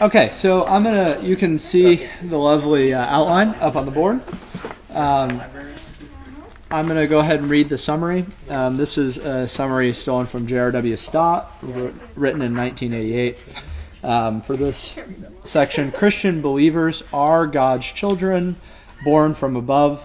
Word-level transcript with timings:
Okay, 0.00 0.30
so 0.32 0.66
I'm 0.66 0.82
gonna. 0.82 1.20
You 1.22 1.36
can 1.36 1.56
see 1.56 2.04
the 2.20 2.36
lovely 2.36 2.92
uh, 2.92 3.06
outline 3.06 3.50
up 3.60 3.76
on 3.76 3.84
the 3.84 3.92
board. 3.92 4.20
Um, 4.90 5.40
I'm 6.68 6.88
gonna 6.88 7.06
go 7.06 7.20
ahead 7.20 7.38
and 7.38 7.48
read 7.48 7.68
the 7.68 7.78
summary. 7.78 8.26
Um, 8.48 8.76
this 8.76 8.98
is 8.98 9.18
a 9.18 9.46
summary 9.46 9.92
stolen 9.92 10.26
from 10.26 10.48
J.R.W. 10.48 10.96
Stott, 10.96 11.52
written 11.62 12.42
in 12.42 12.56
1988. 12.56 13.38
Um, 14.02 14.42
for 14.42 14.56
this 14.56 14.98
section, 15.44 15.92
Christian 15.92 16.42
believers 16.42 17.04
are 17.12 17.46
God's 17.46 17.86
children, 17.86 18.56
born 19.04 19.34
from 19.34 19.54
above. 19.54 20.04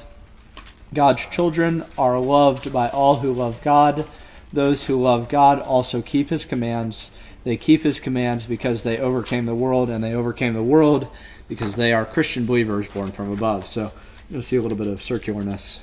God's 0.94 1.26
children 1.26 1.84
are 1.98 2.20
loved 2.20 2.72
by 2.72 2.90
all 2.90 3.16
who 3.16 3.34
love 3.34 3.64
God. 3.64 4.06
Those 4.54 4.86
who 4.86 5.02
love 5.02 5.30
God 5.30 5.60
also 5.60 6.04
keep 6.04 6.30
His 6.30 6.46
commands 6.46 7.10
they 7.44 7.58
keep 7.58 7.84
his 7.84 8.00
commands 8.00 8.46
because 8.46 8.84
they 8.84 8.98
overcame 8.98 9.46
the 9.46 9.56
world, 9.56 9.90
and 9.90 10.04
they 10.04 10.14
overcame 10.14 10.54
the 10.54 10.64
world 10.64 11.08
because 11.48 11.76
they 11.76 11.94
are 11.94 12.06
Christian 12.06 12.46
believers 12.46 12.88
born 12.88 13.12
from 13.12 13.32
above. 13.32 13.66
So 13.66 13.92
you'll 14.30 14.42
see 14.42 14.58
a 14.58 14.62
little 14.62 14.78
bit 14.78 14.88
of 14.88 15.00
circularness. 15.00 15.80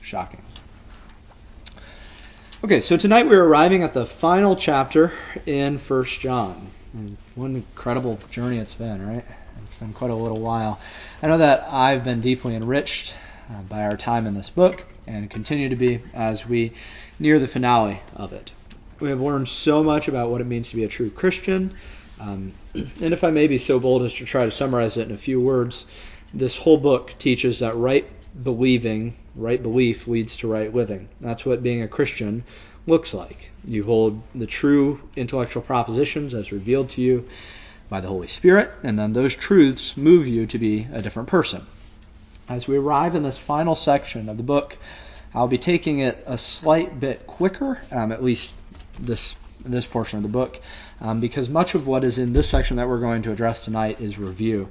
Shocking. 0.00 0.42
Okay, 2.64 2.80
so 2.80 2.96
tonight 2.96 3.26
we're 3.26 3.44
arriving 3.44 3.82
at 3.82 3.92
the 3.92 4.06
final 4.06 4.56
chapter 4.56 5.12
in 5.44 5.78
First 5.78 6.20
John. 6.20 6.70
And 6.94 7.16
what 7.34 7.46
an 7.46 7.56
incredible 7.56 8.18
journey 8.30 8.58
it's 8.58 8.74
been, 8.74 9.06
right? 9.06 9.24
It's 9.64 9.74
been 9.76 9.92
quite 9.92 10.10
a 10.10 10.14
little 10.14 10.40
while. 10.40 10.80
I 11.22 11.26
know 11.26 11.38
that 11.38 11.68
I've 11.70 12.04
been 12.04 12.20
deeply 12.20 12.54
enriched 12.54 13.14
uh, 13.50 13.62
by 13.62 13.84
our 13.84 13.96
time 13.96 14.26
in 14.26 14.34
this 14.34 14.48
book 14.48 14.84
and 15.06 15.30
continue 15.30 15.68
to 15.68 15.76
be 15.76 16.00
as 16.14 16.46
we 16.46 16.72
near 17.18 17.38
the 17.38 17.46
finale 17.46 18.00
of 18.14 18.32
it. 18.32 18.52
We 18.98 19.10
have 19.10 19.20
learned 19.20 19.48
so 19.48 19.82
much 19.82 20.08
about 20.08 20.30
what 20.30 20.40
it 20.40 20.46
means 20.46 20.70
to 20.70 20.76
be 20.76 20.84
a 20.84 20.88
true 20.88 21.10
Christian. 21.10 21.76
Um, 22.18 22.52
and 22.74 23.12
if 23.12 23.24
I 23.24 23.30
may 23.30 23.46
be 23.46 23.58
so 23.58 23.78
bold 23.78 24.02
as 24.02 24.14
to 24.14 24.24
try 24.24 24.44
to 24.44 24.50
summarize 24.50 24.96
it 24.96 25.08
in 25.08 25.14
a 25.14 25.18
few 25.18 25.40
words, 25.40 25.86
this 26.32 26.56
whole 26.56 26.78
book 26.78 27.14
teaches 27.18 27.58
that 27.58 27.76
right 27.76 28.06
believing, 28.42 29.14
right 29.34 29.62
belief 29.62 30.06
leads 30.08 30.38
to 30.38 30.48
right 30.48 30.74
living. 30.74 31.08
That's 31.20 31.44
what 31.44 31.62
being 31.62 31.82
a 31.82 31.88
Christian 31.88 32.44
looks 32.86 33.12
like. 33.12 33.50
You 33.66 33.84
hold 33.84 34.22
the 34.34 34.46
true 34.46 35.02
intellectual 35.16 35.62
propositions 35.62 36.34
as 36.34 36.52
revealed 36.52 36.90
to 36.90 37.02
you 37.02 37.28
by 37.88 38.00
the 38.00 38.08
Holy 38.08 38.26
Spirit, 38.28 38.70
and 38.82 38.98
then 38.98 39.12
those 39.12 39.34
truths 39.34 39.96
move 39.96 40.26
you 40.26 40.46
to 40.46 40.58
be 40.58 40.86
a 40.92 41.02
different 41.02 41.28
person. 41.28 41.66
As 42.48 42.66
we 42.66 42.76
arrive 42.76 43.14
in 43.14 43.22
this 43.22 43.38
final 43.38 43.74
section 43.74 44.28
of 44.28 44.36
the 44.36 44.42
book, 44.42 44.76
I'll 45.34 45.48
be 45.48 45.58
taking 45.58 45.98
it 45.98 46.22
a 46.26 46.38
slight 46.38 46.98
bit 46.98 47.26
quicker, 47.26 47.78
um, 47.90 48.10
at 48.10 48.22
least 48.22 48.54
this 48.98 49.34
this 49.64 49.86
portion 49.86 50.18
of 50.18 50.22
the 50.22 50.28
book, 50.28 50.60
um, 51.00 51.20
because 51.20 51.48
much 51.48 51.74
of 51.74 51.86
what 51.86 52.04
is 52.04 52.18
in 52.18 52.32
this 52.32 52.48
section 52.48 52.76
that 52.76 52.88
we're 52.88 53.00
going 53.00 53.22
to 53.22 53.32
address 53.32 53.60
tonight 53.60 54.00
is 54.00 54.18
review. 54.18 54.68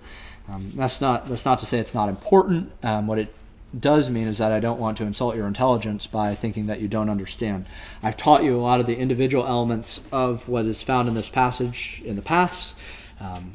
Um, 0.48 0.72
that's 0.76 1.02
not 1.02 1.26
that's 1.28 1.46
not 1.46 1.60
to 1.60 1.66
say 1.66 1.80
it's 1.80 1.94
not 1.94 2.10
important. 2.10 2.72
Um, 2.84 3.08
what 3.08 3.20
it 3.20 3.34
does 3.78 4.10
mean 4.10 4.28
is 4.28 4.38
that 4.38 4.52
I 4.52 4.60
don't 4.60 4.80
want 4.80 4.98
to 4.98 5.06
insult 5.06 5.36
your 5.36 5.48
intelligence 5.48 6.08
by 6.08 6.36
thinking 6.36 6.68
that 6.68 6.80
you 6.80 6.88
don't 6.88 7.10
understand. 7.10 7.66
I've 8.02 8.16
taught 8.16 8.44
you 8.44 8.56
a 8.56 8.62
lot 8.62 8.80
of 8.80 8.86
the 8.86 8.96
individual 8.96 9.46
elements 9.46 10.00
of 10.12 10.48
what 10.48 10.66
is 10.66 10.82
found 10.82 11.08
in 11.08 11.14
this 11.14 11.30
passage 11.30 12.02
in 12.06 12.16
the 12.16 12.22
past. 12.22 12.74
Um, 13.20 13.54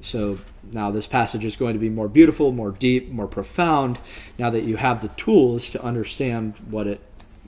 so 0.00 0.38
now 0.72 0.90
this 0.90 1.06
passage 1.06 1.44
is 1.44 1.56
going 1.56 1.74
to 1.74 1.78
be 1.78 1.90
more 1.90 2.08
beautiful, 2.08 2.52
more 2.52 2.72
deep, 2.72 3.10
more 3.10 3.28
profound 3.28 3.98
now 4.38 4.50
that 4.50 4.64
you 4.64 4.76
have 4.76 5.02
the 5.02 5.08
tools 5.08 5.70
to 5.70 5.82
understand 5.82 6.54
what 6.70 6.86
it 6.86 7.00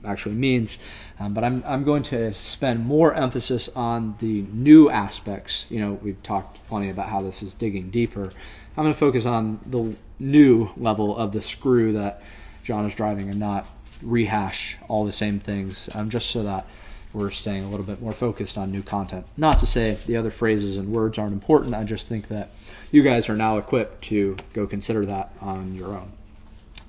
actually 0.05 0.35
means. 0.35 0.77
Um, 1.19 1.33
but 1.33 1.43
I'm, 1.43 1.63
I'm 1.65 1.83
going 1.83 2.03
to 2.03 2.33
spend 2.33 2.85
more 2.85 3.13
emphasis 3.13 3.69
on 3.75 4.15
the 4.19 4.41
new 4.51 4.89
aspects. 4.89 5.67
You 5.69 5.79
know, 5.79 5.93
we've 5.93 6.21
talked 6.23 6.65
plenty 6.67 6.89
about 6.89 7.09
how 7.09 7.21
this 7.21 7.43
is 7.43 7.53
digging 7.53 7.89
deeper. 7.89 8.31
I'm 8.75 8.83
going 8.83 8.93
to 8.93 8.99
focus 8.99 9.25
on 9.25 9.59
the 9.65 9.95
new 10.19 10.69
level 10.77 11.15
of 11.15 11.31
the 11.31 11.41
screw 11.41 11.93
that 11.93 12.23
John 12.63 12.85
is 12.85 12.95
driving 12.95 13.29
and 13.29 13.39
not 13.39 13.67
rehash 14.01 14.77
all 14.87 15.05
the 15.05 15.11
same 15.11 15.39
things, 15.39 15.89
um, 15.93 16.09
just 16.09 16.29
so 16.29 16.43
that 16.43 16.65
we're 17.13 17.29
staying 17.29 17.63
a 17.63 17.69
little 17.69 17.85
bit 17.85 18.01
more 18.01 18.11
focused 18.11 18.57
on 18.57 18.71
new 18.71 18.81
content. 18.81 19.25
Not 19.37 19.59
to 19.59 19.67
say 19.67 19.93
the 20.07 20.17
other 20.17 20.31
phrases 20.31 20.77
and 20.77 20.91
words 20.91 21.17
aren't 21.17 21.33
important, 21.33 21.75
I 21.75 21.83
just 21.83 22.07
think 22.07 22.29
that 22.29 22.49
you 22.91 23.03
guys 23.03 23.29
are 23.29 23.35
now 23.35 23.57
equipped 23.57 24.03
to 24.05 24.35
go 24.53 24.65
consider 24.65 25.05
that 25.05 25.31
on 25.39 25.75
your 25.75 25.89
own. 25.89 26.11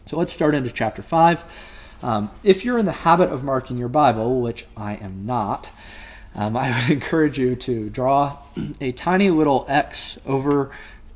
So 0.07 0.19
let's 0.19 0.33
start 0.33 0.55
into 0.55 0.71
chapter 0.71 1.03
5. 1.03 1.45
Um, 2.05 2.31
if 2.43 2.67
you're 2.67 2.79
in 2.79 2.85
the 2.85 2.93
habit 2.93 3.31
of 3.31 3.45
marking 3.45 3.79
your 3.79 3.89
Bible, 3.89 4.43
which 4.43 4.67
I 4.77 4.97
am 4.97 5.25
not, 5.25 5.71
um, 6.35 6.55
I 6.55 6.69
would 6.69 6.91
encourage 7.03 7.39
you 7.39 7.57
to 7.57 7.89
draw 7.89 8.37
a 8.79 8.93
tiny 8.93 9.31
little 9.31 9.65
X 9.71 10.19
over 10.27 10.71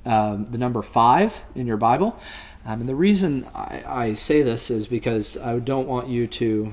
um, 0.06 0.46
the 0.46 0.56
number 0.56 0.80
5 0.80 1.44
in 1.56 1.66
your 1.66 1.76
Bible. 1.76 2.18
Um, 2.64 2.80
and 2.80 2.88
the 2.88 2.94
reason 2.94 3.46
I, 3.54 3.82
I, 3.86 4.12
say 4.14 4.40
this 4.40 4.70
is 4.70 4.88
because 4.88 5.36
I 5.36 5.58
don't 5.58 5.88
want 5.88 6.08
you 6.08 6.26
to 6.26 6.72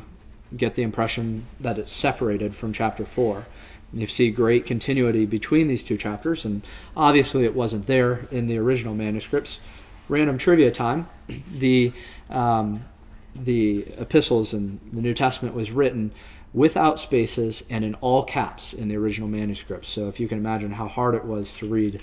get 0.55 0.75
the 0.75 0.83
impression 0.83 1.45
that 1.59 1.77
it's 1.77 1.93
separated 1.93 2.55
from 2.55 2.71
chapter 2.71 3.05
4. 3.05 3.45
You 3.91 4.07
see 4.07 4.31
great 4.31 4.65
continuity 4.65 5.25
between 5.25 5.67
these 5.67 5.83
two 5.83 5.97
chapters, 5.97 6.45
and 6.45 6.61
obviously 6.95 7.43
it 7.43 7.53
wasn't 7.53 7.85
there 7.85 8.27
in 8.31 8.47
the 8.47 8.59
original 8.59 8.95
manuscripts. 8.95 9.59
Random 10.07 10.37
trivia 10.37 10.71
time. 10.71 11.09
The 11.51 11.91
um, 12.29 12.85
the 13.35 13.85
epistles 13.97 14.53
in 14.53 14.79
the 14.93 15.01
New 15.01 15.13
Testament 15.13 15.55
was 15.55 15.71
written 15.71 16.11
without 16.53 16.99
spaces 16.99 17.63
and 17.69 17.83
in 17.83 17.95
all 17.95 18.23
caps 18.23 18.73
in 18.73 18.87
the 18.87 18.95
original 18.95 19.27
manuscripts. 19.27 19.89
So 19.89 20.07
if 20.07 20.19
you 20.19 20.27
can 20.27 20.37
imagine 20.37 20.71
how 20.71 20.87
hard 20.87 21.15
it 21.15 21.25
was 21.25 21.51
to 21.53 21.67
read 21.67 22.01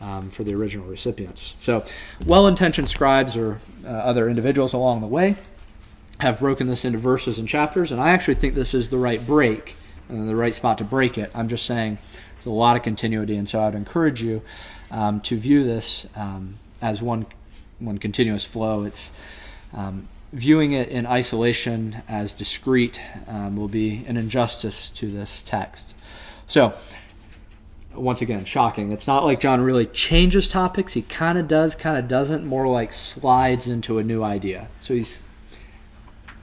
um, 0.00 0.30
for 0.30 0.42
the 0.42 0.54
original 0.54 0.86
recipients. 0.86 1.54
So 1.60 1.84
well-intentioned 2.26 2.88
scribes 2.88 3.36
or 3.36 3.58
uh, 3.84 3.88
other 3.88 4.28
individuals 4.28 4.72
along 4.72 5.00
the 5.00 5.06
way 5.06 5.36
have 6.18 6.40
broken 6.40 6.66
this 6.66 6.84
into 6.84 6.98
verses 6.98 7.38
and 7.38 7.48
chapters, 7.48 7.92
and 7.92 8.00
I 8.00 8.10
actually 8.10 8.34
think 8.34 8.54
this 8.54 8.74
is 8.74 8.88
the 8.88 8.98
right 8.98 9.24
break 9.24 9.76
and 10.08 10.28
the 10.28 10.36
right 10.36 10.54
spot 10.54 10.78
to 10.78 10.84
break 10.84 11.18
it. 11.18 11.30
I'm 11.34 11.48
just 11.48 11.66
saying 11.66 11.98
there's 12.34 12.46
a 12.46 12.50
lot 12.50 12.76
of 12.76 12.82
continuity, 12.82 13.36
and 13.36 13.48
so 13.48 13.60
I 13.60 13.66
would 13.66 13.74
encourage 13.74 14.20
you 14.20 14.42
um, 14.90 15.20
to 15.22 15.36
view 15.36 15.64
this 15.64 16.06
um, 16.16 16.54
as 16.80 17.00
one 17.00 17.26
one 17.78 17.98
continuous 17.98 18.44
flow. 18.44 18.84
It's 18.84 19.10
um, 19.72 20.06
viewing 20.32 20.72
it 20.72 20.88
in 20.88 21.06
isolation 21.06 22.02
as 22.08 22.32
discrete 22.32 23.00
um, 23.28 23.56
will 23.56 23.68
be 23.68 24.04
an 24.06 24.16
injustice 24.16 24.90
to 24.90 25.10
this 25.10 25.42
text. 25.42 25.86
So, 26.46 26.74
once 27.94 28.22
again, 28.22 28.44
shocking. 28.44 28.92
It's 28.92 29.06
not 29.06 29.24
like 29.24 29.40
John 29.40 29.60
really 29.60 29.84
changes 29.84 30.48
topics. 30.48 30.94
He 30.94 31.02
kind 31.02 31.38
of 31.38 31.48
does, 31.48 31.74
kind 31.74 31.98
of 31.98 32.08
doesn't. 32.08 32.46
More 32.46 32.66
like 32.66 32.92
slides 32.92 33.68
into 33.68 33.98
a 33.98 34.04
new 34.04 34.22
idea. 34.22 34.68
So 34.80 34.94
he's. 34.94 35.20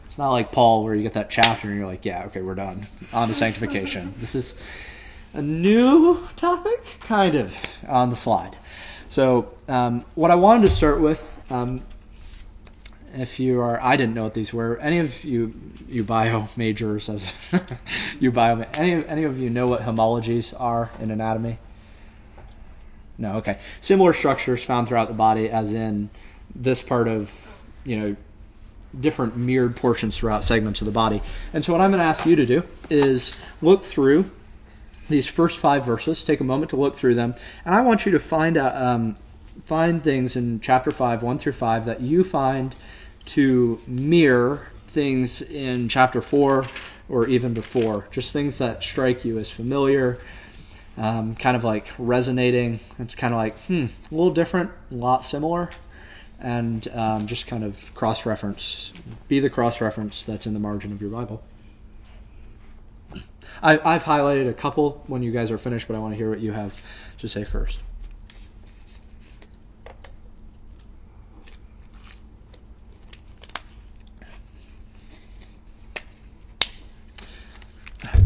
It's 0.05 0.17
not 0.17 0.31
like 0.31 0.51
Paul 0.51 0.83
where 0.83 0.95
you 0.95 1.03
get 1.03 1.13
that 1.13 1.29
chapter 1.29 1.67
and 1.67 1.77
you're 1.77 1.87
like, 1.87 2.05
yeah, 2.05 2.25
okay, 2.25 2.41
we're 2.41 2.55
done. 2.55 2.87
On 3.13 3.27
to 3.27 3.35
sanctification. 3.35 4.13
this 4.19 4.35
is 4.35 4.55
a 5.33 5.41
new 5.41 6.27
topic, 6.35 6.83
kind 7.01 7.35
of, 7.35 7.55
on 7.87 8.09
the 8.09 8.15
slide. 8.15 8.55
So, 9.07 9.53
um, 9.67 10.03
what 10.15 10.31
I 10.31 10.35
wanted 10.35 10.63
to 10.63 10.69
start 10.73 10.99
with 10.99 11.21
um, 11.51 11.81
if 13.13 13.39
you 13.39 13.61
are, 13.61 13.81
I 13.81 13.97
didn't 13.97 14.13
know 14.13 14.23
what 14.23 14.33
these 14.33 14.53
were. 14.53 14.77
Any 14.77 14.99
of 14.99 15.23
you, 15.23 15.53
you 15.87 16.03
bio 16.03 16.47
majors, 16.55 17.09
as 17.09 17.33
you 18.19 18.31
bio, 18.31 18.61
any 18.73 19.05
any 19.05 19.23
of 19.23 19.39
you 19.39 19.49
know 19.49 19.67
what 19.67 19.81
homologies 19.81 20.53
are 20.59 20.89
in 20.99 21.11
anatomy? 21.11 21.57
No, 23.17 23.35
okay. 23.35 23.57
Similar 23.81 24.13
structures 24.13 24.63
found 24.63 24.87
throughout 24.87 25.09
the 25.09 25.13
body, 25.13 25.49
as 25.49 25.73
in 25.73 26.09
this 26.55 26.81
part 26.81 27.07
of, 27.07 27.31
you 27.83 27.97
know, 27.97 28.15
different 28.99 29.35
mirrored 29.35 29.75
portions 29.75 30.17
throughout 30.17 30.43
segments 30.43 30.81
of 30.81 30.85
the 30.85 30.91
body. 30.91 31.21
And 31.53 31.63
so 31.63 31.73
what 31.73 31.81
I'm 31.81 31.91
going 31.91 31.99
to 31.99 32.05
ask 32.05 32.25
you 32.25 32.37
to 32.37 32.45
do 32.45 32.63
is 32.89 33.33
look 33.61 33.83
through 33.83 34.31
these 35.09 35.27
first 35.27 35.59
five 35.59 35.85
verses. 35.85 36.23
Take 36.23 36.39
a 36.39 36.45
moment 36.45 36.69
to 36.71 36.77
look 36.77 36.95
through 36.95 37.15
them, 37.15 37.35
and 37.65 37.75
I 37.75 37.81
want 37.81 38.05
you 38.05 38.13
to 38.13 38.19
find 38.19 38.57
out. 38.57 38.75
Um, 38.75 39.17
find 39.65 40.03
things 40.03 40.35
in 40.35 40.59
chapter 40.61 40.91
5, 40.91 41.23
1 41.23 41.37
through 41.39 41.53
5, 41.53 41.85
that 41.85 42.01
you 42.01 42.23
find 42.23 42.75
to 43.25 43.79
mirror 43.87 44.67
things 44.87 45.41
in 45.41 45.87
chapter 45.87 46.21
4 46.21 46.65
or 47.09 47.27
even 47.27 47.53
before. 47.53 48.07
Just 48.11 48.33
things 48.33 48.57
that 48.59 48.83
strike 48.83 49.25
you 49.25 49.39
as 49.39 49.49
familiar, 49.49 50.19
um, 50.97 51.35
kind 51.35 51.55
of 51.55 51.63
like 51.63 51.87
resonating. 51.97 52.79
It's 52.99 53.15
kind 53.15 53.33
of 53.33 53.37
like, 53.37 53.59
hmm, 53.59 53.85
a 53.85 54.15
little 54.15 54.33
different, 54.33 54.71
a 54.91 54.95
lot 54.95 55.25
similar. 55.25 55.69
And 56.39 56.87
um, 56.93 57.27
just 57.27 57.47
kind 57.47 57.63
of 57.63 57.93
cross 57.95 58.25
reference. 58.25 58.93
Be 59.27 59.39
the 59.39 59.49
cross 59.49 59.81
reference 59.81 60.23
that's 60.23 60.47
in 60.47 60.53
the 60.53 60.59
margin 60.59 60.93
of 60.93 61.01
your 61.01 61.09
Bible. 61.09 61.43
I, 63.61 63.77
I've 63.83 64.03
highlighted 64.03 64.47
a 64.47 64.53
couple 64.53 65.03
when 65.07 65.21
you 65.21 65.31
guys 65.31 65.51
are 65.51 65.57
finished, 65.57 65.87
but 65.87 65.95
I 65.95 65.99
want 65.99 66.13
to 66.13 66.17
hear 66.17 66.29
what 66.29 66.39
you 66.39 66.53
have 66.53 66.81
to 67.19 67.27
say 67.27 67.43
first. 67.43 67.79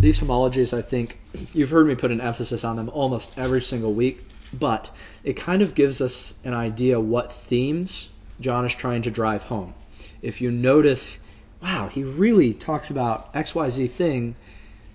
These 0.03 0.19
homologies, 0.19 0.77
I 0.77 0.81
think 0.81 1.17
you've 1.53 1.69
heard 1.69 1.88
me 1.88 1.95
put 1.95 2.11
an 2.11 2.19
emphasis 2.19 2.65
on 2.65 2.75
them 2.75 2.89
almost 2.89 3.31
every 3.38 3.61
single 3.61 3.94
week, 3.94 4.21
but 4.51 4.91
it 5.23 5.38
kind 5.38 5.61
of 5.61 5.75
gives 5.75 6.01
us 6.01 6.33
an 6.44 6.53
idea 6.53 7.00
what 7.00 7.31
themes 7.31 8.09
John 8.41 8.65
is 8.65 8.75
trying 8.75 9.03
to 9.03 9.11
drive 9.11 9.44
home. 9.44 9.73
If 10.21 10.41
you 10.41 10.51
notice, 10.51 11.19
wow, 11.61 11.88
he 11.88 12.03
really 12.03 12.53
talks 12.53 12.89
about 12.89 13.33
XYZ 13.33 13.91
thing 13.91 14.35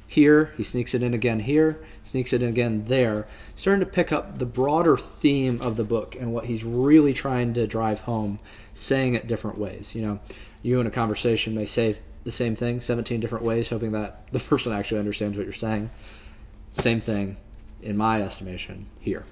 here, 0.09 0.53
he 0.59 0.63
sneaks 0.63 0.95
it 0.95 1.03
in 1.03 1.15
again 1.15 1.41
here, 1.41 1.83
sneaks 2.05 2.35
it 2.35 2.43
in 2.43 2.51
again 2.51 2.85
there, 2.87 3.27
starting 3.57 3.81
to 3.81 3.91
pick 3.91 4.13
up 4.13 4.39
the 4.39 4.45
broader 4.47 4.99
theme 4.99 5.63
of 5.63 5.79
the 5.79 5.85
book 5.85 6.17
and 6.21 6.35
what 6.35 6.45
he's 6.45 6.65
really 6.65 7.15
trying 7.15 7.55
to 7.55 7.67
drive 7.67 8.01
home, 8.01 8.39
saying 8.75 9.15
it 9.15 9.27
different 9.27 9.57
ways. 9.57 9.95
You 9.95 10.03
know, 10.03 10.21
you 10.61 10.81
in 10.81 10.87
a 10.87 10.91
conversation 10.91 11.55
may 11.55 11.65
say 11.65 11.97
the 12.25 12.33
same 12.33 12.57
thing 12.57 12.81
17 12.81 13.21
different 13.21 13.45
ways, 13.45 13.69
hoping 13.69 13.93
that 13.93 14.29
the 14.33 14.39
person 14.39 14.73
actually 14.73 15.01
understands 15.01 15.37
what 15.37 15.45
you're 15.45 15.53
saying. 15.53 15.91
Same 16.73 17.01
thing, 17.01 17.37
in 17.83 17.97
my 17.97 18.23
estimation, 18.23 18.87
here. 19.01 19.25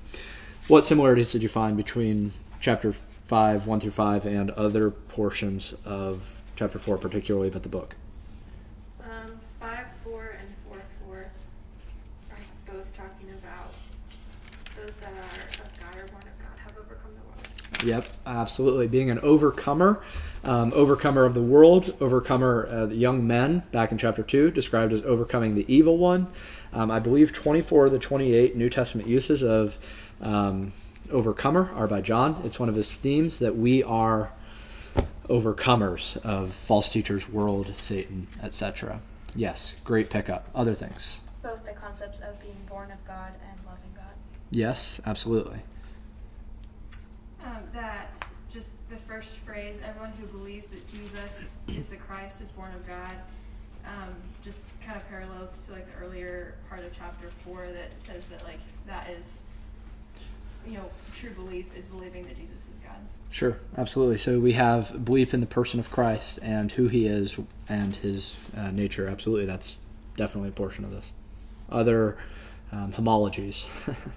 What 0.69 0.85
similarities 0.85 1.33
did 1.33 1.43
you 1.43 1.49
find 1.49 1.77
between 1.77 2.33
chapter 2.61 2.95
5, 3.27 3.67
1 3.67 3.81
through 3.81 3.91
5, 3.91 4.27
and 4.27 4.51
other 4.53 4.91
portions 4.91 5.75
of 5.85 6.43
chapter 6.57 6.79
4, 6.79 6.97
particularly, 6.99 7.49
about 7.49 7.63
the 7.63 7.69
book? 7.69 7.95
Um, 9.03 9.39
5, 9.61 9.79
4, 10.05 10.37
and 10.41 10.49
4, 10.69 10.79
4 11.07 11.17
are 12.31 12.37
both 12.67 12.97
talking 12.97 13.29
about 13.31 13.75
those 14.77 14.97
that 14.97 15.13
are 15.13 15.65
of 15.65 15.81
God 15.81 15.97
or 15.97 16.07
born 16.07 16.23
of 16.23 16.39
God 16.39 16.59
have 16.65 16.77
overcome 16.79 17.13
the 17.13 17.21
world. 17.27 17.85
Yep, 17.85 18.09
absolutely. 18.27 18.87
Being 18.87 19.11
an 19.11 19.19
overcomer, 19.21 20.03
um, 20.47 20.73
overcomer 20.75 21.25
of 21.25 21.35
the 21.35 21.43
world, 21.43 21.95
overcomer, 22.01 22.69
uh, 22.71 22.87
the 22.87 22.95
young 22.95 23.27
men, 23.27 23.65
back 23.73 23.91
in 23.91 23.99
chapter 23.99 24.23
2, 24.23 24.53
described 24.53 24.93
as 24.93 25.03
overcoming 25.03 25.57
the 25.57 25.65
evil 25.73 25.99
one. 25.99 26.29
Um, 26.73 26.91
I 26.91 27.01
believe 27.01 27.33
24 27.33 27.87
of 27.87 27.93
the 27.93 27.99
28 27.99 28.57
New 28.57 28.71
Testament 28.71 29.09
uses 29.09 29.43
of 29.43 29.77
um, 30.21 30.73
overcomer 31.11 31.71
are 31.75 31.89
by 31.89 32.01
John. 32.01 32.41
It's 32.45 32.61
one 32.61 32.69
of 32.69 32.77
his 32.77 32.97
themes 32.97 33.41
that 33.41 33.57
we 33.57 33.83
are 33.83 34.31
overcomers 35.29 36.17
of 36.19 36.55
false 36.55 36.91
teachers, 36.91 37.29
world, 37.29 37.73
Satan, 37.77 38.29
etc. 38.41 39.01
Yes, 39.35 39.75
great 39.85 40.11
pickup. 40.11 40.49
Other 40.55 40.75
things? 40.75 41.21
Both 41.43 41.65
the 41.65 41.73
concepts 41.73 42.21
of 42.21 42.41
being 42.41 42.57
born 42.69 42.93
of 42.93 43.05
God 43.05 43.33
and 43.51 43.59
loving 43.67 43.91
God. 43.97 44.15
Yes, 44.53 45.01
absolutely. 45.05 45.59
Um, 47.45 47.63
that 47.73 48.17
just 48.57 48.71
the 48.89 48.97
first 48.97 49.37
phrase, 49.39 49.79
everyone 49.85 50.13
who 50.13 50.27
believes 50.39 50.69
that 50.69 50.91
Jesus 50.91 51.57
is 51.69 51.89
the 51.89 51.97
Christ 51.97 52.41
is 52.41 52.51
born 52.53 52.73
of 52.73 52.87
God, 52.89 53.13
um, 53.85 54.15
just 54.43 54.65
kind 54.85 54.97
of 54.97 55.07
parallels 55.11 55.67
to 55.67 55.73
like 55.73 55.87
the 55.87 56.05
earlier 56.05 56.55
part 56.67 56.81
of 56.81 56.91
chapter 56.97 57.29
four 57.45 57.67
that 57.67 58.01
says 58.01 58.25
that 58.31 58.43
like 58.45 58.61
that 58.87 59.11
is, 59.11 59.43
you 60.67 60.79
know, 60.79 60.87
true 61.15 61.31
belief 61.33 61.67
is 61.77 61.85
believing 61.85 62.25
that 62.25 62.37
Jesus 62.37 62.61
is 62.61 62.79
God. 62.83 62.97
Sure, 63.31 63.59
absolutely. 63.77 64.17
So 64.17 64.41
we 64.41 64.53
have 64.53 65.05
belief 65.05 65.35
in 65.35 65.41
the 65.41 65.47
person 65.47 65.79
of 65.79 65.91
Christ 65.91 66.39
and 66.41 66.73
who 66.73 66.89
he 66.89 67.07
is 67.07 67.37
and 67.69 67.95
his 67.95 68.37
uh, 68.57 68.71
nature. 68.71 69.07
Absolutely, 69.07 69.45
that's 69.45 69.77
definitely 70.17 70.49
a 70.49 70.53
portion 70.53 70.85
of 70.85 70.93
this. 70.93 71.13
Other 71.69 72.17
um, 72.73 72.91
homologies, 72.93 73.67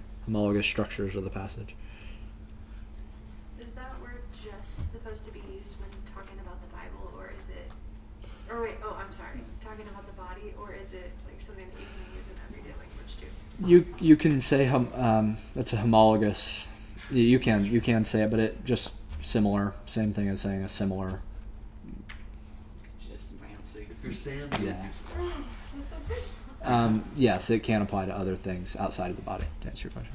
homologous 0.26 0.66
structures 0.66 1.18
of 1.18 1.26
the 1.26 1.30
passage. 1.30 1.76
Is 3.60 3.74
that 3.74 3.92
word 4.02 4.22
just 4.42 4.92
supposed 4.92 5.26
to 5.26 5.32
be 5.32 5.40
used 5.40 5.76
when 5.80 5.90
talking 6.14 6.40
about 6.40 6.62
the 6.62 6.74
Bible, 6.74 7.12
or 7.18 7.32
is 7.38 7.50
it? 7.50 7.72
Or 8.50 8.62
wait, 8.64 8.76
oh, 8.84 8.98
I'm 9.00 9.14
sorry, 9.14 9.42
talking 9.64 9.88
about 9.88 10.06
the 10.08 10.14
body, 10.14 10.54
or 10.60 10.74
is 10.74 10.94
it 10.94 11.12
like 11.28 11.40
something 11.40 11.66
that 11.66 11.80
you 11.80 11.86
can 11.86 12.16
use 12.16 12.26
in 12.28 12.36
everyday 12.50 12.76
language 12.80 13.18
too? 13.18 13.28
You 13.66 13.86
you 14.00 14.16
can 14.16 14.42
say 14.42 14.66
hum, 14.66 14.90
um, 14.96 15.38
it's 15.56 15.74
a 15.74 15.78
homologous. 15.78 16.68
You, 17.12 17.22
you 17.22 17.40
can 17.40 17.66
you 17.66 17.82
can 17.82 18.06
say 18.06 18.24
it, 18.24 18.32
but 18.32 18.40
it 18.40 18.66
just 18.66 18.94
similar. 19.22 19.74
Same 19.86 20.14
thing 20.14 20.30
as 20.30 20.42
saying 20.42 20.64
a 20.64 20.70
similar. 20.70 21.20
Just 23.00 23.36
fancy. 23.36 23.88
If 23.90 24.04
you're 24.04 24.14
Sam, 24.14 24.50
Yeah. 24.62 24.88
Um, 26.62 27.06
yes, 27.16 27.50
it 27.50 27.64
can 27.64 27.82
apply 27.82 28.06
to 28.06 28.16
other 28.16 28.36
things 28.36 28.76
outside 28.76 29.12
of 29.12 29.16
the 29.16 29.22
body. 29.22 29.46
To 29.62 29.68
answer 29.68 29.88
your 29.88 29.92
question. 29.92 30.14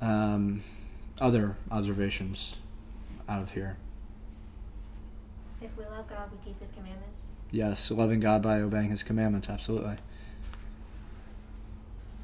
Um, 0.00 0.62
other 1.20 1.56
observations 1.70 2.56
out 3.28 3.42
of 3.42 3.50
here. 3.50 3.76
If 5.62 5.76
we 5.76 5.84
love 5.84 6.08
God, 6.08 6.30
we 6.32 6.38
keep 6.44 6.58
His 6.58 6.70
commandments. 6.70 7.26
Yes, 7.50 7.90
loving 7.90 8.20
God 8.20 8.42
by 8.42 8.60
obeying 8.60 8.90
His 8.90 9.02
commandments. 9.02 9.50
Absolutely. 9.50 9.96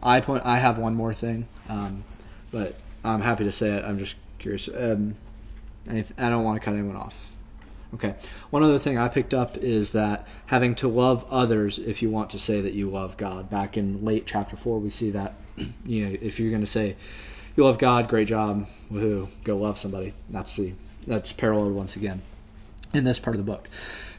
I 0.03 0.21
point. 0.21 0.45
I 0.47 0.59
have 0.59 0.79
one 0.79 0.95
more 0.95 1.13
thing, 1.13 1.47
um, 1.69 2.05
but 2.51 2.77
I'm 3.05 3.21
happy 3.21 3.45
to 3.45 3.53
say 3.53 3.69
it. 3.71 3.85
I'm 3.85 3.99
just 3.99 4.15
curious. 4.39 4.69
Um, 4.69 5.17
if, 5.87 6.13
I 6.19 6.31
don't 6.31 6.45
want 6.45 6.61
to 6.61 6.65
cut 6.65 6.75
anyone 6.75 6.97
off. 6.97 7.15
Okay. 7.95 8.15
One 8.51 8.63
other 8.63 8.79
thing 8.79 8.99
I 8.99 9.09
picked 9.09 9.35
up 9.35 9.59
is 9.59 9.93
that 9.93 10.27
having 10.47 10.75
to 10.77 10.89
love 10.89 11.27
others 11.31 11.79
if 11.79 12.03
you 12.03 12.11
want 12.11 12.31
to 12.31 12.39
say 12.39 12.63
that 12.63 12.73
you 12.73 12.91
love 12.91 13.17
God. 13.17 13.51
Back 13.51 13.77
in 13.77 14.05
late 14.05 14.27
chapter 14.27 14.57
four, 14.57 14.79
we 14.79 14.91
see 14.91 15.11
that. 15.11 15.35
You 15.87 16.07
know, 16.07 16.17
if 16.21 16.41
you're 16.41 16.51
going 16.51 16.63
to 16.63 16.67
say 16.67 16.97
you 17.57 17.65
love 17.65 17.79
God, 17.79 18.09
great 18.09 18.29
job, 18.29 18.67
woohoo, 18.91 19.29
go 19.45 19.57
love 19.57 19.79
somebody. 19.79 20.15
That's 20.29 20.57
the 20.57 20.73
that's 21.07 21.33
paralleled 21.33 21.73
once 21.73 21.97
again 21.97 22.21
in 22.97 23.05
this 23.05 23.19
part 23.19 23.37
of 23.37 23.45
the 23.45 23.51
book. 23.51 23.69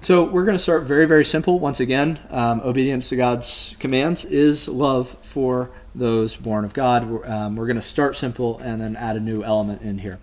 So 0.02 0.26
we're 0.26 0.46
going 0.46 0.58
to 0.58 0.64
start 0.64 0.84
very, 0.84 1.06
very 1.06 1.26
simple. 1.26 1.58
Once 1.60 1.80
again, 1.80 2.20
um, 2.30 2.62
obedience 2.62 3.10
to 3.10 3.16
God's 3.16 3.76
commands 3.80 4.26
is 4.26 4.68
love 4.68 5.16
for 5.24 5.72
those 5.96 6.36
born 6.36 6.66
of 6.66 6.74
God. 6.74 7.10
We're, 7.10 7.28
um, 7.28 7.56
we're 7.56 7.66
going 7.66 7.78
to 7.78 7.82
start 7.82 8.16
simple 8.16 8.60
and 8.60 8.80
then 8.80 8.96
add 8.96 9.16
a 9.16 9.20
new 9.20 9.44
element 9.44 9.82
in 9.82 9.98
here. 9.98 10.20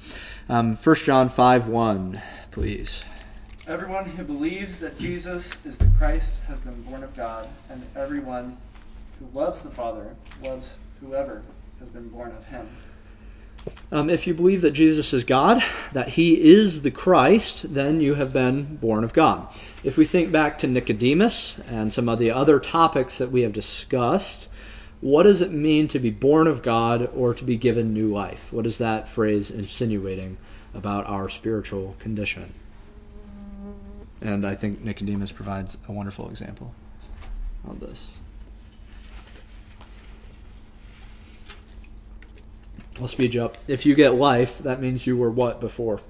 Um, 0.48 0.76
1 0.76 0.96
John 0.96 1.28
5 1.28 1.68
1, 1.68 2.22
please. 2.52 3.04
Everyone 3.66 4.04
who 4.04 4.22
believes 4.22 4.78
that 4.78 4.96
Jesus 4.98 5.58
is 5.64 5.76
the 5.78 5.90
Christ 5.98 6.34
has 6.46 6.58
been 6.60 6.80
born 6.82 7.02
of 7.02 7.16
God, 7.16 7.48
and 7.70 7.82
everyone 7.96 8.56
who 9.18 9.26
loves 9.36 9.62
the 9.62 9.70
Father 9.70 10.14
loves 10.42 10.76
whoever 11.00 11.42
has 11.80 11.88
been 11.88 12.08
born 12.10 12.30
of 12.32 12.44
him. 12.44 12.68
Um, 13.90 14.10
if 14.10 14.26
you 14.26 14.34
believe 14.34 14.62
that 14.62 14.72
Jesus 14.72 15.12
is 15.12 15.24
God, 15.24 15.62
that 15.92 16.08
he 16.08 16.40
is 16.40 16.82
the 16.82 16.90
Christ, 16.90 17.72
then 17.72 18.00
you 18.00 18.14
have 18.14 18.32
been 18.32 18.76
born 18.76 19.04
of 19.04 19.12
God. 19.12 19.48
If 19.82 19.96
we 19.96 20.04
think 20.04 20.32
back 20.32 20.58
to 20.58 20.66
Nicodemus 20.66 21.58
and 21.68 21.92
some 21.92 22.08
of 22.08 22.18
the 22.18 22.32
other 22.32 22.58
topics 22.60 23.18
that 23.18 23.30
we 23.30 23.42
have 23.42 23.52
discussed, 23.52 24.48
what 25.00 25.24
does 25.24 25.42
it 25.42 25.52
mean 25.52 25.88
to 25.88 25.98
be 25.98 26.10
born 26.10 26.46
of 26.46 26.62
God 26.62 27.10
or 27.14 27.34
to 27.34 27.44
be 27.44 27.56
given 27.56 27.92
new 27.92 28.12
life? 28.12 28.52
What 28.52 28.66
is 28.66 28.78
that 28.78 29.08
phrase 29.08 29.50
insinuating 29.50 30.38
about 30.74 31.06
our 31.06 31.28
spiritual 31.28 31.94
condition? 31.98 32.52
And 34.20 34.46
I 34.46 34.54
think 34.54 34.82
Nicodemus 34.82 35.30
provides 35.30 35.76
a 35.88 35.92
wonderful 35.92 36.28
example 36.30 36.74
of 37.68 37.80
this. 37.80 38.16
I'll 43.00 43.08
speed 43.08 43.34
you 43.34 43.44
up. 43.44 43.58
If 43.66 43.86
you 43.86 43.94
get 43.94 44.14
life, 44.14 44.58
that 44.58 44.80
means 44.80 45.06
you 45.06 45.16
were 45.16 45.30
what 45.30 45.60
before? 45.60 46.00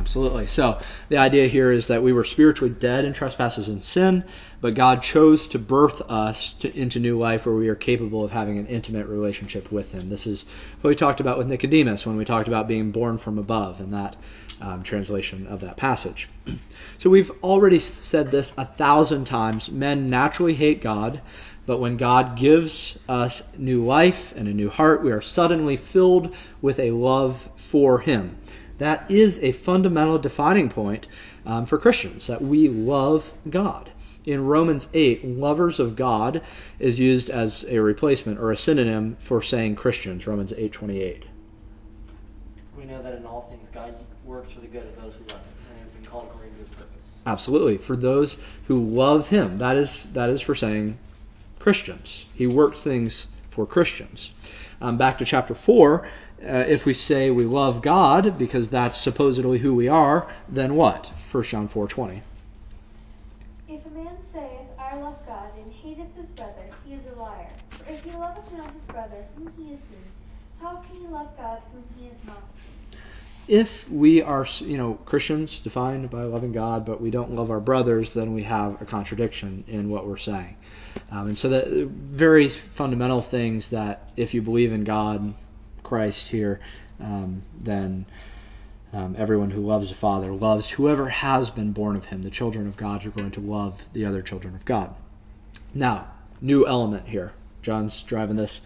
Absolutely. 0.00 0.46
So 0.46 0.78
the 1.10 1.18
idea 1.18 1.46
here 1.46 1.70
is 1.70 1.88
that 1.88 2.02
we 2.02 2.14
were 2.14 2.24
spiritually 2.24 2.74
dead 2.74 3.04
in 3.04 3.12
trespasses 3.12 3.68
and 3.68 3.84
sin, 3.84 4.24
but 4.62 4.72
God 4.72 5.02
chose 5.02 5.48
to 5.48 5.58
birth 5.58 6.00
us 6.10 6.54
to, 6.54 6.74
into 6.74 6.98
new 6.98 7.18
life 7.18 7.44
where 7.44 7.54
we 7.54 7.68
are 7.68 7.74
capable 7.74 8.24
of 8.24 8.30
having 8.30 8.56
an 8.56 8.66
intimate 8.66 9.08
relationship 9.08 9.70
with 9.70 9.92
Him. 9.92 10.08
This 10.08 10.26
is 10.26 10.46
what 10.80 10.88
we 10.88 10.94
talked 10.94 11.20
about 11.20 11.36
with 11.36 11.48
Nicodemus 11.48 12.06
when 12.06 12.16
we 12.16 12.24
talked 12.24 12.48
about 12.48 12.66
being 12.66 12.92
born 12.92 13.18
from 13.18 13.36
above 13.36 13.78
in 13.78 13.90
that 13.90 14.16
um, 14.62 14.82
translation 14.82 15.46
of 15.46 15.60
that 15.60 15.76
passage. 15.76 16.30
so 16.98 17.10
we've 17.10 17.30
already 17.42 17.78
said 17.78 18.30
this 18.30 18.54
a 18.56 18.64
thousand 18.64 19.26
times. 19.26 19.70
Men 19.70 20.08
naturally 20.08 20.54
hate 20.54 20.80
God, 20.80 21.20
but 21.66 21.78
when 21.78 21.98
God 21.98 22.36
gives 22.36 22.98
us 23.06 23.42
new 23.58 23.84
life 23.84 24.32
and 24.34 24.48
a 24.48 24.54
new 24.54 24.70
heart, 24.70 25.04
we 25.04 25.12
are 25.12 25.20
suddenly 25.20 25.76
filled 25.76 26.34
with 26.62 26.78
a 26.78 26.90
love 26.90 27.46
for 27.56 27.98
Him. 27.98 28.38
That 28.80 29.10
is 29.10 29.38
a 29.40 29.52
fundamental 29.52 30.18
defining 30.18 30.70
point 30.70 31.06
um, 31.44 31.66
for 31.66 31.76
Christians, 31.76 32.28
that 32.28 32.40
we 32.40 32.66
love 32.68 33.30
God. 33.48 33.90
In 34.24 34.46
Romans 34.46 34.88
8, 34.94 35.26
lovers 35.26 35.80
of 35.80 35.96
God 35.96 36.40
is 36.78 36.98
used 36.98 37.28
as 37.28 37.66
a 37.68 37.78
replacement 37.78 38.38
or 38.38 38.52
a 38.52 38.56
synonym 38.56 39.16
for 39.18 39.42
saying 39.42 39.76
Christians, 39.76 40.26
Romans 40.26 40.52
8:28. 40.52 41.24
We 42.74 42.86
know 42.86 43.02
that 43.02 43.14
in 43.16 43.26
all 43.26 43.48
things 43.50 43.68
God 43.70 43.94
works 44.24 44.54
for 44.54 44.60
the 44.60 44.66
good 44.66 44.86
of 44.86 44.96
those 44.96 45.12
who 45.12 45.24
love 45.30 45.42
Him 45.44 45.54
and 45.72 45.80
have 45.80 45.92
been 46.00 46.10
called 46.10 46.28
according 46.30 46.52
to 46.54 46.58
His 46.60 46.68
purpose. 46.68 46.88
Absolutely, 47.26 47.76
for 47.76 47.96
those 47.96 48.38
who 48.66 48.82
love 48.82 49.28
him. 49.28 49.58
That 49.58 49.76
is 49.76 50.08
that 50.14 50.30
is 50.30 50.40
for 50.40 50.54
saying 50.54 50.98
Christians. 51.58 52.24
He 52.32 52.46
works 52.46 52.80
things 52.82 53.26
for 53.50 53.66
Christians. 53.66 54.30
Um, 54.80 54.96
back 54.96 55.18
to 55.18 55.26
chapter 55.26 55.54
4, 55.54 56.08
uh, 56.42 56.64
if 56.68 56.86
we 56.86 56.94
say 56.94 57.30
we 57.30 57.44
love 57.44 57.82
God 57.82 58.38
because 58.38 58.68
that's 58.68 58.98
supposedly 58.98 59.58
who 59.58 59.74
we 59.74 59.88
are, 59.88 60.32
then 60.48 60.74
what? 60.74 61.12
1 61.30 61.42
John 61.44 61.68
4:20. 61.68 62.22
If 63.68 63.86
a 63.86 63.90
man 63.90 64.16
saith, 64.22 64.66
I 64.78 64.96
love 64.96 65.18
God, 65.26 65.50
and 65.56 65.72
hateth 65.72 66.14
his 66.16 66.30
brother, 66.30 66.64
he 66.84 66.94
is 66.94 67.06
a 67.14 67.20
liar. 67.20 67.48
For 67.70 67.92
if 67.92 68.02
he 68.02 68.10
loveth 68.12 68.50
not 68.52 68.72
his 68.72 68.84
brother 68.86 69.24
whom 69.36 69.52
he 69.56 69.72
has 69.72 69.80
seen, 69.80 69.98
how 70.60 70.76
can 70.76 71.00
he 71.00 71.06
love 71.08 71.28
God 71.36 71.60
whom 71.72 71.84
he 71.98 72.08
has 72.08 72.16
not 72.26 72.42
seen? 72.52 73.00
If 73.46 73.90
we 73.90 74.22
are, 74.22 74.46
you 74.60 74.76
know, 74.76 74.94
Christians 74.94 75.58
defined 75.58 76.08
by 76.08 76.22
loving 76.22 76.52
God, 76.52 76.86
but 76.86 77.00
we 77.00 77.10
don't 77.10 77.32
love 77.32 77.50
our 77.50 77.60
brothers, 77.60 78.12
then 78.12 78.32
we 78.32 78.44
have 78.44 78.80
a 78.80 78.84
contradiction 78.84 79.64
in 79.66 79.90
what 79.90 80.06
we're 80.06 80.16
saying. 80.16 80.56
Um, 81.10 81.28
and 81.28 81.38
so 81.38 81.48
that 81.48 81.66
very 81.66 82.48
fundamental 82.48 83.20
things 83.20 83.70
that 83.70 84.10
if 84.16 84.34
you 84.34 84.42
believe 84.42 84.72
in 84.72 84.84
God, 84.84 85.34
Christ 85.90 86.28
here, 86.28 86.60
um, 87.00 87.42
then 87.60 88.06
um, 88.92 89.16
everyone 89.18 89.50
who 89.50 89.60
loves 89.62 89.88
the 89.88 89.96
Father 89.96 90.32
loves 90.32 90.70
whoever 90.70 91.08
has 91.08 91.50
been 91.50 91.72
born 91.72 91.96
of 91.96 92.04
him. 92.04 92.22
The 92.22 92.30
children 92.30 92.68
of 92.68 92.76
God 92.76 93.04
are 93.04 93.10
going 93.10 93.32
to 93.32 93.40
love 93.40 93.84
the 93.92 94.04
other 94.04 94.22
children 94.22 94.54
of 94.54 94.64
God. 94.64 94.94
Now, 95.74 96.06
new 96.40 96.64
element 96.64 97.08
here. 97.08 97.32
John's 97.62 98.04
driving 98.04 98.36
this 98.36 98.60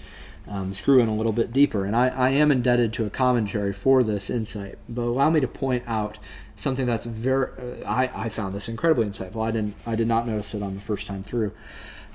um, 0.47 0.75
screw 0.75 1.01
in 1.01 1.09
a 1.09 1.15
little 1.15 1.33
bit 1.33 1.55
deeper, 1.55 1.87
and 1.87 1.97
I, 1.97 2.09
I 2.09 2.31
am 2.31 2.53
indebted 2.53 2.93
to 2.93 3.07
a 3.07 3.11
commentary 3.11 3.73
for 3.73 4.03
this 4.03 4.29
insight. 4.29 4.77
But 4.87 5.05
allow 5.05 5.31
me 5.31 5.41
to 5.41 5.49
point 5.49 5.85
out 5.87 6.19
something 6.57 6.85
that's 6.85 7.07
very. 7.07 7.49
Uh, 7.59 7.89
I, 7.89 8.27
I 8.27 8.29
found 8.29 8.55
this 8.55 8.69
incredibly 8.69 9.07
insightful. 9.07 9.43
I 9.43 9.51
didn't. 9.51 9.77
I 9.87 9.95
did 9.97 10.09
not 10.09 10.27
notice 10.27 10.53
it 10.53 10.63
on 10.63 10.75
the 10.75 10.83
first 10.83 11.07
time 11.07 11.23
through. 11.23 11.53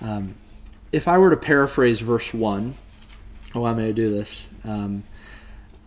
Um, 0.01 0.35
if 0.91 1.07
I 1.07 1.17
were 1.17 1.31
to 1.31 1.37
paraphrase 1.37 1.99
verse 1.99 2.31
one, 2.31 2.75
allow 3.55 3.73
me 3.73 3.87
to 3.87 3.93
do 3.93 4.09
this. 4.09 4.47
Um, 4.63 5.03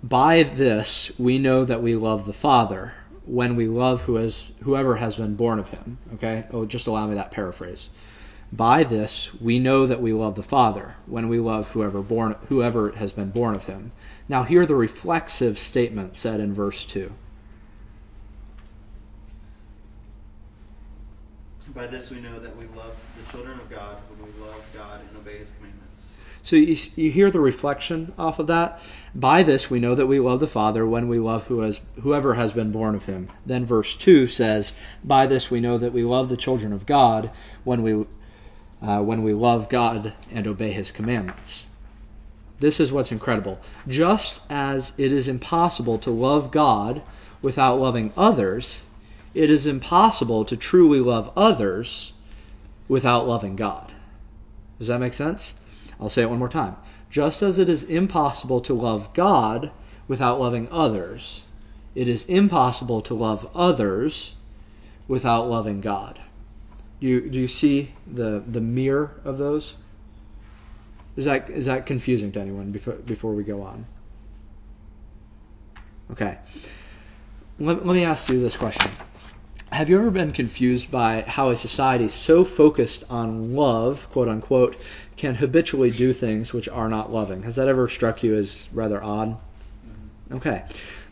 by 0.03 0.43
this 0.43 1.13
we 1.19 1.39
know 1.39 1.65
that 1.65 1.83
we 1.83 1.95
love 1.95 2.27
the 2.27 2.33
Father 2.33 2.93
when 3.25 3.55
we 3.55 3.69
love 3.69 4.03
who 4.03 4.17
has, 4.17 4.51
whoever 4.63 4.97
has 4.97 5.17
been 5.17 5.37
born 5.37 5.59
of 5.59 5.69
him. 5.69 5.99
Okay? 6.15 6.45
Oh, 6.53 6.65
just 6.65 6.89
allow 6.89 7.07
me 7.07 7.15
that 7.15 7.31
paraphrase. 7.31 7.89
By 8.53 8.85
this 8.85 9.33
we 9.41 9.59
know 9.59 9.87
that 9.87 10.03
we 10.03 10.13
love 10.13 10.35
the 10.35 10.43
Father 10.43 10.95
when 11.07 11.29
we 11.29 11.39
love 11.39 11.69
whoever 11.69 12.03
born 12.03 12.37
whoever 12.49 12.91
has 12.93 13.13
been 13.13 13.31
born 13.31 13.55
of 13.55 13.65
him. 13.65 13.93
Now 14.29 14.43
hear 14.43 14.67
the 14.67 14.75
reflexive 14.75 15.59
statement 15.59 16.17
said 16.17 16.41
in 16.41 16.53
verse 16.53 16.85
2. 16.85 17.11
By 21.75 21.87
this 21.87 22.11
we 22.11 22.21
know 22.21 22.39
that 22.39 22.55
we 22.59 22.67
love 22.77 22.95
the 23.17 23.33
children 23.33 23.59
of 23.59 23.71
God 23.71 23.97
when 24.11 24.31
we 24.31 24.41
love 24.47 24.63
God 24.75 25.01
and 25.09 25.17
obey 25.17 25.39
his 25.39 25.53
commandments. 25.53 25.92
So 26.45 26.57
you, 26.57 26.77
you 26.97 27.11
hear 27.11 27.31
the 27.31 27.41
reflection 27.41 28.13
off 28.19 28.41
of 28.41 28.49
that. 28.49 28.81
By 29.15 29.45
this 29.45 29.71
we 29.71 29.79
know 29.79 29.95
that 29.95 30.09
we 30.09 30.19
love 30.19 30.41
the 30.41 30.49
Father 30.49 30.85
when 30.85 31.07
we 31.07 31.21
love 31.21 31.47
who 31.47 31.61
has, 31.61 31.81
whoever 32.01 32.35
has 32.35 32.53
been 32.53 32.73
born 32.73 32.97
of 32.97 33.05
him. 33.05 33.29
Then 33.47 33.65
verse 33.65 33.95
2 33.95 34.27
says, 34.27 34.73
By 35.05 35.29
this 35.29 35.51
we 35.51 35.61
know 35.61 35.79
that 35.79 35.93
we 35.93 36.03
love 36.03 36.29
the 36.29 36.37
children 36.37 36.73
of 36.73 36.85
God 36.85 37.31
when 37.63 37.83
we, 37.83 38.07
uh, 38.83 39.03
when 39.03 39.23
we 39.23 39.35
love 39.35 39.69
God 39.69 40.15
and 40.33 40.49
obey 40.49 40.73
his 40.73 40.91
commandments. 40.91 41.65
This 42.59 42.81
is 42.81 42.93
what's 42.93 43.13
incredible. 43.13 43.61
Just 43.87 44.41
as 44.51 44.93
it 44.99 45.13
is 45.13 45.29
impossible 45.29 45.99
to 45.99 46.11
love 46.11 46.51
God 46.51 47.03
without 47.41 47.81
loving 47.81 48.13
others, 48.17 48.85
it 49.33 49.49
is 49.49 49.69
impossible 49.69 50.45
to 50.47 50.57
truly 50.57 51.01
love 51.01 51.31
others 51.37 52.13
without 52.89 53.29
loving 53.29 53.55
God. 53.55 53.93
Does 54.79 54.89
that 54.89 54.99
make 54.99 55.15
sense? 55.15 55.55
I'll 56.01 56.09
say 56.09 56.23
it 56.23 56.31
one 56.31 56.39
more 56.39 56.49
time. 56.49 56.77
Just 57.11 57.43
as 57.43 57.59
it 57.59 57.69
is 57.69 57.85
impossible 57.85 58.61
to 58.63 58.75
love 58.75 59.13
God 59.15 59.71
without 60.09 60.41
loving 60.41 60.69
others, 60.71 61.45
it 61.95 62.09
is 62.09 62.25
impossible 62.25 63.03
to 63.03 63.15
love 63.15 63.49
others 63.55 64.35
without 65.09 65.49
loving 65.49 65.81
God. 65.81 66.21
Do 67.01 67.07
you, 67.07 67.29
do 67.29 67.41
you 67.41 67.49
see 67.49 67.93
the, 68.07 68.43
the 68.47 68.61
mirror 68.61 69.21
of 69.25 69.39
those? 69.39 69.77
Is 71.17 71.27
that 71.27 71.51
is 71.51 71.67
that 71.67 71.85
confusing 71.85 72.33
to 72.33 72.41
anyone 72.41 72.73
before 72.73 72.95
before 72.95 73.35
we 73.35 73.45
go 73.45 73.63
on? 73.63 73.85
Okay. 76.11 76.39
Let, 77.59 77.85
let 77.85 77.95
me 77.95 78.05
ask 78.05 78.29
you 78.31 78.41
this 78.41 78.57
question. 78.57 78.91
Have 79.73 79.89
you 79.89 79.99
ever 79.99 80.11
been 80.11 80.33
confused 80.33 80.91
by 80.91 81.23
how 81.27 81.49
a 81.49 81.57
society 81.57 82.11
so 82.11 82.45
focused 82.45 83.05
on 83.09 83.55
love, 83.55 84.07
quote 84.11 84.29
unquote, 84.29 84.77
can 85.17 85.35
habitually 85.35 85.91
do 85.91 86.13
things 86.13 86.53
which 86.53 86.69
are 86.69 86.91
not 86.91 87.11
loving? 87.11 87.43
Has 87.45 87.57
that 87.57 87.69
ever 87.69 87.89
struck 87.89 88.23
you 88.23 88.35
as 88.35 88.69
rather 88.75 89.03
odd? 89.03 89.39
Okay. 90.31 90.65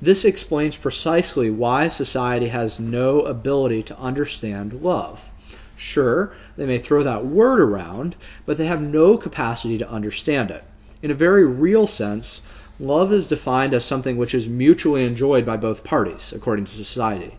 This 0.02 0.26
explains 0.26 0.76
precisely 0.76 1.49
why 1.49 1.88
society 1.88 2.49
has 2.49 2.79
no 2.79 3.23
ability 3.23 3.83
to 3.85 3.99
understand 3.99 4.83
love. 4.83 5.33
Sure, 5.75 6.35
they 6.59 6.67
may 6.67 6.79
throw 6.79 7.02
that 7.02 7.25
word 7.25 7.61
around, 7.61 8.14
but 8.45 8.59
they 8.59 8.67
have 8.67 8.83
no 8.83 9.17
capacity 9.17 9.79
to 9.79 9.90
understand 9.90 10.50
it. 10.50 10.62
In 11.00 11.11
a 11.11 11.14
very 11.14 11.47
real 11.47 11.87
sense, 11.87 12.43
love 12.79 13.11
is 13.11 13.26
defined 13.26 13.73
as 13.73 13.87
something 13.87 14.19
which 14.19 14.35
is 14.35 14.50
mutually 14.50 15.07
enjoyed 15.07 15.47
by 15.47 15.57
both 15.57 15.83
parties, 15.83 16.35
according 16.37 16.67
to 16.67 16.73
society. 16.73 17.38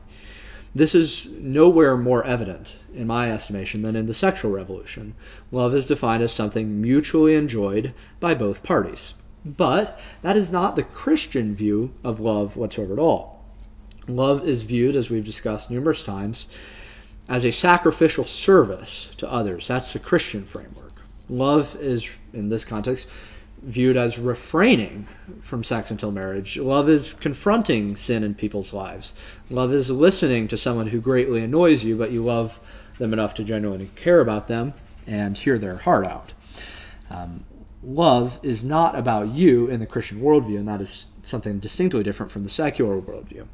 This 0.73 0.95
is 0.95 1.27
nowhere 1.29 1.97
more 1.97 2.23
evident, 2.23 2.77
in 2.93 3.05
my 3.05 3.31
estimation, 3.31 3.81
than 3.81 3.97
in 3.97 4.05
the 4.05 4.13
sexual 4.13 4.51
revolution. 4.51 5.15
Love 5.51 5.75
is 5.75 5.85
defined 5.85 6.23
as 6.23 6.31
something 6.31 6.81
mutually 6.81 7.35
enjoyed 7.35 7.93
by 8.21 8.35
both 8.35 8.63
parties. 8.63 9.13
But 9.45 9.99
that 10.21 10.37
is 10.37 10.51
not 10.51 10.75
the 10.75 10.83
Christian 10.83 11.55
view 11.55 11.91
of 12.05 12.21
love 12.21 12.55
whatsoever 12.55 12.93
at 12.93 12.99
all. 12.99 13.43
Love 14.07 14.47
is 14.47 14.63
viewed, 14.63 14.95
as 14.95 15.09
we've 15.09 15.25
discussed 15.25 15.69
numerous 15.69 16.03
times, 16.03 16.47
as 17.27 17.43
a 17.43 17.51
sacrificial 17.51 18.25
service 18.25 19.09
to 19.17 19.29
others. 19.29 19.67
That's 19.67 19.91
the 19.93 19.99
Christian 19.99 20.45
framework. 20.45 20.93
Love 21.27 21.75
is, 21.81 22.09
in 22.33 22.47
this 22.49 22.65
context, 22.65 23.07
viewed 23.63 23.97
as 23.97 24.17
refraining 24.17 25.07
from 25.41 25.63
sex 25.63 25.91
until 25.91 26.11
marriage. 26.11 26.57
Love 26.57 26.89
is 26.89 27.13
confronting 27.13 27.95
sin 27.95 28.23
in 28.23 28.33
people's 28.33 28.73
lives. 28.73 29.13
Love 29.49 29.71
is 29.71 29.91
listening 29.91 30.47
to 30.47 30.57
someone 30.57 30.87
who 30.87 30.99
greatly 30.99 31.43
annoys 31.43 31.83
you, 31.83 31.95
but 31.95 32.11
you 32.11 32.23
love 32.23 32.59
them 32.97 33.13
enough 33.13 33.35
to 33.35 33.43
genuinely 33.43 33.89
care 33.95 34.19
about 34.19 34.47
them 34.47 34.73
and 35.07 35.37
hear 35.37 35.57
their 35.57 35.77
heart 35.77 36.05
out. 36.07 36.33
Um, 37.09 37.43
love 37.83 38.39
is 38.43 38.63
not 38.63 38.97
about 38.97 39.29
you 39.29 39.67
in 39.67 39.79
the 39.79 39.85
Christian 39.85 40.21
worldview, 40.21 40.57
and 40.57 40.67
that 40.67 40.81
is 40.81 41.05
something 41.23 41.59
distinctly 41.59 42.03
different 42.03 42.31
from 42.31 42.43
the 42.43 42.49
secular 42.49 42.99
worldview. 42.99 43.45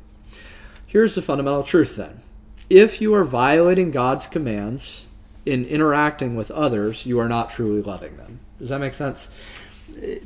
Here's 0.85 1.15
the 1.15 1.21
fundamental 1.21 1.63
truth 1.63 1.95
then. 1.95 2.21
If 2.69 3.01
you 3.01 3.13
are 3.15 3.25
violating 3.25 3.91
God's 3.91 4.27
commands 4.27 5.05
in 5.45 5.65
interacting 5.65 6.35
with 6.35 6.51
others, 6.51 7.05
you 7.05 7.19
are 7.19 7.29
not 7.29 7.49
truly 7.49 7.81
loving 7.81 8.17
them. 8.17 8.39
Does 8.59 8.69
that 8.69 8.79
make 8.79 8.93
sense? 8.93 9.27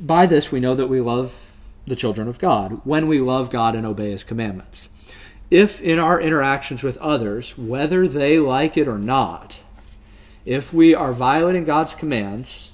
By 0.00 0.26
this 0.26 0.50
we 0.50 0.60
know 0.60 0.74
that 0.74 0.86
we 0.86 1.00
love 1.00 1.34
the 1.86 1.96
children 1.96 2.28
of 2.28 2.38
God, 2.38 2.80
when 2.84 3.08
we 3.08 3.20
love 3.20 3.50
God 3.50 3.74
and 3.74 3.86
obey 3.86 4.10
his 4.10 4.24
commandments. 4.24 4.88
If 5.50 5.80
in 5.80 5.98
our 5.98 6.20
interactions 6.20 6.82
with 6.82 6.96
others, 6.98 7.56
whether 7.58 8.08
they 8.08 8.38
like 8.38 8.76
it 8.76 8.88
or 8.88 8.98
not, 8.98 9.58
if 10.44 10.72
we 10.72 10.94
are 10.94 11.12
violating 11.12 11.64
God's 11.64 11.94
commands, 11.94 12.70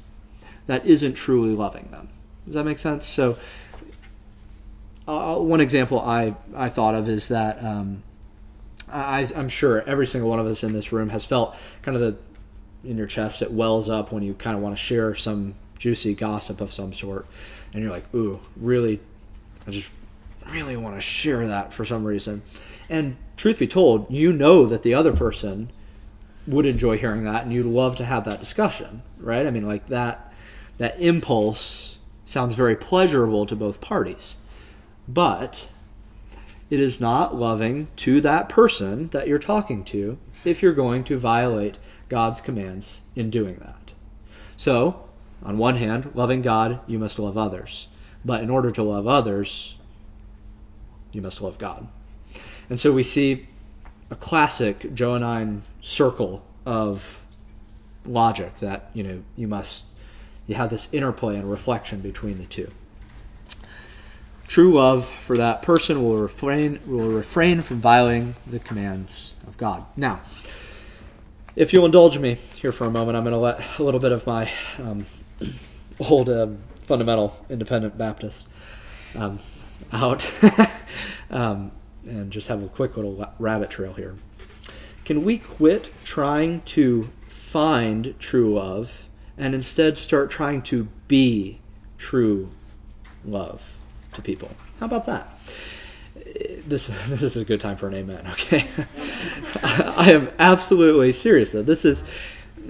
that 0.67 0.87
isn't 0.87 1.15
truly 1.15 1.55
loving 1.55 1.89
them. 1.91 2.09
Does 2.45 2.55
that 2.55 2.65
make 2.65 2.79
sense? 2.79 3.07
So, 3.07 3.39
uh, 5.07 5.37
one 5.37 5.61
example 5.61 6.01
I, 6.01 6.35
I 6.55 6.69
thought 6.69 6.95
of 6.95 7.09
is 7.09 7.29
that 7.29 7.63
um, 7.65 8.03
I, 8.91 9.27
I'm 9.35 9.49
sure 9.49 9.83
every 9.83 10.07
single 10.07 10.31
one 10.31 10.39
of 10.39 10.47
us 10.47 10.63
in 10.65 10.73
this 10.73 10.93
room 10.93 11.09
has 11.09 11.25
felt 11.25 11.57
kind 11.83 11.97
of 11.97 12.03
the 12.03 12.17
in 12.85 12.97
your 12.97 13.09
chest 13.09 13.43
it 13.43 13.51
wells 13.51 13.89
up 13.89 14.13
when 14.13 14.23
you 14.23 14.35
kind 14.35 14.57
of 14.57 14.63
want 14.63 14.77
to 14.77 14.81
share 14.81 15.15
some 15.15 15.55
juicy 15.79 16.15
gossip 16.15 16.61
of 16.61 16.73
some 16.73 16.93
sort, 16.93 17.27
and 17.73 17.83
you're 17.83 17.93
like, 17.93 18.13
ooh, 18.15 18.39
really, 18.57 19.01
I 19.67 19.71
just 19.71 19.91
really 20.53 20.77
want 20.77 20.97
to 20.97 21.01
share 21.01 21.47
that 21.47 21.73
for 21.73 21.85
some 21.85 22.05
reason. 22.05 22.43
And 22.89 23.17
truth 23.37 23.59
be 23.59 23.67
told, 23.67 24.11
you 24.11 24.33
know 24.33 24.67
that 24.67 24.83
the 24.83 24.95
other 24.95 25.15
person 25.15 25.71
would 26.47 26.67
enjoy 26.67 26.99
hearing 26.99 27.25
that, 27.25 27.45
and 27.45 27.53
you'd 27.53 27.67
love 27.67 27.97
to 27.97 28.05
have 28.05 28.25
that 28.25 28.41
discussion, 28.41 29.03
right? 29.19 29.47
I 29.47 29.51
mean, 29.51 29.67
like 29.67 29.87
that 29.89 30.33
that 30.79 31.01
impulse 31.01 31.99
sounds 32.25 32.55
very 32.55 32.77
pleasurable 32.77 33.47
to 33.47 33.57
both 33.57 33.81
parties, 33.81 34.37
but 35.07 35.69
it 36.71 36.81
is 36.81 37.01
not 37.01 37.35
loving 37.35 37.89
to 37.97 38.21
that 38.21 38.49
person 38.49 39.09
that 39.09 39.27
you're 39.27 39.39
talking 39.39 39.85
to 39.85 40.19
if 40.45 40.63
you're 40.63 40.75
going 40.75 41.05
to 41.05 41.19
violate 41.19 41.79
God's 42.09 42.41
commands 42.41 43.01
in 43.17 43.31
doing 43.31 43.57
that. 43.57 43.93
So, 44.57 45.08
on 45.43 45.59
one 45.59 45.77
hand, 45.77 46.11
loving 46.15 46.43
God, 46.43 46.81
you 46.87 46.99
must 46.99 47.19
love 47.19 47.39
others. 47.39 47.89
But 48.25 48.43
in 48.43 48.51
order 48.51 48.71
to 48.73 48.83
love 48.83 49.07
others, 49.07 49.77
you 51.13 51.23
must 51.23 51.41
love 51.41 51.59
God. 51.59 51.87
And 52.71 52.79
so 52.79 52.93
we 52.93 53.03
see 53.03 53.47
a 54.11 54.17
classic 54.17 54.95
Johannine 54.95 55.63
circle 55.81 56.43
of 56.67 57.25
logic 58.05 58.59
that, 58.61 58.91
you 58.95 59.03
know, 59.03 59.23
you 59.37 59.49
must 59.49 59.85
you 60.47 60.55
have 60.55 60.71
this 60.71 60.89
interplay 60.93 61.37
and 61.37 61.49
reflection 61.49 62.01
between 62.01 62.39
the 62.39 62.47
two. 62.47 62.71
True 64.47 64.73
love 64.73 65.07
for 65.07 65.37
that 65.37 65.61
person 65.61 66.03
will 66.03 66.17
refrain 66.17 66.81
will 66.87 67.11
refrain 67.11 67.63
from 67.63 67.81
violating 67.81 68.35
the 68.47 68.59
commands 68.59 69.35
of 69.47 69.59
God. 69.59 69.85
Now, 69.97 70.21
if 71.55 71.73
you'll 71.73 71.85
indulge 71.85 72.19
me 72.19 72.35
here 72.35 72.73
for 72.73 72.87
a 72.87 72.91
moment, 72.91 73.17
I'm 73.17 73.25
going 73.25 73.35
to 73.35 73.39
let 73.39 73.79
a 73.79 73.83
little 73.83 74.01
bit 74.01 74.13
of 74.13 74.27
my 74.27 74.51
um, 74.79 75.05
old 76.01 76.29
um, 76.29 76.59
fundamental 76.81 77.35
independent 77.51 77.97
Baptist 77.99 78.47
um, 79.15 79.39
out 79.93 80.31
um, 81.31 81.71
and 82.07 82.31
just 82.31 82.49
have 82.49 82.63
a 82.63 82.69
quick 82.69 82.97
little 82.97 83.27
rabbit 83.39 83.71
trail 83.71 83.93
here. 83.93 84.17
Can 85.05 85.25
we 85.25 85.39
quit 85.39 85.91
trying 86.05 86.61
to 86.63 87.09
find 87.29 88.15
true 88.19 88.55
love 88.55 89.09
and 89.39 89.55
instead 89.55 89.97
start 89.97 90.31
trying 90.31 90.63
to 90.63 90.85
be 91.07 91.59
true 91.97 92.51
love 93.25 93.63
to 94.15 94.23
people? 94.23 94.51
How 94.81 94.87
about 94.87 95.07
that? 95.07 95.39
This, 96.67 96.87
this 97.09 97.23
is 97.23 97.37
a 97.37 97.45
good 97.45 97.61
time 97.61 97.77
for 97.77 97.89
an 97.89 97.95
amen, 97.95 98.27
okay? 98.33 98.67
I 99.63 100.13
am 100.13 100.31
absolutely 100.39 101.13
serious 101.13 101.53
though. 101.53 101.63
This 101.63 101.85
is, 101.85 102.05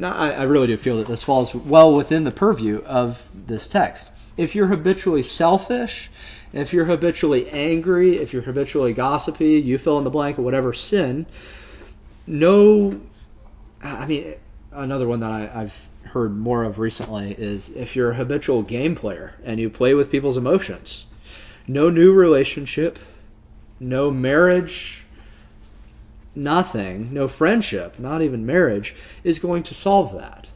I, 0.02 0.32
I 0.32 0.42
really 0.44 0.66
do 0.68 0.76
feel 0.76 0.98
that 0.98 1.06
this 1.06 1.24
falls 1.24 1.54
well 1.54 1.94
within 1.94 2.24
the 2.24 2.30
purview 2.30 2.82
of 2.86 3.28
this 3.34 3.66
text. 3.66 4.08
If 4.36 4.54
you're 4.54 4.66
habitually 4.66 5.22
selfish, 5.22 6.10
if 6.52 6.72
you're 6.72 6.84
habitually 6.84 7.48
angry, 7.50 8.18
if 8.18 8.32
you're 8.32 8.42
habitually 8.42 8.92
gossipy, 8.92 9.60
you 9.60 9.78
fill 9.78 9.98
in 9.98 10.04
the 10.04 10.10
blank 10.10 10.38
of 10.38 10.44
whatever 10.44 10.72
sin, 10.72 11.26
no, 12.26 13.00
I 13.82 14.06
mean, 14.06 14.34
another 14.72 15.08
one 15.08 15.20
that 15.20 15.30
I, 15.30 15.50
I've 15.62 15.88
heard 16.04 16.36
more 16.36 16.64
of 16.64 16.78
recently 16.78 17.32
is 17.32 17.68
if 17.70 17.96
you're 17.96 18.10
a 18.10 18.14
habitual 18.14 18.62
game 18.62 18.94
player 18.94 19.34
and 19.44 19.58
you 19.58 19.70
play 19.70 19.94
with 19.94 20.10
people's 20.10 20.36
emotions, 20.36 21.06
no 21.66 21.90
new 21.90 22.12
relationship, 22.12 22.98
no 23.80 24.10
marriage, 24.10 25.04
nothing, 26.38 27.12
no 27.12 27.28
friendship, 27.28 27.98
not 27.98 28.22
even 28.22 28.46
marriage, 28.46 28.94
is 29.24 29.38
going 29.38 29.64
to 29.64 29.74
solve 29.74 30.14
that. 30.14 30.48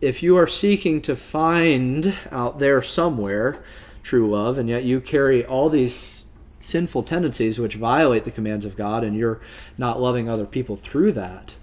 If 0.00 0.22
you 0.22 0.36
are 0.36 0.46
seeking 0.46 1.02
to 1.02 1.16
find 1.16 2.14
out 2.30 2.58
there 2.58 2.82
somewhere 2.82 3.62
true 4.02 4.30
love, 4.30 4.58
and 4.58 4.68
yet 4.68 4.84
you 4.84 5.00
carry 5.00 5.44
all 5.44 5.68
these 5.68 6.24
sinful 6.60 7.02
tendencies 7.02 7.58
which 7.58 7.74
violate 7.74 8.24
the 8.24 8.30
commands 8.30 8.64
of 8.64 8.76
God, 8.76 9.04
and 9.04 9.16
you're 9.16 9.40
not 9.78 10.00
loving 10.00 10.28
other 10.28 10.46
people 10.46 10.76
through 10.76 11.12
that, 11.12 11.54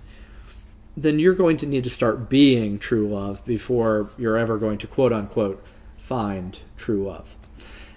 then 0.96 1.20
you're 1.20 1.34
going 1.34 1.58
to 1.58 1.66
need 1.66 1.86
to 1.86 1.90
start 1.90 2.30
being 2.30 2.80
true 2.80 3.08
love 3.08 3.44
before 3.46 4.10
you're 4.18 4.38
ever 4.38 4.58
going 4.58 4.78
to 4.78 4.88
quote 4.88 5.12
unquote 5.12 5.64
find 5.98 6.60
true 6.78 7.06
love. 7.08 7.34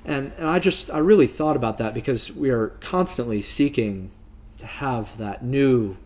And, 0.05 0.33
and 0.39 0.49
I 0.49 0.61
just 0.61 0.91
I 0.91 0.99
really 0.99 1.27
thought 1.27 1.57
about 1.57 1.79
that 1.79 1.93
because 1.93 2.31
we 2.31 2.51
are 2.51 2.69
constantly 2.81 3.43
seeking 3.43 4.11
to 4.59 4.67
have 4.67 5.17
that 5.19 5.45
new 5.45 5.97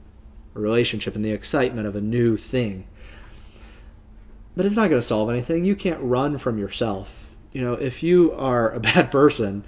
relationship 0.55 1.15
and 1.15 1.25
the 1.25 1.33
excitement 1.33 1.87
of 1.87 1.97
a 1.97 2.01
new 2.01 2.37
thing. 2.37 2.87
But 4.57 4.67
it's 4.67 4.77
not 4.77 4.91
going 4.91 5.01
to 5.01 5.07
solve 5.07 5.31
anything. 5.31 5.65
You 5.65 5.77
can't 5.77 6.01
run 6.03 6.39
from 6.39 6.59
yourself. 6.59 7.27
You 7.53 7.63
know, 7.63 7.75
if 7.75 8.03
you 8.03 8.33
are 8.33 8.73
a 8.73 8.81
bad 8.91 9.11
person, 9.11 9.65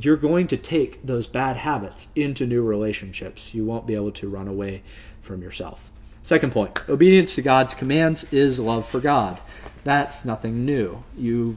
you're 0.00 0.16
going 0.16 0.48
to 0.48 0.56
take 0.56 1.04
those 1.04 1.26
bad 1.26 1.56
habits 1.56 2.08
into 2.14 2.46
new 2.46 2.62
relationships. 2.62 3.54
You 3.54 3.64
won't 3.64 3.86
be 3.86 3.94
able 3.94 4.12
to 4.12 4.28
run 4.28 4.48
away 4.48 4.82
from 5.22 5.42
yourself. 5.42 5.90
Second 6.22 6.52
point 6.52 6.88
obedience 6.88 7.36
to 7.36 7.42
God's 7.42 7.72
commands 7.72 8.24
is 8.32 8.58
love 8.58 8.86
for 8.86 9.00
God. 9.00 9.38
That's 9.84 10.24
nothing 10.24 10.64
new. 10.66 11.02
You, 11.16 11.56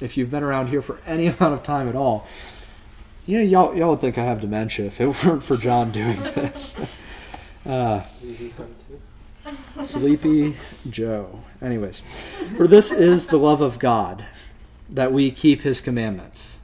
if 0.00 0.16
you've 0.16 0.30
been 0.30 0.44
around 0.44 0.68
here 0.68 0.80
for 0.80 0.98
any 1.06 1.26
amount 1.26 1.54
of 1.54 1.62
time 1.62 1.88
at 1.88 1.96
all, 1.96 2.26
you 3.26 3.38
know, 3.38 3.44
y'all, 3.44 3.76
y'all 3.76 3.90
would 3.90 4.00
think 4.00 4.18
I 4.18 4.24
have 4.24 4.40
dementia 4.40 4.86
if 4.86 5.00
it 5.00 5.06
weren't 5.24 5.42
for 5.42 5.56
John 5.56 5.92
doing 5.92 6.20
this. 6.34 6.74
Uh, 7.64 8.02
Sleepy 9.84 10.56
Joe. 10.90 11.38
Anyways, 11.60 12.02
for 12.56 12.66
this 12.66 12.90
is 12.90 13.28
the 13.28 13.36
love 13.36 13.60
of 13.60 13.78
God, 13.78 14.24
that 14.90 15.12
we 15.12 15.30
keep 15.30 15.60
his 15.60 15.80
commandments. 15.80 16.58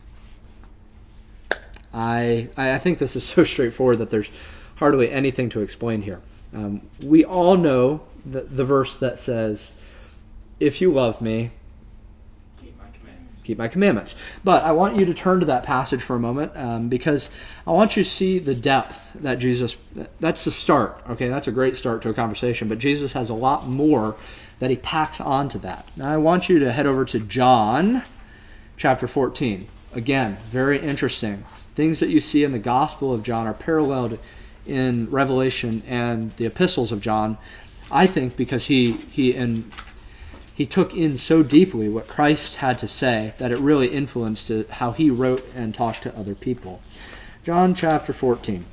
I, 1.94 2.48
I 2.56 2.78
think 2.78 2.98
this 2.98 3.14
is 3.14 3.22
so 3.22 3.44
straightforward 3.44 3.98
that 3.98 4.10
there's 4.10 4.28
hardly 4.74 5.08
anything 5.08 5.50
to 5.50 5.60
explain 5.60 6.02
here. 6.02 6.20
Um, 6.52 6.82
we 7.04 7.24
all 7.24 7.56
know 7.56 8.00
the, 8.26 8.40
the 8.40 8.64
verse 8.64 8.96
that 8.96 9.20
says, 9.20 9.70
If 10.58 10.80
you 10.80 10.92
love 10.92 11.20
me, 11.20 11.52
Keep 11.52 11.52
my 11.52 11.52
commandments. 11.52 11.67
Keep 13.48 13.58
my 13.58 13.66
commandments. 13.68 14.14
But 14.44 14.62
I 14.62 14.72
want 14.72 14.96
you 14.96 15.06
to 15.06 15.14
turn 15.14 15.40
to 15.40 15.46
that 15.46 15.62
passage 15.62 16.02
for 16.02 16.14
a 16.14 16.20
moment 16.20 16.52
um, 16.54 16.88
because 16.90 17.30
I 17.66 17.72
want 17.72 17.96
you 17.96 18.04
to 18.04 18.10
see 18.10 18.38
the 18.38 18.54
depth 18.54 19.12
that 19.22 19.38
Jesus. 19.38 19.74
That's 20.20 20.44
the 20.44 20.50
start. 20.50 21.02
Okay, 21.10 21.28
that's 21.28 21.48
a 21.48 21.52
great 21.52 21.74
start 21.74 22.02
to 22.02 22.10
a 22.10 22.14
conversation. 22.14 22.68
But 22.68 22.78
Jesus 22.78 23.14
has 23.14 23.30
a 23.30 23.34
lot 23.34 23.66
more 23.66 24.16
that 24.58 24.68
he 24.68 24.76
packs 24.76 25.20
onto 25.20 25.58
that. 25.60 25.88
Now 25.96 26.12
I 26.12 26.18
want 26.18 26.50
you 26.50 26.58
to 26.60 26.70
head 26.70 26.86
over 26.86 27.06
to 27.06 27.20
John, 27.20 28.02
chapter 28.76 29.08
14. 29.08 29.66
Again, 29.94 30.36
very 30.44 30.78
interesting. 30.78 31.42
Things 31.74 32.00
that 32.00 32.10
you 32.10 32.20
see 32.20 32.44
in 32.44 32.52
the 32.52 32.58
Gospel 32.58 33.14
of 33.14 33.22
John 33.22 33.46
are 33.46 33.54
paralleled 33.54 34.18
in 34.66 35.10
Revelation 35.10 35.82
and 35.88 36.32
the 36.32 36.44
epistles 36.44 36.92
of 36.92 37.00
John. 37.00 37.38
I 37.90 38.06
think 38.06 38.36
because 38.36 38.66
he 38.66 38.92
he 38.92 39.34
and 39.34 39.72
he 40.58 40.66
took 40.66 40.92
in 40.92 41.16
so 41.16 41.44
deeply 41.44 41.88
what 41.88 42.08
Christ 42.08 42.56
had 42.56 42.80
to 42.80 42.88
say 42.88 43.32
that 43.38 43.52
it 43.52 43.60
really 43.60 43.86
influenced 43.86 44.50
how 44.70 44.90
he 44.90 45.08
wrote 45.08 45.46
and 45.54 45.72
talked 45.72 46.02
to 46.02 46.18
other 46.18 46.34
people. 46.34 46.80
John 47.44 47.76
chapter 47.76 48.12
14. 48.12 48.64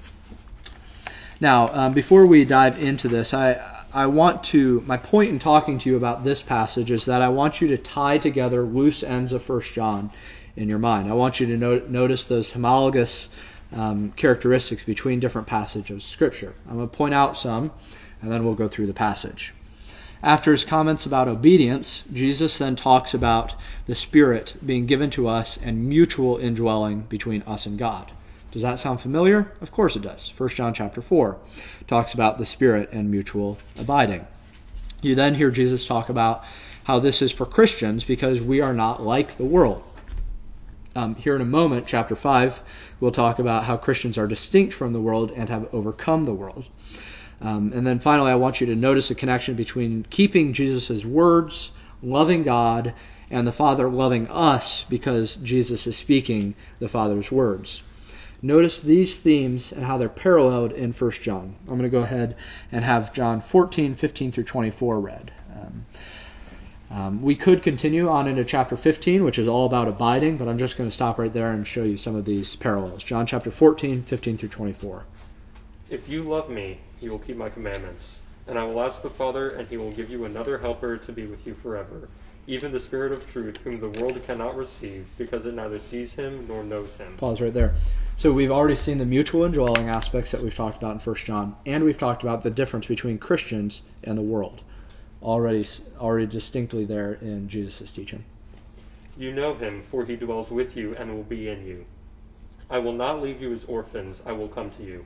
Now, 1.40 1.70
um, 1.72 1.94
before 1.94 2.26
we 2.26 2.44
dive 2.44 2.82
into 2.82 3.08
this, 3.08 3.36
I 3.36 3.62
I 3.94 4.08
want 4.08 4.46
to 4.46 4.82
my 4.88 4.98
point 4.98 5.30
in 5.30 5.38
talking 5.38 5.78
to 5.78 5.90
you 5.92 5.96
about 5.96 6.24
this 6.24 6.42
passage 6.42 6.90
is 6.90 7.06
that 7.06 7.22
I 7.22 7.30
want 7.30 7.62
you 7.62 7.68
to 7.68 7.78
tie 7.78 8.18
together 8.18 8.64
loose 8.64 9.04
ends 9.04 9.32
of 9.32 9.48
1 9.48 9.62
John 9.76 10.10
in 10.56 10.68
your 10.68 10.80
mind. 10.80 11.08
I 11.08 11.14
want 11.14 11.40
you 11.40 11.46
to 11.46 11.56
no- 11.56 11.84
notice 11.88 12.26
those 12.26 12.50
homologous 12.50 13.30
um, 13.72 14.12
characteristics 14.16 14.84
between 14.84 15.20
different 15.20 15.46
passages 15.46 15.98
of 15.98 16.02
Scripture. 16.02 16.56
I'm 16.68 16.78
going 16.78 16.90
to 16.90 16.98
point 16.98 17.14
out 17.14 17.38
some, 17.38 17.72
and 18.24 18.32
then 18.32 18.44
we'll 18.44 18.56
go 18.56 18.68
through 18.68 18.88
the 18.88 18.94
passage. 18.94 19.54
After 20.24 20.52
his 20.52 20.66
comments 20.66 21.06
about 21.06 21.28
obedience, 21.28 22.04
Jesus 22.12 22.58
then 22.58 22.76
talks 22.76 23.14
about 23.14 23.56
the 23.86 23.96
Spirit 23.96 24.56
being 24.66 24.86
given 24.86 25.10
to 25.12 25.28
us 25.28 25.58
and 25.62 25.88
mutual 25.88 26.38
indwelling 26.38 27.02
between 27.02 27.44
us 27.44 27.66
and 27.66 27.78
God. 27.78 28.12
Does 28.52 28.62
that 28.62 28.80
sound 28.80 29.02
familiar? 29.02 29.52
Of 29.60 29.72
course 29.72 29.96
it 29.96 30.02
does. 30.02 30.32
1 30.38 30.50
John 30.50 30.74
chapter 30.74 31.02
4 31.02 31.38
talks 31.88 32.14
about 32.14 32.38
the 32.38 32.46
Spirit 32.46 32.90
and 32.94 33.12
mutual 33.12 33.58
abiding. 33.78 34.26
You 35.02 35.16
then 35.16 35.36
hear 35.36 35.52
Jesus 35.52 35.86
talk 35.86 36.10
about 36.10 36.44
how 36.86 37.00
this 37.00 37.22
is 37.22 37.32
for 37.32 37.46
Christians 37.46 38.04
because 38.04 38.40
we 38.40 38.62
are 38.62 38.74
not 38.74 39.04
like 39.04 39.38
the 39.38 39.44
world. 39.44 39.84
Um, 40.96 41.16
here 41.16 41.36
in 41.36 41.42
a 41.42 41.46
moment, 41.46 41.88
chapter 41.88 42.16
5, 42.16 42.64
we'll 43.02 43.12
talk 43.12 43.40
about 43.40 43.66
how 43.66 43.76
Christians 43.76 44.18
are 44.18 44.28
distinct 44.28 44.74
from 44.74 44.94
the 44.94 45.02
world 45.02 45.32
and 45.36 45.50
have 45.50 45.74
overcome 45.74 46.24
the 46.24 46.34
world. 46.34 46.66
Um, 47.42 47.72
and 47.74 47.86
then 47.86 48.00
finally, 48.00 48.32
I 48.32 48.36
want 48.36 48.62
you 48.62 48.68
to 48.68 48.76
notice 48.76 49.12
a 49.12 49.16
connection 49.16 49.56
between 49.56 50.06
keeping 50.10 50.54
Jesus' 50.54 51.06
words, 51.06 51.72
loving 52.02 52.44
God, 52.44 52.94
and 53.30 53.46
the 53.46 53.52
Father 53.52 53.90
loving 53.90 54.28
us 54.30 54.84
because 54.84 55.36
Jesus 55.38 55.88
is 55.88 55.98
speaking 55.98 56.56
the 56.80 56.88
Father's 56.88 57.32
words. 57.32 57.82
Notice 58.42 58.80
these 58.80 59.18
themes 59.18 59.72
and 59.72 59.84
how 59.84 59.98
they're 59.98 60.10
paralleled 60.10 60.72
in 60.72 60.92
1 60.92 61.12
John. 61.12 61.56
I'm 61.62 61.78
going 61.78 61.84
to 61.84 61.90
go 61.90 62.04
ahead 62.04 62.36
and 62.72 62.84
have 62.84 63.14
John 63.14 63.42
14, 63.42 63.96
15 63.96 64.32
through 64.32 64.44
24 64.44 65.00
read. 65.00 65.32
Um, 65.60 65.86
um, 66.92 67.22
we 67.22 67.36
could 67.36 67.64
continue 67.64 68.08
on 68.08 68.28
into 68.28 68.44
chapter 68.44 68.78
15, 68.78 69.24
which 69.24 69.40
is 69.40 69.48
all 69.48 69.66
about 69.66 69.88
abiding, 69.88 70.38
but 70.38 70.48
I'm 70.48 70.60
just 70.60 70.78
going 70.78 70.90
to 70.90 70.94
stop 70.94 71.18
right 71.18 71.34
there 71.34 71.52
and 71.52 71.66
show 71.66 71.84
you 71.84 71.98
some 71.98 72.16
of 72.16 72.26
these 72.26 72.56
parallels. 72.56 73.04
John 73.04 73.26
chapter 73.26 73.50
14, 73.50 74.04
15 74.04 74.38
through 74.38 74.50
24. 74.50 75.04
If 75.88 76.10
you 76.10 76.24
love 76.24 76.50
me, 76.50 76.80
you 77.00 77.12
will 77.12 77.20
keep 77.20 77.38
my 77.38 77.50
commandments. 77.50 78.20
And 78.48 78.58
I 78.58 78.64
will 78.64 78.82
ask 78.82 79.04
the 79.04 79.10
Father, 79.10 79.52
and 79.52 79.68
he 79.68 79.78
will 79.78 79.92
give 79.92 80.10
you 80.10 80.26
another 80.26 80.58
helper 80.58 80.98
to 80.98 81.12
be 81.12 81.28
with 81.28 81.46
you 81.46 81.54
forever, 81.54 82.10
even 82.48 82.72
the 82.72 82.80
Spirit 82.80 83.12
of 83.12 83.30
truth, 83.32 83.58
whom 83.58 83.80
the 83.80 83.90
world 84.00 84.20
cannot 84.26 84.56
receive, 84.56 85.08
because 85.18 85.46
it 85.46 85.54
neither 85.54 85.78
sees 85.78 86.14
him 86.14 86.46
nor 86.48 86.64
knows 86.64 86.96
him. 86.96 87.16
Pause 87.18 87.42
right 87.42 87.54
there. 87.54 87.76
So 88.16 88.32
we've 88.32 88.50
already 88.50 88.76
seen 88.76 88.98
the 88.98 89.06
mutual 89.06 89.44
indwelling 89.44 89.90
aspects 89.90 90.32
that 90.32 90.42
we've 90.42 90.56
talked 90.56 90.78
about 90.78 90.94
in 90.94 91.00
1 91.00 91.16
John, 91.18 91.56
and 91.68 91.84
we've 91.84 91.98
talked 91.98 92.24
about 92.24 92.42
the 92.42 92.50
difference 92.50 92.88
between 92.88 93.20
Christians 93.20 93.84
and 94.04 94.18
the 94.18 94.24
world. 94.24 94.64
Already, 95.22 95.68
already 96.00 96.26
distinctly 96.26 96.86
there 96.86 97.14
in 97.14 97.48
Jesus' 97.48 97.92
teaching. 97.92 98.24
You 99.18 99.34
know 99.34 99.54
him, 99.54 99.84
for 99.84 100.04
he 100.04 100.16
dwells 100.16 100.50
with 100.50 100.76
you 100.76 100.96
and 100.96 101.16
will 101.16 101.24
be 101.24 101.50
in 101.50 101.66
you. 101.66 101.86
I 102.70 102.80
will 102.80 102.94
not 102.94 103.22
leave 103.22 103.40
you 103.42 103.54
as 103.54 103.66
orphans, 103.66 104.24
I 104.26 104.32
will 104.32 104.48
come 104.48 104.72
to 104.72 104.84
you. 104.84 105.06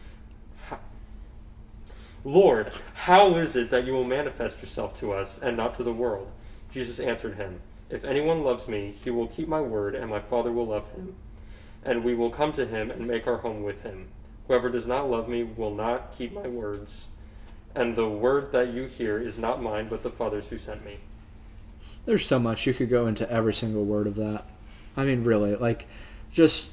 Lord, 2.23 2.71
how 2.93 3.33
is 3.35 3.55
it 3.55 3.71
that 3.71 3.85
you 3.85 3.93
will 3.93 4.03
manifest 4.03 4.61
yourself 4.61 4.99
to 4.99 5.11
us 5.11 5.39
and 5.41 5.57
not 5.57 5.73
to 5.75 5.83
the 5.83 5.91
world? 5.91 6.29
Jesus 6.71 6.99
answered 6.99 7.33
him, 7.33 7.59
If 7.89 8.03
anyone 8.03 8.43
loves 8.43 8.67
me, 8.67 8.93
he 9.03 9.09
will 9.09 9.25
keep 9.25 9.47
my 9.47 9.59
word, 9.59 9.95
and 9.95 10.07
my 10.07 10.19
Father 10.19 10.51
will 10.51 10.67
love 10.67 10.87
him. 10.91 11.15
And 11.83 12.03
we 12.03 12.13
will 12.13 12.29
come 12.29 12.53
to 12.53 12.65
him 12.67 12.91
and 12.91 13.07
make 13.07 13.25
our 13.25 13.37
home 13.37 13.63
with 13.63 13.81
him. 13.81 14.07
Whoever 14.47 14.69
does 14.69 14.85
not 14.85 15.09
love 15.09 15.27
me 15.27 15.43
will 15.43 15.73
not 15.73 16.15
keep 16.15 16.31
my 16.31 16.47
words. 16.47 17.07
And 17.73 17.95
the 17.95 18.07
word 18.07 18.51
that 18.51 18.71
you 18.71 18.83
hear 18.83 19.17
is 19.17 19.39
not 19.39 19.63
mine, 19.63 19.87
but 19.89 20.03
the 20.03 20.11
Father's 20.11 20.45
who 20.45 20.59
sent 20.59 20.85
me. 20.85 20.97
There's 22.05 22.27
so 22.27 22.37
much 22.37 22.67
you 22.67 22.73
could 22.75 22.89
go 22.89 23.07
into 23.07 23.29
every 23.31 23.55
single 23.55 23.83
word 23.83 24.05
of 24.05 24.17
that. 24.17 24.45
I 24.95 25.05
mean, 25.05 25.23
really, 25.23 25.55
like, 25.55 25.87
just 26.31 26.69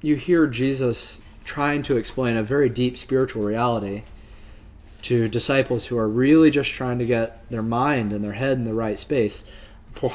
you 0.00 0.14
hear 0.14 0.46
Jesus 0.46 1.20
trying 1.44 1.82
to 1.82 1.96
explain 1.96 2.36
a 2.36 2.42
very 2.44 2.68
deep 2.68 2.96
spiritual 2.98 3.42
reality 3.42 4.04
to 5.04 5.28
disciples 5.28 5.84
who 5.84 5.98
are 5.98 6.08
really 6.08 6.50
just 6.50 6.70
trying 6.70 6.98
to 6.98 7.04
get 7.04 7.50
their 7.50 7.62
mind 7.62 8.12
and 8.12 8.24
their 8.24 8.32
head 8.32 8.56
in 8.56 8.64
the 8.64 8.74
right 8.74 8.98
space. 8.98 9.42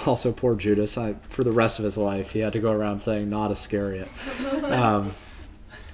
Also, 0.06 0.34
poor 0.34 0.56
Judas. 0.56 0.97
I, 0.97 1.15
for 1.30 1.45
the 1.45 1.54
rest 1.54 1.80
of 1.80 1.86
his 1.86 1.95
life, 1.97 2.32
he 2.32 2.39
had 2.39 2.52
to 2.54 2.60
go 2.60 2.69
around 2.69 2.99
saying 2.99 3.30
"not 3.30 3.49
Iscariot." 3.49 4.10
Um, 4.65 5.13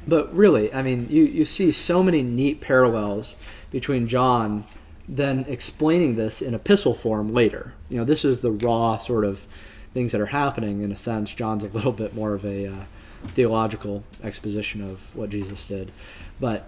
but 0.08 0.36
really, 0.36 0.74
I 0.74 0.82
mean, 0.82 1.08
you, 1.10 1.24
you 1.24 1.46
see 1.46 1.72
so 1.72 2.02
many 2.02 2.24
neat 2.24 2.62
parallels 2.62 3.36
between 3.72 4.08
John 4.08 4.66
then 5.08 5.46
explaining 5.48 6.16
this 6.16 6.42
in 6.42 6.56
epistle 6.56 6.96
form 6.96 7.34
later. 7.34 7.74
You 7.90 8.00
know, 8.00 8.06
this 8.06 8.26
is 8.26 8.42
the 8.42 8.52
raw 8.52 8.98
sort 8.98 9.24
of 9.24 9.46
things 9.94 10.12
that 10.12 10.22
are 10.22 10.26
happening 10.26 10.82
in 10.82 10.92
a 10.92 10.96
sense. 10.96 11.34
John's 11.34 11.64
a 11.64 11.68
little 11.68 11.92
bit 11.92 12.16
more 12.16 12.34
of 12.34 12.44
a 12.44 12.68
uh, 12.68 12.86
theological 13.30 14.04
exposition 14.24 14.82
of 14.82 15.16
what 15.16 15.30
Jesus 15.30 15.66
did, 15.66 15.92
but 16.40 16.68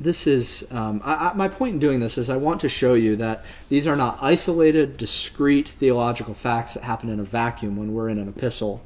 this 0.00 0.26
is 0.26 0.66
um, 0.70 1.02
I, 1.04 1.30
I, 1.30 1.32
my 1.34 1.48
point 1.48 1.74
in 1.74 1.80
doing 1.80 2.00
this 2.00 2.18
is 2.18 2.30
I 2.30 2.36
want 2.36 2.60
to 2.60 2.68
show 2.68 2.94
you 2.94 3.16
that 3.16 3.44
these 3.68 3.86
are 3.86 3.96
not 3.96 4.18
isolated, 4.20 4.96
discrete 4.96 5.68
theological 5.68 6.34
facts 6.34 6.74
that 6.74 6.84
happen 6.84 7.08
in 7.08 7.20
a 7.20 7.24
vacuum 7.24 7.76
when 7.76 7.92
we're 7.92 8.08
in 8.08 8.18
an 8.18 8.28
epistle. 8.28 8.80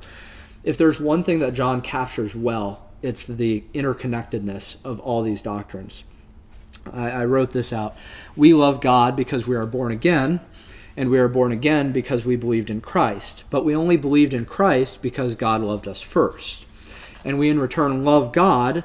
If 0.64 0.78
there's 0.78 0.98
one 0.98 1.22
thing 1.24 1.40
that 1.40 1.54
John 1.54 1.82
captures 1.82 2.34
well, 2.34 2.80
it's 3.02 3.26
the 3.26 3.62
interconnectedness 3.74 4.76
of 4.84 5.00
all 5.00 5.22
these 5.22 5.42
doctrines. 5.42 6.04
I, 6.92 7.10
I 7.10 7.24
wrote 7.26 7.50
this 7.50 7.72
out. 7.72 7.96
We 8.36 8.54
love 8.54 8.80
God 8.80 9.16
because 9.16 9.46
we 9.46 9.56
are 9.56 9.66
born 9.66 9.92
again, 9.92 10.40
and 10.96 11.10
we 11.10 11.18
are 11.18 11.28
born 11.28 11.52
again 11.52 11.92
because 11.92 12.24
we 12.24 12.36
believed 12.36 12.70
in 12.70 12.80
Christ. 12.80 13.44
But 13.50 13.64
we 13.64 13.76
only 13.76 13.96
believed 13.96 14.34
in 14.34 14.46
Christ 14.46 15.02
because 15.02 15.36
God 15.36 15.60
loved 15.60 15.88
us 15.88 16.00
first. 16.00 16.64
And 17.24 17.38
we 17.38 17.50
in 17.50 17.60
return 17.60 18.02
love 18.02 18.32
God, 18.32 18.84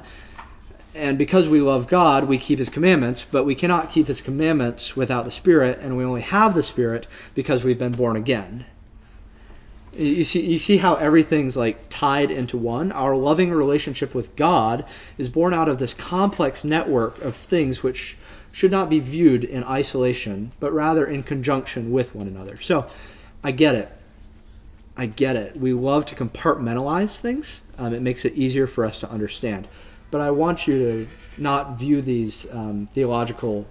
and 0.98 1.16
because 1.16 1.48
we 1.48 1.60
love 1.60 1.86
God, 1.86 2.24
we 2.24 2.38
keep 2.38 2.58
His 2.58 2.68
commandments, 2.68 3.24
but 3.30 3.44
we 3.44 3.54
cannot 3.54 3.90
keep 3.90 4.08
His 4.08 4.20
commandments 4.20 4.96
without 4.96 5.24
the 5.24 5.30
Spirit, 5.30 5.78
and 5.80 5.96
we 5.96 6.04
only 6.04 6.22
have 6.22 6.54
the 6.54 6.62
Spirit 6.62 7.06
because 7.34 7.62
we've 7.62 7.78
been 7.78 7.92
born 7.92 8.16
again. 8.16 8.66
You 9.92 10.24
see, 10.24 10.40
you 10.40 10.58
see 10.58 10.76
how 10.76 10.96
everything's 10.96 11.56
like 11.56 11.88
tied 11.88 12.30
into 12.30 12.56
one. 12.56 12.92
Our 12.92 13.16
loving 13.16 13.50
relationship 13.50 14.14
with 14.14 14.36
God 14.36 14.84
is 15.16 15.28
born 15.28 15.54
out 15.54 15.68
of 15.68 15.78
this 15.78 15.94
complex 15.94 16.64
network 16.64 17.20
of 17.22 17.34
things 17.34 17.82
which 17.82 18.16
should 18.52 18.70
not 18.70 18.90
be 18.90 18.98
viewed 18.98 19.44
in 19.44 19.64
isolation, 19.64 20.52
but 20.60 20.72
rather 20.72 21.06
in 21.06 21.22
conjunction 21.22 21.90
with 21.90 22.14
one 22.14 22.26
another. 22.26 22.60
So, 22.60 22.86
I 23.42 23.52
get 23.52 23.74
it. 23.74 23.90
I 24.96 25.06
get 25.06 25.36
it. 25.36 25.56
We 25.56 25.72
love 25.72 26.06
to 26.06 26.16
compartmentalize 26.16 27.20
things. 27.20 27.62
Um, 27.78 27.94
it 27.94 28.02
makes 28.02 28.24
it 28.24 28.34
easier 28.34 28.66
for 28.66 28.84
us 28.84 28.98
to 29.00 29.10
understand. 29.10 29.68
But 30.10 30.20
I 30.20 30.30
want 30.30 30.66
you 30.66 30.78
to 30.78 31.08
not 31.36 31.78
view 31.78 32.00
these 32.00 32.46
um, 32.50 32.88
theological 32.92 33.66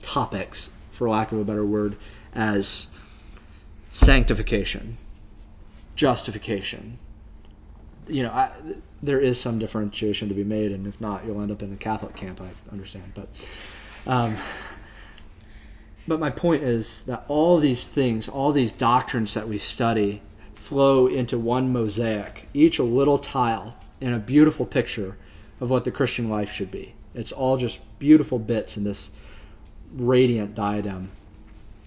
topics, 0.00 0.70
for 0.92 1.08
lack 1.08 1.32
of 1.32 1.38
a 1.38 1.44
better 1.44 1.64
word, 1.64 1.96
as 2.34 2.86
sanctification, 3.90 4.96
justification. 5.96 6.98
You 8.08 8.24
know, 8.24 8.30
I, 8.30 8.50
there 9.02 9.20
is 9.20 9.40
some 9.40 9.58
differentiation 9.58 10.28
to 10.28 10.34
be 10.34 10.44
made, 10.44 10.72
and 10.72 10.86
if 10.86 11.00
not, 11.00 11.24
you'll 11.24 11.40
end 11.40 11.50
up 11.50 11.62
in 11.62 11.70
the 11.70 11.76
Catholic 11.76 12.14
camp. 12.14 12.40
I 12.40 12.50
understand, 12.72 13.12
but 13.14 13.28
um, 14.06 14.36
but 16.06 16.18
my 16.18 16.30
point 16.30 16.64
is 16.64 17.02
that 17.02 17.24
all 17.28 17.58
these 17.58 17.86
things, 17.86 18.28
all 18.28 18.52
these 18.52 18.72
doctrines 18.72 19.34
that 19.34 19.48
we 19.48 19.58
study, 19.58 20.20
flow 20.54 21.06
into 21.06 21.38
one 21.38 21.72
mosaic, 21.72 22.48
each 22.54 22.78
a 22.78 22.82
little 22.82 23.18
tile 23.18 23.74
in 24.02 24.12
a 24.12 24.18
beautiful 24.18 24.66
picture 24.66 25.16
of 25.60 25.70
what 25.70 25.84
the 25.84 25.92
Christian 25.92 26.28
life 26.28 26.52
should 26.52 26.70
be. 26.70 26.92
It's 27.14 27.30
all 27.30 27.56
just 27.56 27.78
beautiful 28.00 28.38
bits 28.38 28.76
in 28.76 28.82
this 28.82 29.10
radiant 29.94 30.56
diadem 30.56 31.10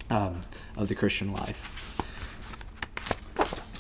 um, 0.10 0.42
of 0.78 0.88
the 0.88 0.96
Christian 0.96 1.34
life. 1.34 1.72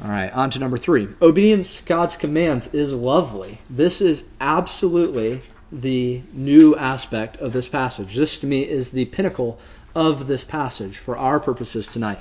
All 0.03 0.09
right, 0.09 0.31
on 0.33 0.49
to 0.49 0.59
number 0.59 0.77
three. 0.77 1.07
Obedience 1.21 1.77
to 1.77 1.83
God's 1.83 2.17
commands 2.17 2.67
is 2.67 2.91
lovely. 2.91 3.57
This 3.69 4.01
is 4.01 4.25
absolutely 4.41 5.41
the 5.71 6.21
new 6.33 6.75
aspect 6.75 7.37
of 7.37 7.53
this 7.53 7.69
passage. 7.69 8.15
This, 8.15 8.39
to 8.39 8.47
me, 8.47 8.67
is 8.67 8.91
the 8.91 9.05
pinnacle 9.05 9.59
of 9.95 10.27
this 10.27 10.43
passage 10.43 10.97
for 10.97 11.17
our 11.17 11.39
purposes 11.39 11.87
tonight. 11.87 12.19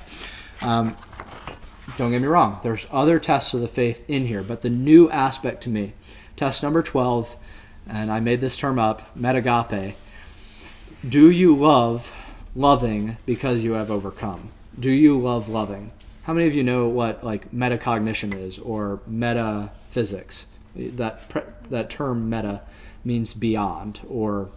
Um, 0.62 0.96
don't 1.97 2.11
get 2.11 2.23
me 2.23 2.29
wrong, 2.29 2.61
there's 2.62 2.87
other 2.90 3.18
tests 3.18 3.55
of 3.55 3.61
the 3.61 3.68
faith 3.68 4.03
in 4.09 4.27
here, 4.27 4.42
but 4.42 4.62
the 4.62 4.70
new 4.70 5.11
aspect 5.11 5.64
to 5.64 5.70
me, 5.70 5.92
test 6.37 6.62
number 6.62 6.83
12, 6.83 7.37
and 7.88 8.11
I 8.11 8.20
made 8.20 8.40
this 8.40 8.57
term 8.57 8.79
up, 8.79 9.16
metagape. 9.16 9.94
Do 11.09 11.31
you 11.31 11.57
love 11.57 12.14
loving 12.57 13.16
because 13.27 13.62
you 13.62 13.73
have 13.73 13.90
overcome? 13.90 14.51
Do 14.79 14.90
you 14.90 15.18
love 15.18 15.49
loving? 15.49 15.90
How 16.23 16.33
many 16.33 16.47
of 16.47 16.55
you 16.55 16.64
know 16.64 16.88
what 16.88 17.23
like 17.23 17.53
metacognition 17.53 18.35
is 18.35 18.59
or 18.59 19.01
metaphysics? 19.07 20.47
That 20.75 21.70
that 21.70 21.90
term 21.90 22.31
meta 22.31 22.62
means 23.05 23.35
beyond 23.35 24.01
or 24.09 24.49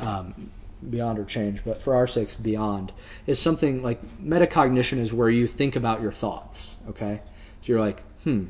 um, 0.00 0.50
beyond 0.90 1.18
or 1.18 1.24
change, 1.24 1.64
but 1.64 1.80
for 1.80 1.94
our 1.94 2.06
sakes, 2.06 2.34
beyond 2.34 2.92
is 3.26 3.38
something 3.38 3.82
like 3.82 4.00
metacognition 4.20 4.98
is 4.98 5.12
where 5.12 5.30
you 5.30 5.46
think 5.46 5.76
about 5.76 6.02
your 6.02 6.12
thoughts. 6.12 6.74
Okay, 6.88 7.20
so 7.60 7.66
you're 7.72 7.80
like, 7.80 8.02
hmm, 8.24 8.46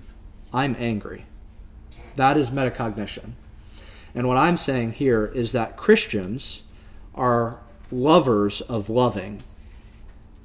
I'm 0.52 0.76
angry. 0.78 1.24
That 2.16 2.36
is 2.36 2.50
metacognition. 2.50 3.32
And 4.14 4.28
what 4.28 4.36
I'm 4.36 4.56
saying 4.56 4.92
here 4.92 5.26
is 5.26 5.52
that 5.52 5.76
Christians 5.76 6.62
are 7.14 7.58
lovers 7.90 8.60
of 8.60 8.88
loving 8.88 9.42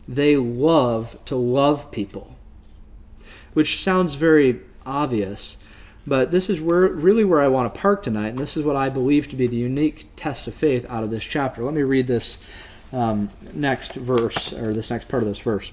they 0.08 0.38
love 0.38 1.17
to 1.26 1.36
love 1.36 1.91
people, 1.91 2.36
which 3.54 3.84
sounds 3.84 4.15
very 4.15 4.62
obvious, 4.86 5.58
but 6.07 6.31
this 6.31 6.49
is 6.49 6.59
where 6.59 6.87
really 6.87 7.23
where 7.23 7.41
I 7.41 7.49
want 7.49 7.73
to 7.73 7.79
park 7.79 8.03
tonight, 8.03 8.29
and 8.29 8.39
this 8.39 8.57
is 8.57 8.63
what 8.63 8.75
I 8.75 8.89
believe 8.89 9.29
to 9.29 9.35
be 9.35 9.47
the 9.47 9.57
unique 9.57 10.07
test 10.15 10.47
of 10.47 10.55
faith 10.55 10.85
out 10.89 11.03
of 11.03 11.11
this 11.11 11.23
chapter. 11.23 11.63
Let 11.63 11.73
me 11.73 11.83
read 11.83 12.07
this 12.07 12.37
um, 12.93 13.29
next 13.53 13.93
verse, 13.93 14.53
or 14.53 14.73
this 14.73 14.89
next 14.89 15.07
part 15.09 15.21
of 15.21 15.29
this 15.29 15.39
verse. 15.39 15.71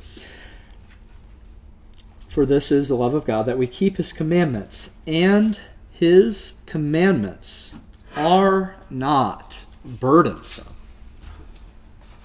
For 2.29 2.45
this 2.45 2.73
is 2.73 2.89
the 2.89 2.97
love 2.97 3.15
of 3.15 3.25
God 3.25 3.47
that 3.47 3.57
we 3.57 3.67
keep 3.67 3.97
His 3.97 4.13
commandments, 4.13 4.91
and 5.07 5.59
His 5.93 6.53
commandments 6.67 7.73
are 8.17 8.75
not 8.91 9.59
burdensome 9.85 10.75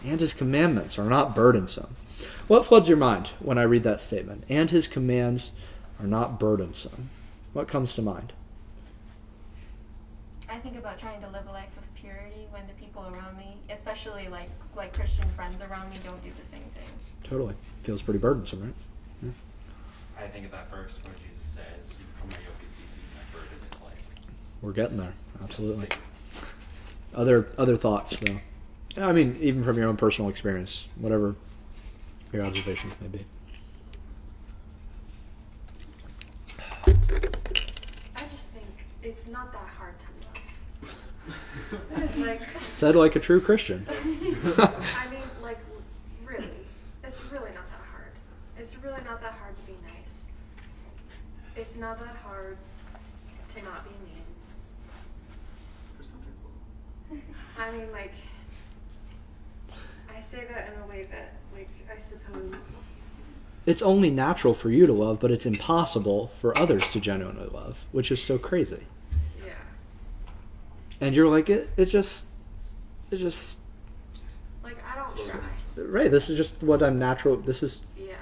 and 0.05 0.19
his 0.19 0.33
commandments 0.33 0.97
are 0.97 1.05
not 1.05 1.35
burdensome. 1.35 1.95
What 2.47 2.65
floods 2.65 2.87
your 2.87 2.97
mind 2.97 3.27
when 3.39 3.57
I 3.57 3.63
read 3.63 3.83
that 3.83 4.01
statement? 4.01 4.43
And 4.49 4.69
his 4.69 4.87
commands 4.87 5.51
are 5.99 6.07
not 6.07 6.39
burdensome. 6.39 7.09
What 7.53 7.67
comes 7.67 7.93
to 7.95 8.01
mind? 8.01 8.33
I 10.49 10.57
think 10.57 10.77
about 10.77 10.97
trying 10.97 11.21
to 11.21 11.29
live 11.29 11.47
a 11.47 11.51
life 11.51 11.75
of 11.77 11.83
purity 11.95 12.47
when 12.51 12.65
the 12.67 12.73
people 12.73 13.03
around 13.03 13.37
me, 13.37 13.57
especially 13.69 14.27
like 14.29 14.49
like 14.75 14.93
Christian 14.93 15.27
friends 15.29 15.61
around 15.61 15.89
me, 15.89 15.97
don't 16.03 16.23
do 16.23 16.29
the 16.29 16.43
same 16.45 16.63
thing. 16.73 16.89
Totally. 17.23 17.55
Feels 17.83 18.01
pretty 18.01 18.19
burdensome, 18.19 18.63
right? 18.63 18.73
Yeah. 19.23 19.29
I 20.23 20.27
think 20.27 20.45
of 20.45 20.51
that 20.51 20.69
verse 20.71 20.99
where 21.03 21.13
Jesus 21.27 21.45
says, 21.45 21.95
"You 21.99 22.05
come 22.19 22.29
my 22.29 22.35
yoke 22.37 22.63
is 22.65 22.79
easy, 22.83 22.99
my 23.15 23.39
burden 23.39 23.57
is 23.71 23.81
light." 23.81 23.93
We're 24.61 24.73
getting 24.73 24.97
there. 24.97 25.13
Absolutely. 25.43 25.87
Other 27.13 27.49
other 27.57 27.77
thoughts 27.77 28.17
though. 28.19 28.39
I 28.97 29.11
mean, 29.11 29.37
even 29.41 29.63
from 29.63 29.77
your 29.77 29.87
own 29.87 29.97
personal 29.97 30.29
experience, 30.29 30.87
whatever 30.95 31.35
your 32.33 32.43
observations 32.45 32.93
may 33.01 33.07
be. 33.07 33.25
I 36.87 38.21
just 38.31 38.51
think 38.51 38.65
it's 39.09 39.27
not 39.27 39.51
that 39.51 39.67
hard 39.75 39.95
to 39.99 40.07
love. 41.97 42.17
like, 42.19 42.41
Said 42.69 42.95
like 42.95 43.15
a 43.15 43.19
true 43.19 43.41
Christian. 43.41 43.83
I 43.89 45.07
mean, 45.09 45.23
like, 45.41 45.57
really, 46.23 46.67
it's 47.03 47.19
really 47.31 47.49
not 47.49 47.67
that 47.71 47.81
hard. 47.91 48.11
It's 48.59 48.77
really 48.77 49.01
not 49.05 49.19
that 49.21 49.33
hard 49.33 49.55
to 49.57 49.63
be 49.63 49.75
nice. 49.97 50.27
It's 51.55 51.75
not 51.75 51.99
that 51.99 52.17
hard 52.17 52.57
to 53.55 53.63
not 53.63 53.83
be 53.83 53.89
mean. 54.05 54.23
For 55.97 56.03
some 56.03 56.19
people. 57.09 57.25
I 57.57 57.71
mean, 57.71 57.91
like, 57.91 58.13
I 60.15 60.19
say 60.19 60.45
that 60.51 60.71
in 60.71 60.83
a 60.83 60.85
way 60.87 61.07
that, 61.09 61.33
like, 61.55 61.69
I 61.91 61.97
suppose. 61.97 62.83
it's 63.65 63.81
only 63.81 64.11
natural 64.11 64.53
for 64.53 64.69
you 64.69 64.85
to 64.85 64.93
love, 64.93 65.19
but 65.19 65.31
it's 65.31 65.47
impossible 65.47 66.27
for 66.39 66.55
others 66.59 66.87
to 66.91 66.99
genuinely 66.99 67.47
love, 67.47 67.83
which 67.91 68.11
is 68.11 68.21
so 68.23 68.37
crazy. 68.37 68.83
And 71.01 71.15
you're 71.15 71.29
like, 71.29 71.49
it, 71.49 71.69
it 71.77 71.85
just, 71.85 72.25
it 73.11 73.17
just, 73.17 73.57
Like, 74.63 74.77
I 74.85 74.95
don't 74.95 75.15
try. 75.29 75.39
right, 75.77 76.11
this 76.11 76.29
is 76.29 76.37
just 76.37 76.61
what 76.61 76.83
I'm 76.83 76.99
natural, 76.99 77.37
this 77.37 77.63
is, 77.63 77.81
Yeah. 77.97 78.15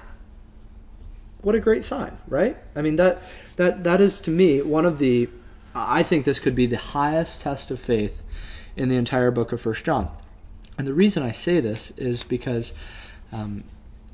what 1.42 1.54
a 1.54 1.60
great 1.60 1.84
sign, 1.84 2.16
right? 2.28 2.56
I 2.76 2.82
mean, 2.82 2.96
that, 2.96 3.22
that, 3.56 3.84
that 3.84 4.00
is 4.00 4.20
to 4.20 4.30
me 4.30 4.62
one 4.62 4.86
of 4.86 4.98
the, 4.98 5.28
I 5.74 6.02
think 6.02 6.24
this 6.24 6.38
could 6.38 6.54
be 6.54 6.66
the 6.66 6.76
highest 6.78 7.40
test 7.40 7.70
of 7.70 7.80
faith 7.80 8.22
in 8.76 8.88
the 8.88 8.96
entire 8.96 9.30
book 9.30 9.52
of 9.52 9.60
First 9.60 9.84
John. 9.84 10.10
And 10.78 10.86
the 10.86 10.94
reason 10.94 11.24
I 11.24 11.32
say 11.32 11.60
this 11.60 11.90
is 11.96 12.22
because 12.22 12.72
um, 13.32 13.64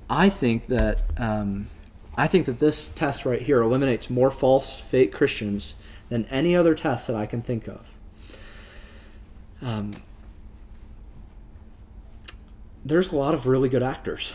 I 0.09 0.31
think 0.31 0.67
that 0.69 1.01
um, 1.19 1.69
I 2.17 2.27
think 2.29 2.47
that 2.47 2.59
this 2.59 2.91
test 2.95 3.27
right 3.27 3.43
here 3.43 3.61
eliminates 3.61 4.09
more 4.09 4.31
false, 4.31 4.79
fake 4.81 5.13
Christians 5.13 5.75
than 6.09 6.25
any 6.27 6.57
other 6.57 6.75
test 6.75 7.09
that 7.09 7.17
I 7.17 7.27
can 7.27 7.43
think 7.43 7.67
of. 7.69 7.81
Um, 9.65 9.95
there's 12.85 13.09
a 13.09 13.17
lot 13.17 13.33
of 13.33 13.47
really 13.47 13.71
good 13.71 13.83
actors, 13.83 14.35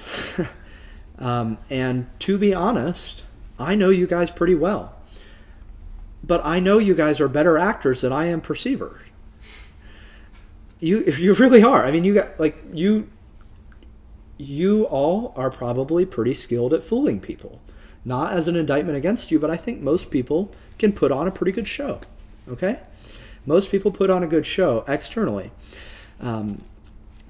um, 1.20 1.60
and 1.70 2.08
to 2.22 2.40
be 2.40 2.56
honest, 2.56 3.24
I 3.60 3.76
know 3.76 3.92
you 3.92 4.08
guys 4.08 4.32
pretty 4.32 4.56
well. 4.56 4.96
But 6.24 6.46
I 6.46 6.60
know 6.60 6.80
you 6.80 6.96
guys 6.96 7.22
are 7.22 7.28
better 7.28 7.58
actors 7.58 8.02
than 8.02 8.12
I 8.12 8.26
am 8.26 8.42
perceivers. 8.42 9.00
You 10.80 11.04
you 11.06 11.34
really 11.36 11.64
are. 11.64 11.86
I 11.86 11.92
mean, 11.92 12.04
you 12.04 12.16
got 12.16 12.40
like 12.40 12.58
you 12.74 13.08
you 14.38 14.86
all 14.86 15.34
are 15.36 15.52
probably 15.52 16.06
pretty 16.06 16.34
skilled 16.34 16.74
at 16.74 16.82
fooling 16.82 17.20
people. 17.20 17.62
Not 18.04 18.34
as 18.34 18.48
an 18.48 18.56
indictment 18.56 18.98
against 18.98 19.30
you, 19.30 19.40
but 19.40 19.52
I 19.52 19.58
think 19.58 19.82
most 19.82 20.10
people 20.10 20.56
can 20.80 20.94
put 20.94 21.12
on 21.12 21.28
a 21.28 21.32
pretty 21.32 21.52
good 21.52 21.68
show. 21.68 22.00
Okay? 22.48 22.80
Most 23.50 23.72
people 23.72 23.90
put 23.90 24.12
on 24.12 24.22
a 24.22 24.28
good 24.28 24.46
show 24.46 24.86
externally. 24.88 25.50
Um, 26.22 26.62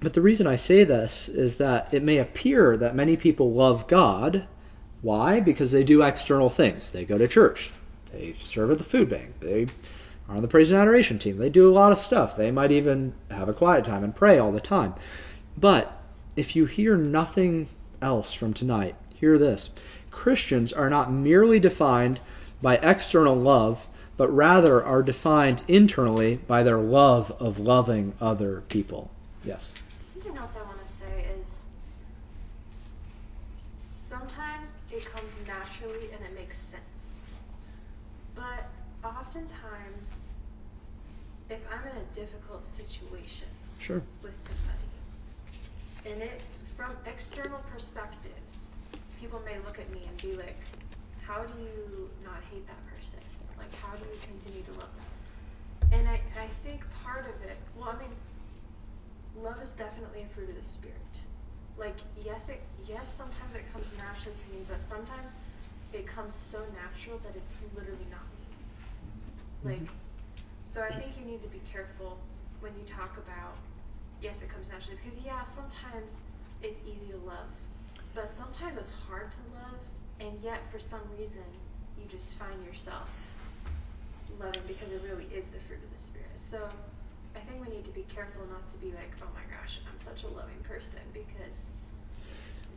but 0.02 0.12
the 0.12 0.22
reason 0.22 0.48
I 0.48 0.58
say 0.58 0.84
this 0.84 1.30
is 1.30 1.56
that 1.60 1.94
it 1.94 2.04
may 2.04 2.18
appear 2.18 2.76
that 2.76 2.94
many 2.94 3.16
people 3.16 3.54
love 3.54 3.88
God. 3.88 4.46
Why? 5.02 5.40
Because 5.40 5.72
they 5.72 5.86
do 5.86 6.02
external 6.02 6.50
things. 6.50 6.92
They 6.92 7.06
go 7.06 7.18
to 7.18 7.26
church. 7.26 7.72
They 8.12 8.36
serve 8.38 8.70
at 8.72 8.80
the 8.80 8.84
food 8.84 9.08
bank. 9.08 9.40
They 9.40 9.68
are 10.28 10.36
on 10.36 10.42
the 10.42 10.50
praise 10.50 10.70
and 10.72 10.78
adoration 10.78 11.20
team. 11.20 11.38
They 11.38 11.50
do 11.50 11.70
a 11.70 11.72
lot 11.72 11.94
of 11.94 12.00
stuff. 12.00 12.36
They 12.36 12.52
might 12.52 12.74
even 12.74 13.14
have 13.32 13.48
a 13.48 13.54
quiet 13.54 13.86
time 13.86 14.04
and 14.04 14.14
pray 14.14 14.40
all 14.40 14.52
the 14.52 14.60
time. 14.60 14.96
But 15.58 16.02
if 16.36 16.54
you 16.54 16.66
hear 16.66 16.98
nothing 16.98 17.70
else 18.02 18.34
from 18.34 18.54
tonight, 18.54 18.96
hear 19.16 19.38
this. 19.38 19.70
Christians 20.12 20.74
are 20.74 20.90
not 20.90 21.14
merely 21.14 21.62
defined 21.62 22.20
by 22.62 22.76
external 22.76 23.38
love, 23.38 23.88
but 24.20 24.36
rather 24.36 24.84
are 24.84 25.02
defined 25.02 25.64
internally 25.70 26.36
by 26.36 26.62
their 26.62 26.78
love 26.78 27.32
of 27.40 27.58
loving 27.58 28.14
other 28.20 28.60
people. 28.68 29.10
Yes. 29.46 29.74
Something 30.14 30.36
else 30.36 30.58
I 30.58 30.64
want 30.64 30.86
to 30.86 30.92
say 30.92 31.26
is 31.40 31.64
sometimes 33.94 34.72
it 34.92 35.06
comes 35.16 35.38
naturally 35.48 36.10
and 36.12 36.22
it 36.26 36.36
makes 36.36 36.58
sense. 36.58 37.22
But 38.36 38.68
oftentimes, 39.06 40.36
if 41.50 41.66
I'm 41.72 41.88
in 41.88 41.96
a 41.96 42.14
difficult 42.14 42.68
situation 42.68 43.48
Sure. 43.78 44.02
with 44.22 44.36
somebody, 44.36 46.12
and 46.14 46.22
it, 46.22 46.44
from 46.76 46.92
external 47.06 47.62
perspectives, 47.72 48.68
people 49.18 49.42
may 49.46 49.60
look 49.60 49.80
at 49.80 49.90
me 49.94 50.02
and 50.10 50.22
be 50.22 50.36
like, 50.36 50.58
how 51.26 51.42
do 51.42 51.54
you 51.64 52.10
not 52.26 52.44
hate 52.52 52.68
that 52.68 52.86
person? 52.94 53.20
Like, 53.60 53.74
how 53.84 53.96
do 53.96 54.04
we 54.10 54.18
continue 54.26 54.64
to 54.64 54.72
love 54.80 54.92
them? 54.96 56.00
And 56.00 56.08
I, 56.08 56.22
I 56.40 56.48
think 56.64 56.86
part 57.04 57.26
of 57.26 57.36
it, 57.44 57.58
well, 57.78 57.90
I 57.90 58.00
mean, 58.00 58.14
love 59.44 59.62
is 59.62 59.74
definitely 59.74 60.24
a 60.24 60.28
fruit 60.34 60.50
of 60.50 60.56
the 60.56 60.66
spirit. 60.66 60.96
Like 61.78 61.96
yes, 62.26 62.50
it 62.50 62.62
yes 62.88 63.08
sometimes 63.08 63.56
it 63.56 63.72
comes 63.72 63.94
naturally 63.98 64.36
to 64.36 64.54
me, 64.54 64.66
but 64.68 64.82
sometimes 64.82 65.34
it 65.94 66.06
comes 66.06 66.36
so 66.36 66.60
natural 66.76 67.20
that 67.24 67.36
it's 67.36 67.56
literally 67.74 68.08
not 68.12 68.28
me. 68.36 68.46
Mm-hmm. 69.64 69.84
Like, 69.84 69.92
so 70.70 70.84
I 70.84 70.92
think 70.92 71.14
you 71.18 71.26
need 71.26 71.42
to 71.42 71.48
be 71.48 71.62
careful 71.72 72.20
when 72.60 72.74
you 72.74 72.84
talk 72.86 73.18
about 73.18 73.56
yes, 74.22 74.42
it 74.42 74.50
comes 74.50 74.70
naturally 74.70 74.98
because 75.04 75.18
yeah, 75.26 75.44
sometimes 75.44 76.22
it's 76.62 76.82
easy 76.82 77.12
to 77.12 77.18
love, 77.26 77.48
but 78.14 78.30
sometimes 78.30 78.78
it's 78.78 78.92
hard 79.08 79.32
to 79.32 79.42
love, 79.56 79.80
and 80.20 80.38
yet 80.44 80.60
for 80.70 80.80
some 80.80 81.02
reason 81.18 81.48
you 81.98 82.06
just 82.10 82.38
find 82.38 82.64
yourself 82.66 83.10
loving 84.40 84.62
because 84.68 84.92
it 84.92 85.02
really 85.08 85.28
is 85.34 85.50
the 85.50 85.60
fruit 85.60 85.80
of 85.84 85.92
the 85.92 86.02
spirit. 86.02 86.34
So 86.34 86.60
I 87.36 87.40
think 87.40 87.64
we 87.66 87.74
need 87.74 87.86
to 87.86 87.92
be 87.92 88.06
careful 88.14 88.44
not 88.50 88.68
to 88.70 88.78
be 88.78 88.88
like, 88.88 89.12
oh 89.22 89.30
my 89.34 89.46
gosh, 89.56 89.80
I'm 89.90 90.00
such 90.00 90.24
a 90.24 90.28
loving 90.28 90.60
person 90.64 91.02
because 91.14 91.72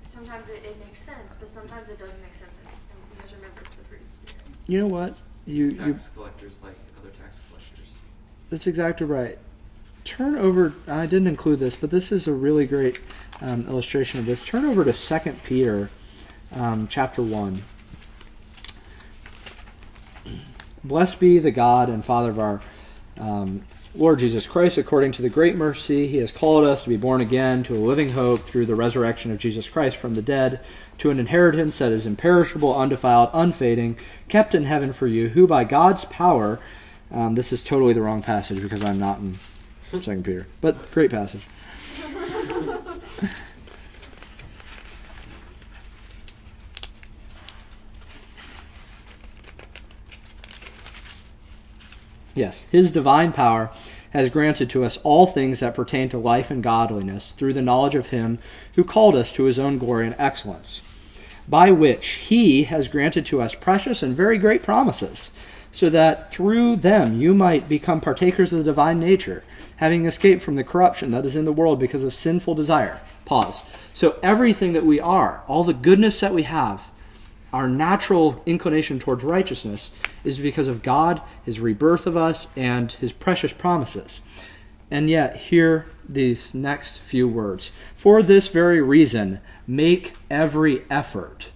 sometimes 0.03 0.49
it, 0.49 0.63
it 0.65 0.79
makes 0.85 1.01
sense, 1.01 1.37
but 1.39 1.49
sometimes 1.49 1.89
it 1.89 1.99
doesn't 1.99 2.21
make 2.23 2.35
sense. 2.35 2.57
And, 2.59 2.69
and 2.69 2.99
we 3.11 3.17
have 3.17 3.31
to 3.31 3.37
remember 3.37 3.61
it's 3.63 3.75
the 3.75 3.85
fruit 3.85 4.01
of 4.01 4.09
the 4.09 4.15
spirit. 4.15 4.43
You 4.67 4.79
know 4.81 4.87
what? 4.87 5.17
You, 5.47 5.67
you 5.67 5.71
Tax 5.73 6.11
collectors 6.15 6.59
like 6.63 6.77
other 7.01 7.11
tax 7.11 7.37
collectors. 7.49 7.95
That's 8.51 8.67
exactly 8.67 9.07
right. 9.07 9.39
Turn 10.05 10.37
over. 10.37 10.75
I 10.87 11.07
didn't 11.07 11.29
include 11.29 11.59
this, 11.59 11.77
but 11.77 11.91
this 11.91 12.13
is 12.13 12.29
a 12.29 12.33
really 12.33 12.67
great 12.67 13.01
um, 13.41 13.67
illustration 13.69 14.21
of 14.21 14.27
this. 14.27 14.45
Turn 14.45 14.65
over 14.65 14.85
to 14.85 14.93
Second 14.93 15.43
Peter, 15.45 15.91
um, 16.53 16.87
chapter 16.89 17.23
one. 17.23 17.63
Blessed 20.85 21.21
be 21.21 21.39
the 21.39 21.51
God 21.51 21.89
and 21.89 22.05
Father 22.05 22.31
of 22.31 22.39
our 22.39 22.61
um, 23.19 23.63
Lord 23.95 24.19
Jesus 24.19 24.47
Christ. 24.47 24.79
According 24.79 25.13
to 25.13 25.23
the 25.23 25.29
great 25.29 25.55
mercy, 25.55 26.09
He 26.09 26.17
has 26.19 26.33
called 26.33 26.65
us 26.65 26.83
to 26.83 26.89
be 26.89 26.97
born 26.97 27.21
again 27.21 27.63
to 27.65 27.77
a 27.77 27.87
living 27.87 28.09
hope 28.09 28.47
through 28.47 28.67
the 28.67 28.75
resurrection 28.75 29.31
of 29.31 29.39
Jesus 29.39 29.69
Christ 29.69 29.97
from 29.97 30.15
the 30.15 30.23
dead, 30.23 30.61
to 30.99 31.11
an 31.11 31.21
inheritance 31.21 31.79
that 31.79 31.93
is 31.93 32.07
imperishable, 32.07 32.75
undefiled, 32.75 33.31
unfading, 33.33 33.97
kept 34.29 34.55
in 34.55 34.65
heaven 34.65 34.93
for 34.93 35.07
you, 35.07 35.29
who 35.29 35.47
by 35.47 35.65
God's 35.65 36.05
power. 36.07 36.59
Um, 37.13 37.35
this 37.35 37.53
is 37.53 37.63
totally 37.63 37.93
the 37.93 38.03
wrong 38.03 38.23
passage 38.23 38.61
because 38.61 38.83
I'm 38.83 38.99
not 38.99 39.19
in 39.19 39.39
Second 39.93 40.25
Peter, 40.25 40.47
but 40.61 40.91
great 40.93 41.11
passage. 41.11 41.47
Yes, 52.35 52.65
his 52.71 52.91
divine 52.91 53.33
power 53.33 53.71
has 54.11 54.31
granted 54.31 54.71
to 54.71 54.85
us 54.85 54.99
all 55.03 55.27
things 55.27 55.61
that 55.61 55.75
pertain 55.75 56.09
to 56.11 56.19
life 56.19 56.51
and 56.51 56.63
godliness 56.63 57.33
through 57.33 57.53
the 57.53 57.63
knowledge 57.63 57.95
of 57.95 58.07
him 58.07 58.39
who 58.75 58.85
called 58.85 59.17
us 59.17 59.33
to 59.33 59.45
his 59.45 59.59
own 59.59 59.79
glory 59.79 60.07
and 60.07 60.17
excellence, 60.19 60.81
by 61.49 61.71
which 61.71 62.07
he 62.07 62.65
has 62.65 62.89
granted 62.89 63.27
to 63.27 63.43
us 63.43 63.55
precious 63.55 64.03
and 64.03 64.17
very 64.17 64.39
great 64.39 64.63
promises, 64.63 65.31
so 65.73 65.91
that 65.91 66.31
through 66.31 66.77
them 66.77 67.21
you 67.21 67.35
might 67.35 67.69
become 67.69 68.01
partakers 68.01 68.53
of 68.53 68.59
the 68.59 68.65
divine 68.65 68.99
nature, 68.99 69.43
having 69.77 70.07
escaped 70.07 70.43
from 70.43 70.57
the 70.57 70.65
corruption 70.65 71.11
that 71.11 71.27
is 71.27 71.37
in 71.37 71.45
the 71.45 71.53
world 71.53 71.79
because 71.79 72.05
of 72.05 72.15
sinful 72.15 72.55
desire. 72.55 73.01
Pause. 73.25 73.63
So 73.95 74.17
everything 74.23 74.75
that 74.75 74.87
we 74.87 75.01
are, 75.01 75.43
all 75.49 75.65
the 75.65 75.75
goodness 75.75 76.21
that 76.21 76.35
we 76.35 76.45
have, 76.45 76.83
our 77.53 77.69
natural 77.69 78.43
inclination 78.47 78.99
towards 78.99 79.23
righteousness 79.23 79.91
is 80.25 80.39
because 80.39 80.69
of 80.69 80.83
God, 80.83 81.21
His 81.45 81.61
rebirth 81.61 82.07
of 82.07 82.17
us, 82.17 82.47
and 82.57 82.91
His 82.93 83.13
precious 83.13 83.53
promises. 83.53 84.21
And 84.91 85.09
yet, 85.09 85.37
hear 85.37 85.87
these 86.09 86.55
next 86.55 86.99
few 86.99 87.29
words. 87.29 87.71
For 87.97 88.23
this 88.23 88.49
very 88.49 88.81
reason, 88.81 89.41
make 89.67 90.15
every 90.31 90.83
effort 90.91 91.49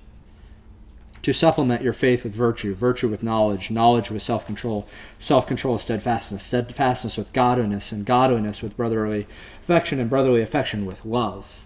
to 1.23 1.33
supplement 1.33 1.83
your 1.83 1.93
faith 1.93 2.23
with 2.23 2.33
virtue, 2.33 2.73
virtue 2.73 3.09
with 3.09 3.23
knowledge, 3.23 3.71
knowledge 3.71 4.11
with 4.11 4.23
self 4.23 4.47
control, 4.47 4.87
self 5.19 5.47
control 5.47 5.75
with 5.75 5.83
steadfastness, 5.83 6.43
steadfastness 6.43 7.17
with 7.17 7.33
godliness, 7.33 7.91
and 7.91 8.07
godliness 8.07 8.63
with 8.63 8.77
brotherly 8.77 9.27
affection, 9.63 9.99
and 9.99 10.09
brotherly 10.09 10.41
affection 10.41 10.87
with 10.87 11.05
love. 11.05 11.65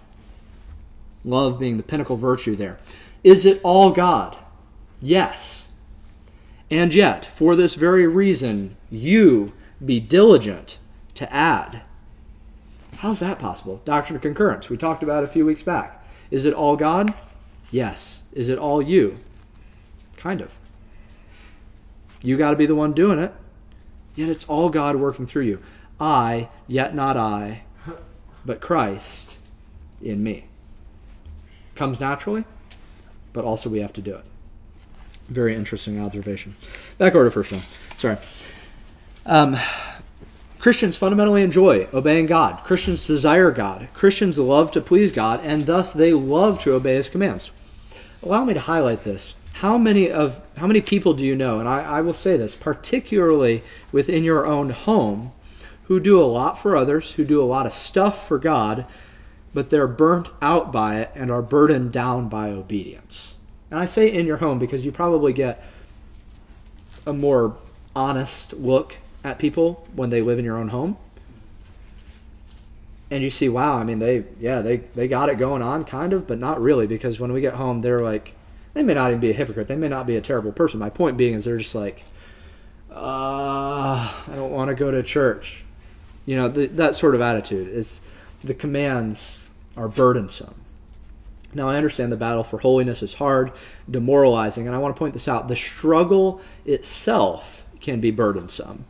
Love 1.24 1.58
being 1.60 1.76
the 1.76 1.82
pinnacle 1.82 2.16
virtue 2.16 2.56
there. 2.56 2.78
Is 3.22 3.44
it 3.44 3.60
all 3.62 3.90
God? 3.90 4.36
Yes. 5.00 5.68
And 6.70 6.94
yet, 6.94 7.26
for 7.26 7.56
this 7.56 7.74
very 7.74 8.06
reason, 8.06 8.76
you 8.90 9.52
be 9.84 10.00
diligent 10.00 10.78
to 11.14 11.32
add. 11.32 11.82
How's 12.96 13.20
that 13.20 13.38
possible? 13.38 13.80
Doctrine 13.84 14.16
of 14.16 14.22
concurrence, 14.22 14.68
we 14.68 14.76
talked 14.76 15.02
about 15.02 15.24
a 15.24 15.28
few 15.28 15.44
weeks 15.46 15.62
back. 15.62 16.04
Is 16.30 16.44
it 16.44 16.54
all 16.54 16.76
God? 16.76 17.12
Yes. 17.70 18.22
Is 18.32 18.48
it 18.48 18.58
all 18.58 18.80
you? 18.80 19.16
Kind 20.16 20.40
of. 20.40 20.50
You 22.22 22.36
got 22.36 22.50
to 22.50 22.56
be 22.56 22.66
the 22.66 22.74
one 22.74 22.92
doing 22.92 23.18
it. 23.18 23.32
Yet 24.14 24.28
it's 24.28 24.44
all 24.44 24.68
God 24.68 24.96
working 24.96 25.26
through 25.26 25.44
you. 25.44 25.62
I, 25.98 26.48
yet 26.66 26.94
not 26.94 27.16
I, 27.16 27.62
but 28.44 28.60
Christ 28.60 29.38
in 30.02 30.22
me. 30.22 30.44
Comes 31.74 32.00
naturally, 32.00 32.44
but 33.32 33.44
also 33.44 33.70
we 33.70 33.80
have 33.80 33.92
to 33.94 34.02
do 34.02 34.14
it. 34.14 34.24
Very 35.28 35.54
interesting 35.54 36.00
observation. 36.00 36.54
Back 36.98 37.14
over 37.14 37.24
to 37.24 37.30
First 37.30 37.52
one. 37.52 37.62
Sorry. 37.98 38.16
Um, 39.26 39.56
Christians 40.58 40.96
fundamentally 40.96 41.42
enjoy 41.42 41.88
obeying 41.94 42.26
God. 42.26 42.64
Christians 42.64 43.06
desire 43.06 43.50
God. 43.50 43.88
Christians 43.94 44.38
love 44.38 44.72
to 44.72 44.80
please 44.80 45.12
God, 45.12 45.40
and 45.42 45.64
thus 45.64 45.92
they 45.92 46.12
love 46.12 46.60
to 46.62 46.74
obey 46.74 46.96
His 46.96 47.08
commands. 47.08 47.50
Allow 48.22 48.44
me 48.44 48.54
to 48.54 48.60
highlight 48.60 49.02
this. 49.02 49.34
How 49.52 49.78
many 49.78 50.10
of 50.10 50.40
how 50.56 50.66
many 50.66 50.80
people 50.80 51.14
do 51.14 51.24
you 51.24 51.36
know? 51.36 51.60
And 51.60 51.68
I, 51.68 51.82
I 51.82 52.00
will 52.02 52.14
say 52.14 52.36
this, 52.36 52.54
particularly 52.54 53.62
within 53.92 54.24
your 54.24 54.46
own 54.46 54.70
home, 54.70 55.32
who 55.84 56.00
do 56.00 56.20
a 56.20 56.24
lot 56.24 56.58
for 56.58 56.76
others, 56.76 57.10
who 57.10 57.24
do 57.24 57.42
a 57.42 57.44
lot 57.44 57.66
of 57.66 57.72
stuff 57.72 58.28
for 58.28 58.38
God, 58.38 58.86
but 59.52 59.70
they're 59.70 59.88
burnt 59.88 60.28
out 60.40 60.72
by 60.72 61.00
it 61.00 61.10
and 61.14 61.30
are 61.30 61.42
burdened 61.42 61.92
down 61.92 62.28
by 62.28 62.50
obedience. 62.50 63.34
And 63.70 63.78
I 63.78 63.86
say 63.86 64.12
in 64.12 64.26
your 64.26 64.36
home 64.36 64.58
because 64.58 64.84
you 64.84 64.92
probably 64.92 65.32
get 65.32 65.62
a 67.06 67.12
more 67.12 67.56
honest 67.94 68.52
look 68.54 68.96
at 69.24 69.38
people 69.38 69.86
when 69.94 70.10
they 70.10 70.22
live 70.22 70.38
in 70.38 70.44
your 70.44 70.58
own 70.58 70.68
home. 70.68 70.96
And 73.10 73.22
you 73.24 73.30
see, 73.30 73.48
wow, 73.48 73.76
I 73.76 73.82
mean, 73.82 73.98
they, 73.98 74.24
yeah, 74.38 74.60
they, 74.62 74.78
they 74.94 75.08
got 75.08 75.28
it 75.30 75.38
going 75.38 75.62
on, 75.62 75.84
kind 75.84 76.12
of, 76.12 76.28
but 76.28 76.38
not 76.38 76.60
really, 76.60 76.86
because 76.86 77.18
when 77.18 77.32
we 77.32 77.40
get 77.40 77.54
home, 77.54 77.80
they're 77.80 78.00
like, 78.00 78.36
they 78.72 78.84
may 78.84 78.94
not 78.94 79.10
even 79.10 79.20
be 79.20 79.30
a 79.30 79.34
hypocrite. 79.34 79.66
They 79.66 79.74
may 79.74 79.88
not 79.88 80.06
be 80.06 80.14
a 80.14 80.20
terrible 80.20 80.52
person. 80.52 80.78
My 80.78 80.90
point 80.90 81.16
being 81.16 81.34
is 81.34 81.44
they're 81.44 81.58
just 81.58 81.74
like, 81.74 82.04
uh, 82.92 84.22
I 84.28 84.32
don't 84.36 84.52
want 84.52 84.68
to 84.68 84.76
go 84.76 84.92
to 84.92 85.02
church. 85.02 85.64
You 86.24 86.36
know, 86.36 86.48
the, 86.48 86.66
that 86.66 86.94
sort 86.94 87.16
of 87.16 87.20
attitude 87.20 87.68
is 87.68 88.00
the 88.42 88.54
commands 88.54 89.48
are 89.76 89.88
burdensome. 89.88 90.54
Now, 91.52 91.68
I 91.68 91.76
understand 91.76 92.12
the 92.12 92.16
battle 92.16 92.44
for 92.44 92.58
holiness 92.58 93.02
is 93.02 93.12
hard, 93.12 93.52
demoralizing, 93.90 94.66
and 94.66 94.76
I 94.76 94.78
want 94.78 94.94
to 94.94 94.98
point 94.98 95.14
this 95.14 95.26
out. 95.26 95.48
The 95.48 95.56
struggle 95.56 96.40
itself 96.64 97.66
can 97.80 98.00
be 98.00 98.12
burdensome, 98.12 98.84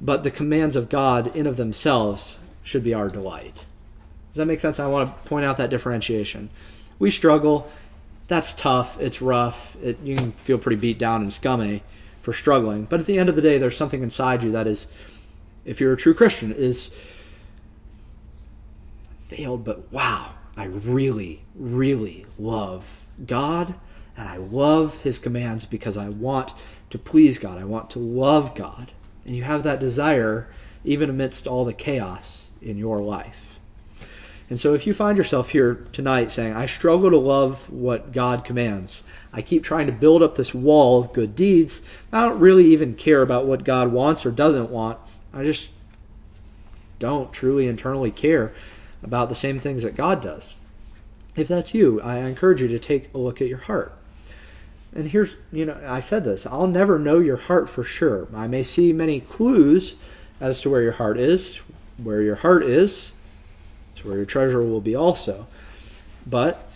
but 0.00 0.22
the 0.22 0.30
commands 0.30 0.76
of 0.76 0.88
God 0.88 1.36
in 1.36 1.46
of 1.46 1.56
themselves 1.56 2.36
should 2.62 2.82
be 2.82 2.94
our 2.94 3.08
delight. 3.08 3.66
Does 4.32 4.36
that 4.36 4.46
make 4.46 4.60
sense? 4.60 4.78
I 4.78 4.86
want 4.86 5.08
to 5.08 5.28
point 5.28 5.44
out 5.44 5.58
that 5.58 5.70
differentiation. 5.70 6.50
We 6.98 7.10
struggle. 7.10 7.70
That's 8.28 8.54
tough. 8.54 9.00
It's 9.00 9.20
rough. 9.20 9.76
It, 9.82 10.00
you 10.02 10.16
can 10.16 10.32
feel 10.32 10.56
pretty 10.56 10.80
beat 10.80 10.98
down 10.98 11.22
and 11.22 11.32
scummy 11.32 11.82
for 12.22 12.32
struggling. 12.32 12.84
But 12.84 13.00
at 13.00 13.06
the 13.06 13.18
end 13.18 13.28
of 13.28 13.34
the 13.34 13.42
day, 13.42 13.58
there's 13.58 13.76
something 13.76 14.02
inside 14.02 14.42
you 14.42 14.52
that 14.52 14.66
is, 14.66 14.86
if 15.64 15.80
you're 15.80 15.92
a 15.92 15.96
true 15.96 16.14
Christian, 16.14 16.52
is 16.52 16.90
failed, 19.30 19.64
but 19.64 19.92
wow, 19.92 20.32
I 20.56 20.64
really, 20.64 21.40
really 21.54 22.26
love 22.38 23.06
God 23.26 23.72
and 24.16 24.28
I 24.28 24.36
love 24.38 24.96
His 24.98 25.18
commands 25.18 25.64
because 25.64 25.96
I 25.96 26.08
want 26.08 26.52
to 26.90 26.98
please 26.98 27.38
God. 27.38 27.56
I 27.56 27.64
want 27.64 27.90
to 27.90 28.00
love 28.00 28.54
God. 28.56 28.90
And 29.24 29.36
you 29.36 29.44
have 29.44 29.62
that 29.62 29.78
desire 29.78 30.48
even 30.84 31.10
amidst 31.10 31.46
all 31.46 31.64
the 31.64 31.72
chaos 31.72 32.48
in 32.60 32.76
your 32.76 33.00
life. 33.00 33.58
And 34.50 34.60
so 34.60 34.74
if 34.74 34.84
you 34.84 34.92
find 34.92 35.16
yourself 35.16 35.48
here 35.48 35.86
tonight 35.92 36.32
saying, 36.32 36.54
I 36.54 36.66
struggle 36.66 37.10
to 37.10 37.18
love 37.18 37.70
what 37.70 38.10
God 38.10 38.44
commands, 38.44 39.04
I 39.32 39.42
keep 39.42 39.62
trying 39.62 39.86
to 39.86 39.92
build 39.92 40.24
up 40.24 40.34
this 40.34 40.52
wall 40.52 41.00
of 41.00 41.12
good 41.12 41.36
deeds, 41.36 41.82
I 42.12 42.28
don't 42.28 42.40
really 42.40 42.66
even 42.72 42.94
care 42.94 43.22
about 43.22 43.46
what 43.46 43.62
God 43.62 43.92
wants 43.92 44.26
or 44.26 44.32
doesn't 44.32 44.70
want. 44.70 44.98
I 45.32 45.44
just 45.44 45.70
don't 46.98 47.32
truly 47.32 47.68
internally 47.68 48.10
care 48.10 48.52
about 49.02 49.28
the 49.28 49.34
same 49.34 49.58
things 49.58 49.82
that 49.82 49.94
God 49.94 50.20
does. 50.20 50.54
If 51.36 51.48
that's 51.48 51.74
you, 51.74 52.00
I 52.00 52.18
encourage 52.18 52.60
you 52.60 52.68
to 52.68 52.78
take 52.78 53.14
a 53.14 53.18
look 53.18 53.40
at 53.40 53.48
your 53.48 53.58
heart. 53.58 53.92
And 54.94 55.08
here's, 55.08 55.36
you 55.52 55.66
know, 55.66 55.78
I 55.86 56.00
said 56.00 56.24
this 56.24 56.46
I'll 56.46 56.66
never 56.66 56.98
know 56.98 57.20
your 57.20 57.36
heart 57.36 57.68
for 57.68 57.84
sure. 57.84 58.26
I 58.34 58.46
may 58.48 58.62
see 58.62 58.92
many 58.92 59.20
clues 59.20 59.94
as 60.40 60.60
to 60.62 60.70
where 60.70 60.82
your 60.82 60.92
heart 60.92 61.18
is. 61.18 61.60
Where 62.02 62.22
your 62.22 62.34
heart 62.34 62.64
is, 62.64 63.12
it's 63.92 64.04
where 64.04 64.16
your 64.16 64.24
treasure 64.24 64.62
will 64.62 64.80
be 64.80 64.96
also. 64.96 65.46
But, 66.26 66.70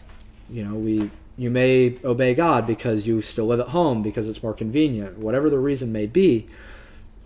you 0.50 0.64
know, 0.64 0.74
we 0.74 1.10
you 1.36 1.50
may 1.50 1.96
obey 2.04 2.34
God 2.34 2.66
because 2.66 3.06
you 3.06 3.20
still 3.20 3.46
live 3.46 3.60
at 3.60 3.68
home 3.68 4.02
because 4.02 4.28
it's 4.28 4.42
more 4.42 4.54
convenient, 4.54 5.18
whatever 5.18 5.50
the 5.50 5.58
reason 5.58 5.90
may 5.90 6.06
be. 6.06 6.46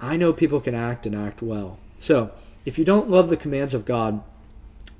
I 0.00 0.16
know 0.16 0.32
people 0.32 0.60
can 0.60 0.74
act 0.74 1.04
and 1.04 1.14
act 1.14 1.42
well. 1.42 1.78
So, 1.98 2.30
if 2.64 2.78
you 2.78 2.84
don't 2.84 3.10
love 3.10 3.28
the 3.28 3.36
commands 3.36 3.74
of 3.74 3.84
God, 3.84 4.22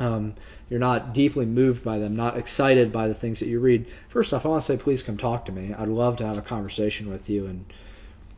um, 0.00 0.34
you're 0.70 0.80
not 0.80 1.14
deeply 1.14 1.46
moved 1.46 1.84
by 1.84 1.98
them, 1.98 2.14
not 2.14 2.36
excited 2.36 2.92
by 2.92 3.08
the 3.08 3.14
things 3.14 3.40
that 3.40 3.48
you 3.48 3.58
read. 3.58 3.86
First 4.08 4.32
off, 4.32 4.46
I 4.46 4.48
want 4.48 4.62
to 4.62 4.66
say, 4.66 4.76
please 4.76 5.02
come 5.02 5.16
talk 5.16 5.46
to 5.46 5.52
me. 5.52 5.74
I'd 5.74 5.88
love 5.88 6.16
to 6.18 6.26
have 6.26 6.38
a 6.38 6.42
conversation 6.42 7.10
with 7.10 7.28
you 7.28 7.46
and 7.46 7.64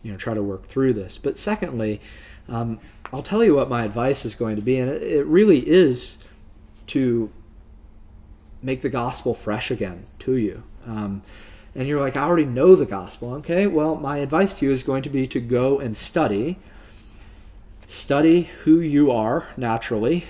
you 0.03 0.11
know 0.11 0.17
try 0.17 0.35
to 0.35 0.43
work 0.43 0.65
through 0.65 0.95
this. 0.95 1.19
But 1.19 1.39
secondly, 1.39 2.01
um, 2.49 2.81
I'll 3.13 3.23
tell 3.23 3.45
you 3.45 3.55
what 3.55 3.69
my 3.69 3.85
advice 3.85 4.25
is 4.25 4.35
going 4.35 4.57
to 4.57 4.63
be, 4.63 4.79
and 4.79 4.91
it, 4.91 5.03
it 5.03 5.27
really 5.27 5.59
is 5.59 6.17
to 6.89 7.31
make 8.63 8.81
the 8.81 8.89
gospel 8.89 9.35
fresh 9.35 9.71
again 9.71 10.05
to 10.21 10.37
you. 10.37 10.63
Um, 10.87 11.23
and 11.75 11.87
you're 11.87 12.01
like, 12.01 12.17
I 12.17 12.23
already 12.23 12.47
know 12.47 12.75
the 12.75 12.87
gospel. 12.87 13.35
Okay, 13.35 13.67
well, 13.67 13.95
my 13.95 14.19
advice 14.19 14.55
to 14.55 14.67
you 14.67 14.73
is 14.73 14.83
going 14.83 15.03
to 15.03 15.11
be 15.11 15.27
to 15.29 15.41
go 15.41 15.79
and 15.79 15.97
study. 15.97 16.59
Study 17.87 18.43
who 18.63 18.81
you 18.81 19.11
are 19.13 19.47
naturally 19.57 20.25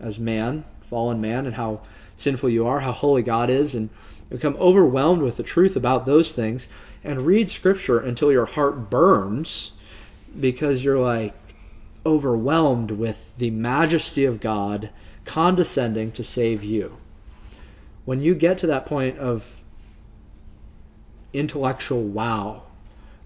as 0.00 0.18
man, 0.18 0.64
fallen 0.82 1.20
man, 1.20 1.46
and 1.46 1.54
how 1.54 1.80
sinful 2.16 2.48
you 2.48 2.66
are, 2.66 2.80
how 2.80 2.92
holy 2.92 3.22
God 3.22 3.50
is, 3.50 3.74
and 3.74 3.90
become 4.30 4.56
overwhelmed 4.58 5.22
with 5.22 5.36
the 5.36 5.42
truth 5.42 5.76
about 5.76 6.06
those 6.06 6.32
things, 6.32 6.68
and 7.04 7.22
read 7.22 7.50
Scripture 7.50 7.98
until 7.98 8.32
your 8.32 8.46
heart 8.46 8.90
burns 8.90 9.72
because 10.38 10.82
you're 10.82 10.98
like 10.98 11.34
overwhelmed 12.04 12.90
with 12.90 13.32
the 13.38 13.50
majesty 13.50 14.24
of 14.24 14.40
God 14.40 14.90
condescending 15.24 16.12
to 16.12 16.24
save 16.24 16.62
you. 16.62 16.96
When 18.04 18.20
you 18.20 18.34
get 18.34 18.58
to 18.58 18.68
that 18.68 18.86
point 18.86 19.18
of 19.18 19.60
intellectual 21.32 22.02
wow, 22.02 22.62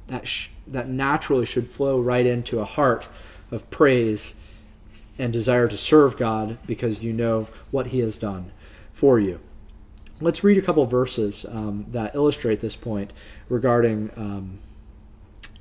that 0.09 0.27
sh- 0.27 0.49
that 0.69 0.89
naturally 0.89 1.45
should 1.45 1.69
flow 1.69 2.01
right 2.01 2.25
into 2.25 2.61
a 2.61 2.65
heart 2.65 3.07
of 3.51 3.69
praise 3.71 4.35
and 5.21 5.33
desire 5.33 5.69
to 5.69 5.77
serve 5.77 6.17
God 6.17 6.59
because 6.67 7.03
you 7.03 7.13
know 7.13 7.47
what 7.71 7.87
He 7.87 7.99
has 8.01 8.19
done 8.19 8.51
for 8.93 9.19
you. 9.19 9.39
Let's 10.21 10.43
read 10.43 10.59
a 10.59 10.63
couple 10.63 10.85
verses 10.87 11.47
um, 11.49 11.87
that 11.91 12.15
illustrate 12.15 12.61
this 12.61 12.77
point 12.77 13.13
regarding 13.49 14.11
um, 14.17 14.59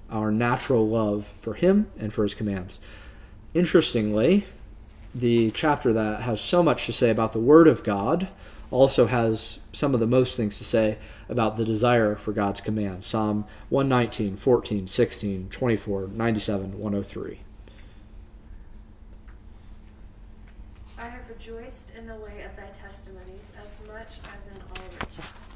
our 0.10 0.32
natural 0.32 0.88
love 0.88 1.28
for 1.42 1.54
Him 1.54 1.92
and 2.00 2.12
for 2.12 2.24
His 2.24 2.34
commands. 2.34 2.80
Interestingly, 3.54 4.46
the 5.14 5.52
chapter 5.52 5.94
that 5.94 6.22
has 6.22 6.40
so 6.40 6.64
much 6.64 6.86
to 6.86 6.94
say 6.94 7.10
about 7.10 7.34
the 7.34 7.40
Word 7.40 7.68
of 7.68 7.84
God 7.84 8.28
also 8.72 9.08
has 9.08 9.60
some 9.74 9.94
of 9.94 10.00
the 10.00 10.08
most 10.08 10.38
things 10.38 10.60
to 10.60 10.64
say 10.64 10.98
about 11.28 11.58
the 11.58 11.66
desire 11.66 12.16
for 12.16 12.32
God's 12.32 12.62
commands. 12.62 13.08
Psalm 13.08 13.46
119, 13.70 14.38
14, 14.38 14.88
16, 14.88 15.50
24, 15.50 16.08
97, 16.14 16.80
103. 16.80 17.40
I 21.00 21.08
have 21.08 21.30
rejoiced 21.30 21.96
in 21.96 22.08
the 22.08 22.16
way 22.16 22.42
of 22.44 22.54
thy 22.58 22.68
testimonies 22.74 23.48
as 23.58 23.80
much 23.88 24.20
as 24.36 24.48
in 24.50 24.62
all 24.62 24.84
riches. 25.00 25.56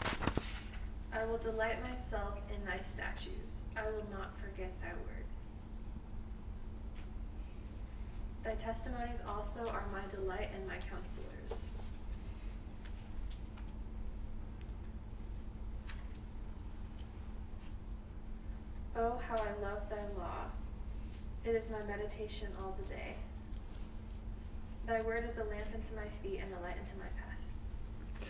I 1.12 1.26
will 1.26 1.38
delight 1.38 1.84
myself 1.84 2.40
in 2.50 2.64
thy 2.66 2.80
statutes. 2.80 3.66
I 3.76 3.84
will 3.84 4.06
not 4.10 4.40
forget 4.40 4.72
thy 4.80 4.94
word. 4.94 5.26
Thy 8.46 8.54
testimonies 8.56 9.22
also 9.28 9.68
are 9.68 9.84
my 9.92 10.04
delight 10.10 10.50
and 10.56 10.66
my 10.66 10.78
counselors. 10.90 11.72
Oh, 18.96 19.20
how 19.28 19.36
I 19.36 19.62
love 19.62 19.90
thy 19.90 20.04
law! 20.18 20.46
It 21.44 21.56
is 21.56 21.70
my 21.70 21.84
meditation 21.84 22.48
all 22.62 22.78
the 22.80 22.88
day. 22.88 23.16
Thy 24.86 25.02
word 25.02 25.24
is 25.26 25.38
a 25.38 25.44
lamp 25.46 25.68
unto 25.74 25.96
my 25.96 26.08
feet 26.22 26.42
and 26.44 26.54
a 26.54 26.60
light 26.62 26.76
unto 26.78 26.98
my 26.98 27.06
path. 27.06 28.28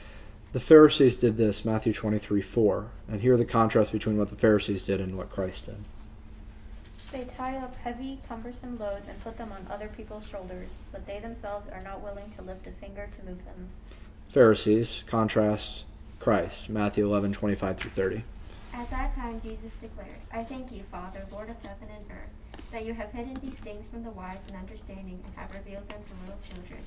The 0.51 0.59
Pharisees 0.59 1.15
did 1.15 1.35
this, 1.35 1.65
Matthew 1.65 1.93
23 1.93 2.41
4. 2.41 2.85
And 3.09 3.19
here 3.21 3.37
the 3.37 3.45
contrast 3.45 3.91
between 3.91 4.17
what 4.17 4.29
the 4.29 4.35
Pharisees 4.35 4.83
did 4.83 5.01
and 5.01 5.17
what 5.17 5.31
Christ 5.31 5.65
did. 5.65 5.77
They 7.11 7.23
tie 7.35 7.57
up 7.57 7.75
heavy, 7.75 8.19
cumbersome 8.27 8.77
loads 8.77 9.07
and 9.07 9.23
put 9.23 9.37
them 9.37 9.51
on 9.51 9.67
other 9.71 9.87
people's 9.87 10.27
shoulders, 10.27 10.69
but 10.91 11.05
they 11.07 11.19
themselves 11.19 11.69
are 11.71 11.81
not 11.81 12.01
willing 12.01 12.31
to 12.37 12.43
lift 12.43 12.67
a 12.67 12.71
finger 12.71 13.09
to 13.17 13.25
move 13.29 13.43
them. 13.45 13.69
Pharisees, 14.29 15.03
contrast 15.07 15.85
Christ, 16.19 16.69
Matthew 16.69 17.07
11:25 17.07 17.77
through 17.77 17.91
30. 17.91 18.23
At 18.73 18.89
that 18.89 19.13
time 19.13 19.41
Jesus 19.41 19.77
declared, 19.77 20.21
I 20.31 20.43
thank 20.43 20.71
you, 20.71 20.81
Father, 20.83 21.25
Lord 21.31 21.49
of 21.49 21.57
heaven 21.61 21.87
and 21.95 22.05
earth, 22.09 22.42
that 22.73 22.85
you 22.85 22.93
have 22.95 23.11
hidden 23.11 23.35
these 23.35 23.59
things 23.59 23.85
from 23.85 24.03
the 24.03 24.09
wise 24.09 24.43
and 24.47 24.57
understanding 24.57 25.21
and 25.23 25.35
have 25.35 25.53
revealed 25.53 25.87
them 25.89 26.01
to 26.01 26.09
little 26.21 26.41
children. 26.49 26.81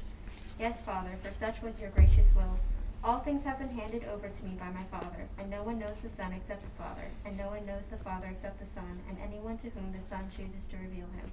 Yes, 0.58 0.82
Father, 0.82 1.16
for 1.22 1.30
such 1.30 1.62
was 1.62 1.78
your 1.78 1.90
gracious 1.90 2.34
will. 2.34 2.58
All 3.04 3.20
things 3.20 3.44
have 3.44 3.60
been 3.60 3.70
handed 3.70 4.04
over 4.12 4.28
to 4.28 4.44
me 4.44 4.56
by 4.58 4.68
my 4.70 4.82
Father, 4.90 5.28
and 5.38 5.48
no 5.48 5.62
one 5.62 5.78
knows 5.78 5.98
the 5.98 6.08
Son 6.08 6.32
except 6.32 6.62
the 6.62 6.82
Father, 6.82 7.06
and 7.24 7.38
no 7.38 7.50
one 7.50 7.64
knows 7.66 7.86
the 7.86 7.98
Father 7.98 8.26
except 8.28 8.58
the 8.58 8.66
Son, 8.66 9.00
and 9.08 9.16
anyone 9.22 9.56
to 9.58 9.70
whom 9.70 9.92
the 9.92 10.00
Son 10.00 10.28
chooses 10.36 10.66
to 10.66 10.76
reveal 10.76 11.06
him. 11.14 11.30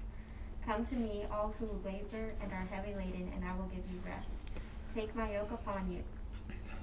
Come 0.67 0.85
to 0.85 0.95
me, 0.95 1.25
all 1.31 1.55
who 1.57 1.65
labor 1.83 2.33
and 2.39 2.53
are 2.53 2.67
heavy 2.69 2.93
laden, 2.93 3.31
and 3.33 3.43
I 3.43 3.55
will 3.55 3.71
give 3.73 3.89
you 3.91 3.99
rest. 4.05 4.37
Take 4.93 5.15
my 5.15 5.33
yoke 5.33 5.51
upon 5.51 5.91
you. 5.91 6.03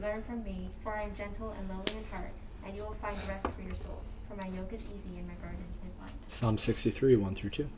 Learn 0.03 0.25
from 0.25 0.43
me, 0.43 0.71
for 0.83 0.93
I 0.93 1.05
am 1.05 1.15
gentle 1.15 1.51
and 1.53 1.69
lowly 1.69 1.99
in 1.99 2.05
heart, 2.11 2.33
and 2.65 2.75
you 2.77 2.83
will 2.83 2.95
find 2.95 3.17
rest 3.29 3.47
for 3.49 3.63
your 3.63 3.75
souls. 3.75 4.13
For 4.29 4.37
my 4.37 4.49
yoke 4.57 4.73
is 4.73 4.85
easy 4.85 5.19
and 5.19 5.27
my 5.27 5.35
burden 5.35 5.65
is 5.87 5.97
light. 6.01 6.13
Psalm 6.29 6.59
63, 6.59 7.17
1 7.17 7.35
through 7.35 7.51
2. 7.51 7.69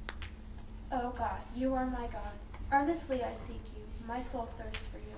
O 0.93 1.11
God, 1.17 1.41
you 1.57 1.75
are 1.75 1.87
my 1.87 2.07
God. 2.09 2.33
Earnestly 2.71 3.23
I 3.23 3.35
seek 3.35 3.63
you. 3.75 3.83
My 4.07 4.21
soul 4.21 4.49
thirsts 4.59 4.87
for 4.87 4.99
you. 4.99 5.15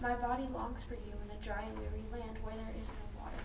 My 0.00 0.14
body 0.14 0.48
longs 0.54 0.84
for 0.84 0.94
you 0.94 1.12
in 1.24 1.36
a 1.36 1.44
dry 1.44 1.62
and 1.62 1.78
weary 1.78 2.04
land 2.12 2.38
where 2.42 2.54
there 2.54 2.74
is 2.80 2.88
no 2.88 3.22
water. 3.22 3.42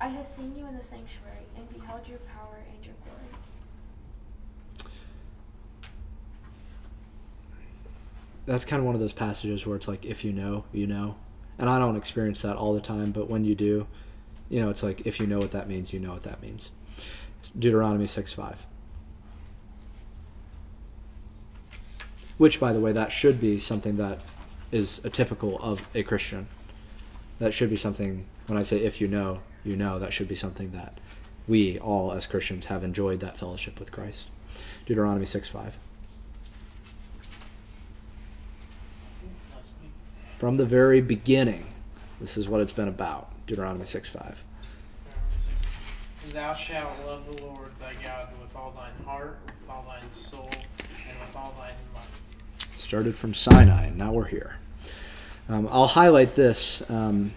I 0.00 0.08
have 0.08 0.26
seen 0.26 0.54
you 0.56 0.66
in 0.66 0.76
the 0.76 0.82
sanctuary 0.82 1.46
and 1.56 1.68
beheld 1.72 2.06
your 2.06 2.18
power 2.18 2.58
and 2.74 2.84
your 2.84 2.94
glory. 3.04 3.28
That's 8.46 8.64
kind 8.64 8.80
of 8.80 8.86
one 8.86 8.94
of 8.94 9.00
those 9.00 9.12
passages 9.12 9.66
where 9.66 9.76
it's 9.76 9.88
like, 9.88 10.04
if 10.04 10.24
you 10.24 10.32
know, 10.32 10.64
you 10.72 10.86
know. 10.86 11.16
And 11.58 11.68
I 11.68 11.78
don't 11.78 11.96
experience 11.96 12.42
that 12.42 12.56
all 12.56 12.74
the 12.74 12.80
time, 12.80 13.10
but 13.10 13.28
when 13.28 13.44
you 13.44 13.54
do, 13.54 13.86
you 14.50 14.60
know, 14.60 14.70
it's 14.70 14.82
like, 14.82 15.06
if 15.06 15.20
you 15.20 15.26
know 15.26 15.38
what 15.38 15.52
that 15.52 15.68
means, 15.68 15.92
you 15.92 16.00
know 16.00 16.12
what 16.12 16.22
that 16.24 16.40
means. 16.42 16.70
Deuteronomy 17.58 18.06
6 18.06 18.32
5. 18.32 18.66
Which, 22.38 22.60
by 22.60 22.72
the 22.72 22.80
way, 22.80 22.92
that 22.92 23.10
should 23.12 23.40
be 23.40 23.58
something 23.58 23.96
that 23.96 24.20
is 24.70 25.00
a 25.04 25.10
typical 25.10 25.58
of 25.58 25.86
a 25.94 26.02
Christian. 26.02 26.46
That 27.40 27.52
should 27.52 27.70
be 27.70 27.76
something, 27.76 28.24
when 28.46 28.58
I 28.58 28.62
say 28.62 28.78
if 28.78 29.00
you 29.00 29.08
know, 29.08 29.40
you 29.64 29.76
know, 29.76 29.98
that 29.98 30.12
should 30.12 30.28
be 30.28 30.36
something 30.36 30.70
that 30.72 30.98
we 31.46 31.78
all 31.78 32.12
as 32.12 32.26
Christians 32.26 32.66
have 32.66 32.84
enjoyed 32.84 33.20
that 33.20 33.38
fellowship 33.38 33.78
with 33.78 33.90
Christ. 33.90 34.28
Deuteronomy 34.86 35.26
6 35.26 35.48
5. 35.48 35.74
From 40.38 40.56
the 40.56 40.66
very 40.66 41.00
beginning, 41.00 41.66
this 42.20 42.36
is 42.36 42.48
what 42.48 42.60
it's 42.60 42.72
been 42.72 42.88
about. 42.88 43.32
Deuteronomy 43.48 43.86
6 43.86 44.08
5. 44.10 44.44
Thou 46.32 46.52
shalt 46.52 46.92
love 47.06 47.24
the 47.24 47.42
Lord 47.42 47.70
thy 47.80 47.94
God 48.04 48.28
with 48.40 48.54
all 48.54 48.72
thine 48.72 48.92
heart, 49.06 49.38
with 49.46 49.70
all 49.70 49.86
thine 49.88 50.12
soul, 50.12 50.50
and 50.52 51.18
with 51.20 51.34
all 51.34 51.54
thine 51.58 51.72
mind. 51.94 52.06
Started 52.76 53.16
from 53.16 53.32
Sinai, 53.32 53.86
and 53.86 53.96
now 53.96 54.12
we're 54.12 54.26
here. 54.26 54.54
Um, 55.48 55.66
I'll 55.70 55.86
highlight 55.86 56.34
this. 56.34 56.82
Um, 56.90 57.32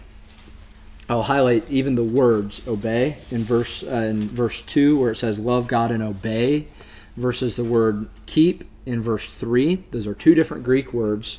I'll 1.08 1.22
highlight 1.22 1.70
even 1.70 1.94
the 1.94 2.04
words 2.04 2.60
obey 2.68 3.16
in 3.30 3.44
verse 3.44 3.82
uh, 3.82 3.96
in 3.96 4.20
verse 4.20 4.60
two, 4.60 4.98
where 4.98 5.12
it 5.12 5.16
says 5.16 5.38
love 5.38 5.66
God 5.66 5.90
and 5.90 6.02
obey, 6.02 6.68
versus 7.16 7.56
the 7.56 7.64
word 7.64 8.08
keep 8.26 8.64
in 8.84 9.00
verse 9.00 9.32
three. 9.32 9.82
Those 9.90 10.06
are 10.06 10.14
two 10.14 10.34
different 10.34 10.64
Greek 10.64 10.92
words, 10.92 11.38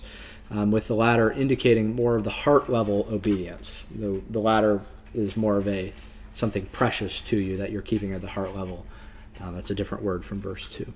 um, 0.52 0.72
with 0.72 0.88
the 0.88 0.96
latter 0.96 1.32
indicating 1.32 1.96
more 1.96 2.16
of 2.16 2.24
the 2.24 2.30
heart 2.30 2.70
level 2.70 3.08
obedience. 3.12 3.86
The 3.96 4.22
the 4.30 4.40
latter 4.40 4.82
is 5.14 5.38
more 5.38 5.58
of 5.58 5.68
a 5.68 5.94
something 6.34 6.66
precious 6.68 7.22
to 7.22 7.38
you 7.38 7.58
that 7.58 7.72
you're 7.72 7.82
keeping 7.82 8.14
at 8.14 8.22
the 8.22 8.28
heart 8.28 8.56
level. 8.56 8.86
Uh, 9.42 9.52
that's 9.52 9.72
a 9.72 9.76
different 9.76 10.04
word 10.04 10.24
from 10.24 10.42
verse 10.42 10.68
two. 10.68 10.92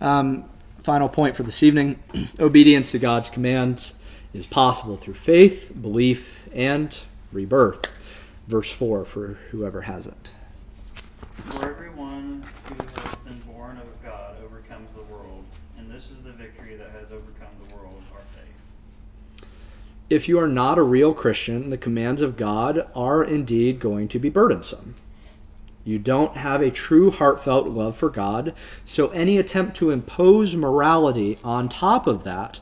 Um, 0.00 0.48
final 0.82 1.08
point 1.08 1.36
for 1.36 1.42
this 1.42 1.62
evening: 1.62 1.98
obedience 2.40 2.92
to 2.92 2.98
God's 2.98 3.30
commands 3.30 3.94
is 4.34 4.46
possible 4.46 4.96
through 4.96 5.14
faith, 5.14 5.72
belief, 5.80 6.48
and 6.54 6.96
rebirth. 7.32 7.90
Verse 8.46 8.70
4 8.70 9.04
for 9.04 9.38
whoever 9.50 9.80
has 9.80 10.06
it. 10.06 10.30
For 11.44 11.70
everyone 11.70 12.44
who 12.64 12.74
has 12.74 13.14
been 13.16 13.38
born 13.52 13.76
of 13.78 14.02
God 14.02 14.36
overcomes 14.44 14.92
the 14.94 15.02
world, 15.02 15.44
and 15.76 15.90
this 15.90 16.10
is 16.10 16.22
the 16.22 16.32
victory 16.32 16.76
that 16.76 16.90
has 16.90 17.12
overcome 17.12 17.52
the 17.68 17.74
world, 17.74 18.02
our 18.14 18.20
faith. 18.20 19.48
If 20.10 20.26
you 20.26 20.38
are 20.38 20.48
not 20.48 20.78
a 20.78 20.82
real 20.82 21.12
Christian, 21.12 21.68
the 21.68 21.76
commands 21.76 22.22
of 22.22 22.38
God 22.38 22.86
are 22.94 23.22
indeed 23.22 23.78
going 23.78 24.08
to 24.08 24.18
be 24.18 24.30
burdensome. 24.30 24.94
You 25.84 25.98
don't 25.98 26.34
have 26.34 26.62
a 26.62 26.70
true 26.70 27.10
heartfelt 27.10 27.68
love 27.68 27.94
for 27.94 28.08
God, 28.08 28.54
so 28.86 29.08
any 29.08 29.36
attempt 29.36 29.76
to 29.76 29.90
impose 29.90 30.56
morality 30.56 31.38
on 31.44 31.68
top 31.68 32.06
of 32.06 32.24
that 32.24 32.58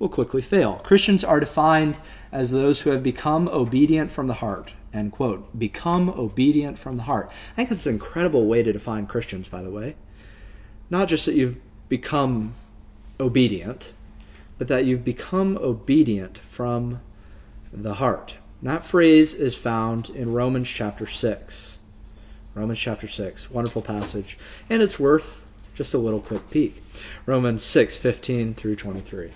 will 0.00 0.08
quickly 0.08 0.42
fail. 0.42 0.80
Christians 0.82 1.22
are 1.22 1.38
defined 1.38 1.96
as 2.32 2.50
those 2.50 2.80
who 2.80 2.90
have 2.90 3.04
become 3.04 3.48
obedient 3.48 4.10
from 4.10 4.26
the 4.26 4.34
heart. 4.34 4.72
End 4.92 5.12
quote. 5.12 5.56
Become 5.56 6.08
obedient 6.08 6.76
from 6.76 6.96
the 6.96 7.04
heart. 7.04 7.30
I 7.52 7.54
think 7.54 7.68
that's 7.68 7.86
an 7.86 7.94
incredible 7.94 8.46
way 8.46 8.64
to 8.64 8.72
define 8.72 9.06
Christians, 9.06 9.48
by 9.48 9.62
the 9.62 9.70
way. 9.70 9.94
Not 10.90 11.06
just 11.06 11.26
that 11.26 11.36
you've 11.36 11.56
become 11.88 12.54
obedient, 13.20 13.92
but 14.60 14.68
that 14.68 14.84
you've 14.84 15.06
become 15.06 15.56
obedient 15.56 16.36
from 16.36 17.00
the 17.72 17.94
heart. 17.94 18.36
that 18.60 18.84
phrase 18.84 19.32
is 19.32 19.56
found 19.56 20.10
in 20.10 20.34
Romans 20.34 20.68
chapter 20.68 21.06
6. 21.06 21.78
Romans 22.54 22.78
chapter 22.78 23.08
6. 23.08 23.50
Wonderful 23.50 23.80
passage. 23.80 24.36
And 24.68 24.82
it's 24.82 25.00
worth 25.00 25.42
just 25.76 25.94
a 25.94 25.98
little 25.98 26.20
quick 26.20 26.50
peek. 26.50 26.82
Romans 27.24 27.64
6, 27.64 27.96
15 27.96 28.52
through 28.52 28.76
23. 28.76 29.30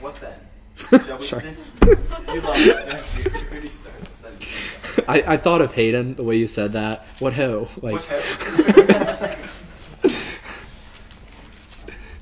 What 0.00 0.16
then? 0.20 0.40
Shall 1.06 1.18
we 1.18 1.24
sin? 1.24 1.56
you 1.86 1.94
love 2.40 2.56
that, 2.56 2.88
don't 2.90 3.62
you? 3.62 3.68
starts 3.68 4.10
sentence. 4.10 5.00
I, 5.06 5.22
I 5.34 5.36
thought 5.36 5.60
of 5.60 5.72
Hayden 5.72 6.16
the 6.16 6.24
way 6.24 6.34
you 6.34 6.48
said 6.48 6.72
that. 6.72 7.06
What 7.20 7.32
ho? 7.32 7.68
Like. 7.80 7.94
What 7.94 8.04
ho? 8.06 9.36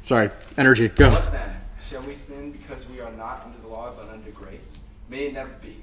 Sorry, 0.03 0.29
energy. 0.59 0.89
Go. 0.89 1.19
We 2.07 2.15
sin 2.15 2.53
because 2.53 2.87
we 2.91 3.01
are 3.01 3.13
not 3.13 3.45
under 3.47 3.59
the 3.63 3.69
law 3.69 3.91
but 3.97 4.11
under 4.11 4.31
grace? 4.31 4.79
May 5.09 5.29
it 5.29 5.33
never 5.33 5.55
be. 5.63 5.83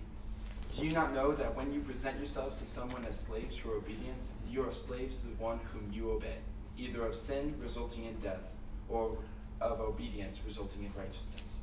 Do 0.76 0.86
you 0.86 0.92
not 0.94 1.16
know 1.16 1.32
that 1.32 1.56
when 1.56 1.74
you 1.74 1.80
present 1.80 2.18
yourselves 2.18 2.60
to 2.60 2.66
someone 2.66 3.04
as 3.06 3.20
slaves 3.20 3.58
for 3.58 3.74
obedience, 3.74 4.34
you 4.48 4.62
are 4.62 4.72
slaves 4.72 5.18
to 5.18 5.26
the 5.26 5.44
one 5.44 5.60
whom 5.74 5.92
you 5.92 6.12
obey, 6.12 6.38
either 6.78 7.08
of 7.08 7.16
sin 7.16 7.56
resulting 7.60 8.06
in 8.06 8.14
death, 8.20 8.44
or 8.88 9.18
of 9.62 9.82
obedience 9.82 10.40
resulting 10.46 10.84
in 10.84 10.92
righteousness? 10.96 11.58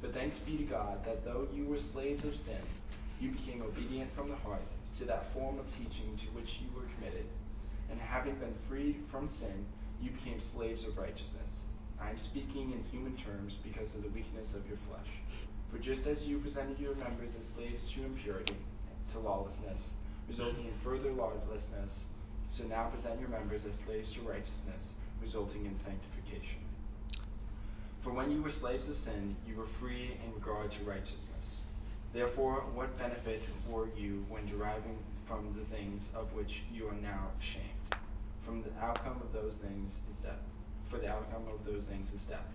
But 0.00 0.14
thanks 0.14 0.38
be 0.38 0.58
to 0.58 0.62
God 0.62 1.04
that 1.04 1.24
though 1.24 1.48
you 1.52 1.64
were 1.64 1.80
slaves 1.80 2.24
of 2.24 2.36
sin, 2.36 2.62
you 3.20 3.32
became 3.32 3.62
obedient 3.62 4.12
from 4.12 4.28
the 4.28 4.36
heart 4.36 4.62
to 4.98 5.04
that 5.06 5.32
form 5.32 5.58
of 5.58 5.66
teaching 5.76 6.16
to 6.18 6.26
which 6.26 6.60
you 6.60 6.68
were 6.72 6.86
committed. 6.94 7.26
And 7.90 8.00
having 8.00 8.36
been 8.36 8.54
freed 8.68 9.02
from 9.10 9.26
sin, 9.26 9.66
you 10.00 10.10
became 10.12 10.38
slaves 10.38 10.84
of 10.84 10.96
righteousness. 10.96 11.63
I 12.00 12.10
am 12.10 12.18
speaking 12.18 12.72
in 12.72 12.84
human 12.90 13.16
terms 13.16 13.54
because 13.62 13.94
of 13.94 14.02
the 14.02 14.08
weakness 14.10 14.54
of 14.54 14.66
your 14.68 14.78
flesh. 14.88 15.08
For 15.70 15.78
just 15.78 16.06
as 16.06 16.26
you 16.26 16.38
presented 16.38 16.78
your 16.78 16.94
members 16.96 17.36
as 17.36 17.44
slaves 17.46 17.90
to 17.92 18.04
impurity, 18.04 18.56
to 19.12 19.18
lawlessness, 19.18 19.90
resulting 20.28 20.66
in 20.66 20.72
further 20.82 21.10
lawlessness, 21.12 22.04
so 22.48 22.64
now 22.64 22.84
present 22.88 23.18
your 23.20 23.28
members 23.28 23.64
as 23.64 23.74
slaves 23.74 24.12
to 24.12 24.20
righteousness, 24.20 24.94
resulting 25.20 25.66
in 25.66 25.74
sanctification. 25.74 26.60
For 28.02 28.12
when 28.12 28.30
you 28.30 28.42
were 28.42 28.50
slaves 28.50 28.88
of 28.88 28.96
sin, 28.96 29.34
you 29.48 29.56
were 29.56 29.66
free 29.66 30.16
in 30.24 30.34
regard 30.34 30.70
to 30.72 30.84
righteousness. 30.84 31.62
Therefore, 32.12 32.62
what 32.74 32.96
benefit 32.98 33.48
were 33.68 33.88
you 33.96 34.24
when 34.28 34.46
deriving 34.46 34.98
from 35.26 35.54
the 35.58 35.64
things 35.74 36.10
of 36.14 36.32
which 36.34 36.62
you 36.72 36.86
are 36.86 37.00
now 37.02 37.30
ashamed? 37.40 37.64
From 38.44 38.62
the 38.62 38.70
outcome 38.80 39.20
of 39.22 39.32
those 39.32 39.56
things 39.56 40.00
is 40.10 40.18
death. 40.18 40.38
For 40.94 41.00
the 41.00 41.10
outcome 41.10 41.42
of 41.52 41.64
those 41.66 41.88
things 41.88 42.12
is 42.12 42.22
death. 42.22 42.46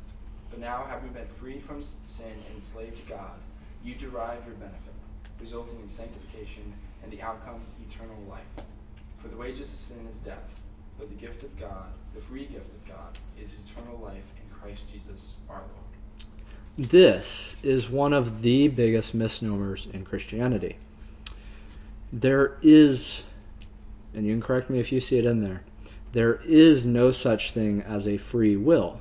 But 0.50 0.62
now, 0.62 0.86
having 0.90 1.10
been 1.10 1.28
freed 1.42 1.62
from 1.62 1.82
sin 1.82 2.32
and 2.32 2.56
enslaved 2.56 2.98
to 3.04 3.10
God, 3.10 3.38
you 3.84 3.96
derive 3.96 4.46
your 4.46 4.56
benefit, 4.56 4.94
resulting 5.42 5.78
in 5.82 5.90
sanctification 5.90 6.74
and 7.04 7.12
the 7.12 7.22
outcome 7.22 7.60
eternal 7.86 8.16
life. 8.30 8.64
For 9.22 9.28
the 9.28 9.36
wages 9.36 9.68
of 9.68 9.76
sin 9.76 10.08
is 10.10 10.20
death, 10.20 10.48
but 10.98 11.10
the 11.10 11.16
gift 11.16 11.44
of 11.44 11.60
God, 11.60 11.88
the 12.16 12.22
free 12.22 12.46
gift 12.46 12.74
of 12.74 12.88
God, 12.88 13.18
is 13.44 13.58
eternal 13.68 14.00
life 14.00 14.16
in 14.16 14.58
Christ 14.58 14.84
Jesus 14.90 15.36
our 15.50 15.58
Lord. 15.58 16.90
This 16.90 17.58
is 17.62 17.90
one 17.90 18.14
of 18.14 18.42
the 18.42 18.70
biggest 18.70 19.14
misnomers 19.14 19.90
in 19.92 20.06
Christianity. 20.06 20.78
There 22.14 22.58
is, 22.62 23.22
and 24.14 24.26
you 24.26 24.32
can 24.32 24.42
correct 24.42 24.70
me 24.70 24.80
if 24.80 24.94
you 24.94 25.02
see 25.02 25.18
it 25.18 25.26
in 25.26 25.42
there, 25.42 25.62
there 26.12 26.40
is 26.46 26.86
no 26.86 27.12
such 27.12 27.52
thing 27.52 27.82
as 27.82 28.08
a 28.08 28.18
free 28.18 28.56
will. 28.56 29.00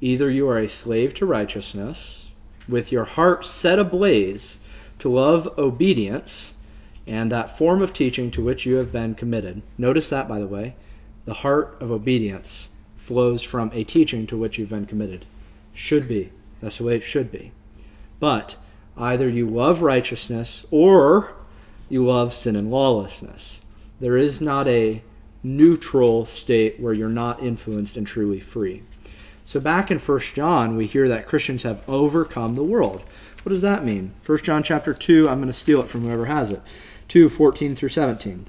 Either 0.00 0.30
you 0.30 0.48
are 0.48 0.58
a 0.58 0.68
slave 0.68 1.12
to 1.14 1.26
righteousness, 1.26 2.26
with 2.68 2.92
your 2.92 3.04
heart 3.04 3.44
set 3.44 3.78
ablaze 3.78 4.58
to 4.98 5.08
love 5.08 5.58
obedience 5.58 6.54
and 7.06 7.32
that 7.32 7.56
form 7.56 7.82
of 7.82 7.92
teaching 7.92 8.30
to 8.30 8.44
which 8.44 8.66
you 8.66 8.76
have 8.76 8.92
been 8.92 9.14
committed. 9.14 9.62
Notice 9.78 10.10
that, 10.10 10.28
by 10.28 10.38
the 10.38 10.46
way. 10.46 10.76
The 11.24 11.34
heart 11.34 11.78
of 11.80 11.90
obedience 11.90 12.68
flows 12.96 13.42
from 13.42 13.70
a 13.72 13.84
teaching 13.84 14.26
to 14.26 14.36
which 14.36 14.58
you've 14.58 14.68
been 14.68 14.86
committed. 14.86 15.24
Should 15.72 16.06
be. 16.06 16.30
That's 16.60 16.78
the 16.78 16.84
way 16.84 16.96
it 16.96 17.02
should 17.02 17.32
be. 17.32 17.52
But 18.20 18.56
either 18.96 19.28
you 19.28 19.48
love 19.48 19.82
righteousness 19.82 20.64
or 20.70 21.32
you 21.88 22.04
love 22.04 22.32
sin 22.32 22.56
and 22.56 22.70
lawlessness. 22.70 23.60
There 24.00 24.16
is 24.16 24.40
not 24.40 24.68
a 24.68 25.02
neutral 25.42 26.24
state 26.24 26.78
where 26.78 26.92
you're 26.92 27.08
not 27.08 27.42
influenced 27.42 27.96
and 27.96 28.06
truly 28.06 28.40
free. 28.40 28.82
So 29.44 29.60
back 29.60 29.90
in 29.90 29.98
1 29.98 30.20
John, 30.34 30.76
we 30.76 30.86
hear 30.86 31.08
that 31.08 31.26
Christians 31.26 31.62
have 31.62 31.82
overcome 31.88 32.54
the 32.54 32.62
world. 32.62 33.02
What 33.42 33.50
does 33.50 33.62
that 33.62 33.84
mean? 33.84 34.12
1 34.26 34.38
John 34.38 34.62
chapter 34.62 34.92
2, 34.92 35.28
I'm 35.28 35.38
going 35.38 35.48
to 35.48 35.52
steal 35.52 35.80
it 35.80 35.88
from 35.88 36.02
whoever 36.02 36.26
has 36.26 36.50
it. 36.50 36.60
2, 37.08 37.28
14 37.28 37.74
through 37.74 37.88
17. 37.88 38.46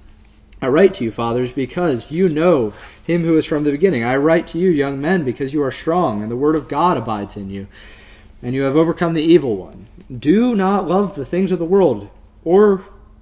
I 0.61 0.67
write 0.67 0.95
to 0.95 1.05
you, 1.05 1.11
fathers, 1.11 1.53
because 1.53 2.11
you 2.11 2.27
know 2.27 2.73
him 3.03 3.23
who 3.23 3.37
is 3.37 3.45
from 3.45 3.63
the 3.63 3.71
beginning. 3.71 4.03
I 4.03 4.17
write 4.17 4.47
to 4.47 4.59
you, 4.59 4.69
young 4.69 4.99
men, 4.99 5.23
because 5.23 5.53
you 5.53 5.63
are 5.63 5.71
strong, 5.71 6.21
and 6.21 6.29
the 6.29 6.35
word 6.35 6.57
of 6.57 6.67
God 6.67 6.97
abides 6.97 7.37
in 7.37 7.49
you, 7.49 7.67
and 8.43 8.53
you 8.53 8.63
have 8.63 8.75
overcome 8.75 9.13
the 9.13 9.23
evil 9.23 9.55
one. 9.55 9.87
Do 10.19 10.55
not 10.55 10.87
love 10.87 11.15
the 11.15 11.25
things 11.25 11.53
of 11.53 11.59
the 11.59 11.65
world, 11.65 12.09
or 12.43 12.83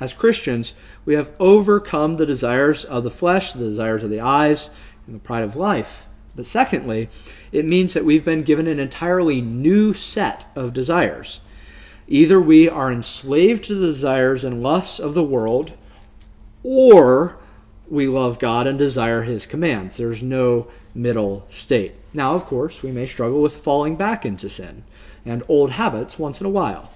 as 0.00 0.12
Christians, 0.12 0.74
we 1.04 1.14
have 1.14 1.30
overcome 1.40 2.14
the 2.14 2.26
desires 2.26 2.84
of 2.84 3.02
the 3.04 3.10
flesh, 3.10 3.52
the 3.52 3.58
desires 3.58 4.04
of 4.04 4.10
the 4.10 4.20
eyes, 4.20 4.70
and 5.06 5.16
the 5.16 5.20
pride 5.20 5.42
of 5.42 5.56
life. 5.56 6.06
But 6.36 6.46
secondly, 6.46 7.08
it 7.50 7.64
means 7.64 7.94
that 7.94 8.04
we've 8.04 8.24
been 8.24 8.44
given 8.44 8.68
an 8.68 8.78
entirely 8.78 9.40
new 9.40 9.94
set 9.94 10.46
of 10.54 10.72
desires. 10.72 11.40
Either 12.06 12.40
we 12.40 12.68
are 12.68 12.92
enslaved 12.92 13.64
to 13.64 13.74
the 13.74 13.88
desires 13.88 14.44
and 14.44 14.62
lusts 14.62 15.00
of 15.00 15.14
the 15.14 15.24
world, 15.24 15.72
or 16.62 17.36
we 17.90 18.06
love 18.06 18.38
God 18.38 18.66
and 18.66 18.78
desire 18.78 19.22
His 19.22 19.46
commands. 19.46 19.96
There's 19.96 20.22
no 20.22 20.68
middle 20.94 21.44
state. 21.48 21.94
Now, 22.14 22.34
of 22.34 22.46
course, 22.46 22.82
we 22.82 22.92
may 22.92 23.06
struggle 23.06 23.42
with 23.42 23.56
falling 23.56 23.96
back 23.96 24.24
into 24.24 24.48
sin 24.48 24.84
and 25.26 25.42
old 25.48 25.70
habits 25.70 26.18
once 26.18 26.40
in 26.40 26.46
a 26.46 26.50
while. 26.50 26.90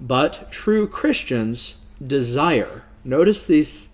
But 0.00 0.52
true 0.52 0.86
Christians 0.86 1.74
desire. 2.06 2.82
Notice 3.04 3.46
these, 3.46 3.88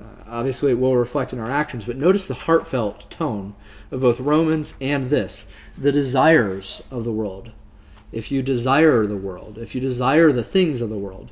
uh, 0.00 0.04
obviously, 0.26 0.70
it 0.70 0.78
will 0.78 0.96
reflect 0.96 1.32
in 1.32 1.40
our 1.40 1.50
actions, 1.50 1.84
but 1.84 1.96
notice 1.96 2.28
the 2.28 2.34
heartfelt 2.34 3.10
tone 3.10 3.54
of 3.90 4.00
both 4.00 4.20
Romans 4.20 4.74
and 4.80 5.10
this 5.10 5.46
the 5.76 5.92
desires 5.92 6.82
of 6.90 7.04
the 7.04 7.12
world. 7.12 7.50
If 8.12 8.30
you 8.30 8.42
desire 8.42 9.06
the 9.06 9.16
world, 9.16 9.58
if 9.58 9.74
you 9.74 9.80
desire 9.80 10.30
the 10.32 10.44
things 10.44 10.80
of 10.80 10.90
the 10.90 10.98
world, 10.98 11.30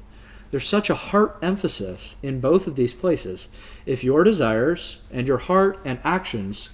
there's 0.50 0.66
such 0.66 0.90
a 0.90 0.94
heart 0.94 1.38
emphasis 1.42 2.16
in 2.22 2.40
both 2.40 2.66
of 2.66 2.74
these 2.74 2.94
places. 2.94 3.48
If 3.86 4.02
your 4.02 4.24
desires 4.24 4.98
and 5.12 5.28
your 5.28 5.38
heart 5.38 5.78
and 5.84 6.00
actions 6.02 6.70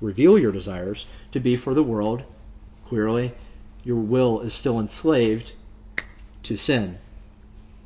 reveal 0.00 0.38
your 0.38 0.52
desires 0.52 1.06
to 1.32 1.40
be 1.40 1.56
for 1.56 1.72
the 1.72 1.82
world, 1.82 2.22
clearly 2.86 3.32
your 3.82 3.96
will 3.96 4.40
is 4.40 4.52
still 4.52 4.78
enslaved 4.78 5.52
to 6.42 6.56
sin 6.56 6.98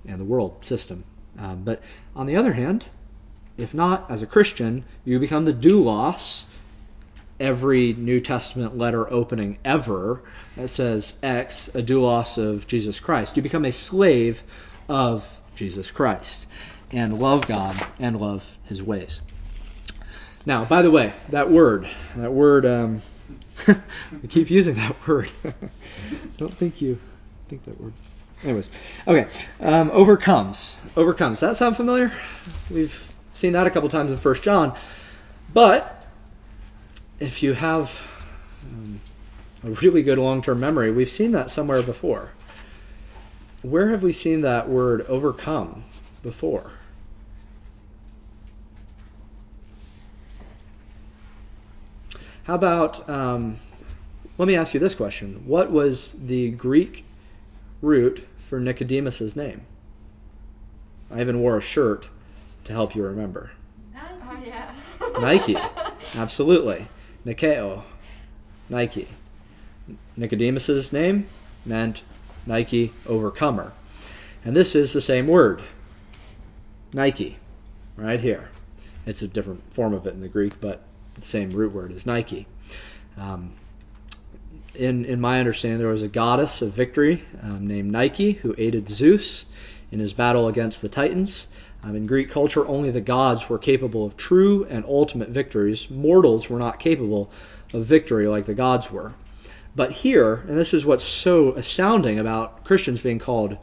and 0.08 0.20
the 0.20 0.24
world 0.24 0.64
system. 0.64 1.04
Um, 1.38 1.62
but 1.62 1.82
on 2.16 2.26
the 2.26 2.36
other 2.36 2.52
hand, 2.52 2.88
if 3.56 3.74
not, 3.74 4.10
as 4.10 4.22
a 4.22 4.26
Christian, 4.26 4.84
you 5.04 5.18
become 5.18 5.44
the 5.44 5.52
doulos 5.52 6.44
every 7.40 7.92
New 7.92 8.20
Testament 8.20 8.76
letter 8.76 9.10
opening 9.12 9.58
ever 9.64 10.22
that 10.56 10.68
says 10.68 11.14
X, 11.22 11.68
a 11.68 11.82
doulos 11.82 12.38
of 12.38 12.66
Jesus 12.66 12.98
Christ. 12.98 13.36
You 13.36 13.42
become 13.42 13.64
a 13.64 13.72
slave 13.72 14.42
of 14.88 15.40
Jesus 15.54 15.90
Christ 15.90 16.46
and 16.92 17.20
love 17.20 17.46
God 17.46 17.76
and 17.98 18.20
love 18.20 18.48
his 18.64 18.82
ways. 18.82 19.20
Now, 20.46 20.64
by 20.64 20.82
the 20.82 20.90
way, 20.90 21.12
that 21.30 21.50
word, 21.50 21.88
that 22.16 22.32
word, 22.32 22.64
um, 22.64 23.02
keep 24.28 24.50
using 24.50 24.74
that 24.76 24.96
word. 25.06 25.30
Don't 26.38 26.56
think 26.56 26.80
you 26.80 26.98
think 27.48 27.64
that 27.64 27.80
word. 27.80 27.92
Anyways, 28.44 28.68
okay. 29.06 29.28
Um, 29.60 29.90
overcomes. 29.90 30.76
Overcomes. 30.96 31.40
That 31.40 31.56
sound 31.56 31.76
familiar? 31.76 32.12
We've 32.70 33.12
seen 33.32 33.52
that 33.52 33.66
a 33.66 33.70
couple 33.70 33.88
times 33.88 34.12
in 34.12 34.16
First 34.16 34.42
John. 34.42 34.76
But 35.52 36.06
if 37.18 37.42
you 37.42 37.52
have 37.52 38.00
um, 38.64 39.00
a 39.64 39.70
really 39.70 40.02
good 40.02 40.18
long-term 40.18 40.60
memory, 40.60 40.92
we've 40.92 41.10
seen 41.10 41.32
that 41.32 41.50
somewhere 41.50 41.82
before. 41.82 42.30
Where 43.62 43.90
have 43.90 44.04
we 44.04 44.12
seen 44.12 44.42
that 44.42 44.68
word 44.68 45.06
overcome 45.08 45.82
before? 46.22 46.70
How 52.44 52.54
about, 52.54 53.08
um, 53.10 53.56
let 54.38 54.46
me 54.46 54.56
ask 54.56 54.74
you 54.74 54.80
this 54.80 54.94
question. 54.94 55.42
What 55.44 55.72
was 55.72 56.14
the 56.18 56.50
Greek 56.50 57.04
root 57.80 58.26
for 58.38 58.60
Nicodemus's 58.60 59.36
name? 59.36 59.62
I 61.10 61.20
even 61.20 61.40
wore 61.40 61.56
a 61.56 61.62
shirt 61.62 62.06
to 62.64 62.72
help 62.72 62.94
you 62.94 63.02
remember. 63.02 63.50
Oh, 63.96 64.38
yeah. 64.44 64.72
Nike. 65.20 65.56
Absolutely. 66.14 66.86
Nikeo. 67.24 67.82
Nike. 68.68 69.08
Nicodemus's 70.16 70.92
name 70.92 71.26
meant 71.64 72.02
Nike 72.46 72.92
overcomer. 73.06 73.72
And 74.44 74.54
this 74.54 74.74
is 74.74 74.92
the 74.92 75.00
same 75.00 75.26
word. 75.26 75.62
Nike. 76.92 77.36
Right 77.96 78.20
here. 78.20 78.48
It's 79.06 79.22
a 79.22 79.28
different 79.28 79.72
form 79.72 79.94
of 79.94 80.06
it 80.06 80.14
in 80.14 80.20
the 80.20 80.28
Greek, 80.28 80.60
but 80.60 80.82
the 81.14 81.24
same 81.24 81.50
root 81.50 81.72
word 81.72 81.92
as 81.92 82.06
Nike. 82.06 82.46
Um, 83.16 83.52
in, 84.78 85.04
in 85.04 85.20
my 85.20 85.40
understanding, 85.40 85.78
there 85.78 85.88
was 85.88 86.02
a 86.02 86.08
goddess 86.08 86.62
of 86.62 86.72
victory 86.72 87.22
um, 87.42 87.66
named 87.66 87.90
Nike 87.90 88.32
who 88.32 88.54
aided 88.56 88.88
Zeus 88.88 89.44
in 89.90 89.98
his 89.98 90.12
battle 90.12 90.46
against 90.46 90.82
the 90.82 90.88
Titans. 90.88 91.48
Um, 91.82 91.96
in 91.96 92.06
Greek 92.06 92.30
culture, 92.30 92.66
only 92.66 92.90
the 92.90 93.00
gods 93.00 93.48
were 93.48 93.58
capable 93.58 94.06
of 94.06 94.16
true 94.16 94.66
and 94.70 94.84
ultimate 94.84 95.30
victories. 95.30 95.90
Mortals 95.90 96.48
were 96.48 96.58
not 96.58 96.78
capable 96.78 97.30
of 97.74 97.84
victory 97.84 98.28
like 98.28 98.46
the 98.46 98.54
gods 98.54 98.90
were. 98.90 99.12
But 99.74 99.90
here, 99.90 100.34
and 100.48 100.56
this 100.56 100.72
is 100.72 100.84
what's 100.84 101.04
so 101.04 101.52
astounding 101.52 102.18
about 102.18 102.64
Christians 102.64 103.00
being 103.00 103.18
called 103.18 103.58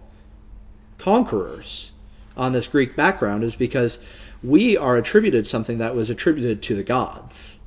conquerors 0.97 1.91
on 2.36 2.51
this 2.51 2.68
Greek 2.68 2.95
background, 2.95 3.43
is 3.43 3.55
because 3.55 3.99
we 4.43 4.78
are 4.78 4.97
attributed 4.97 5.47
something 5.47 5.78
that 5.78 5.95
was 5.95 6.09
attributed 6.09 6.61
to 6.63 6.76
the 6.76 6.84
gods. 6.84 7.57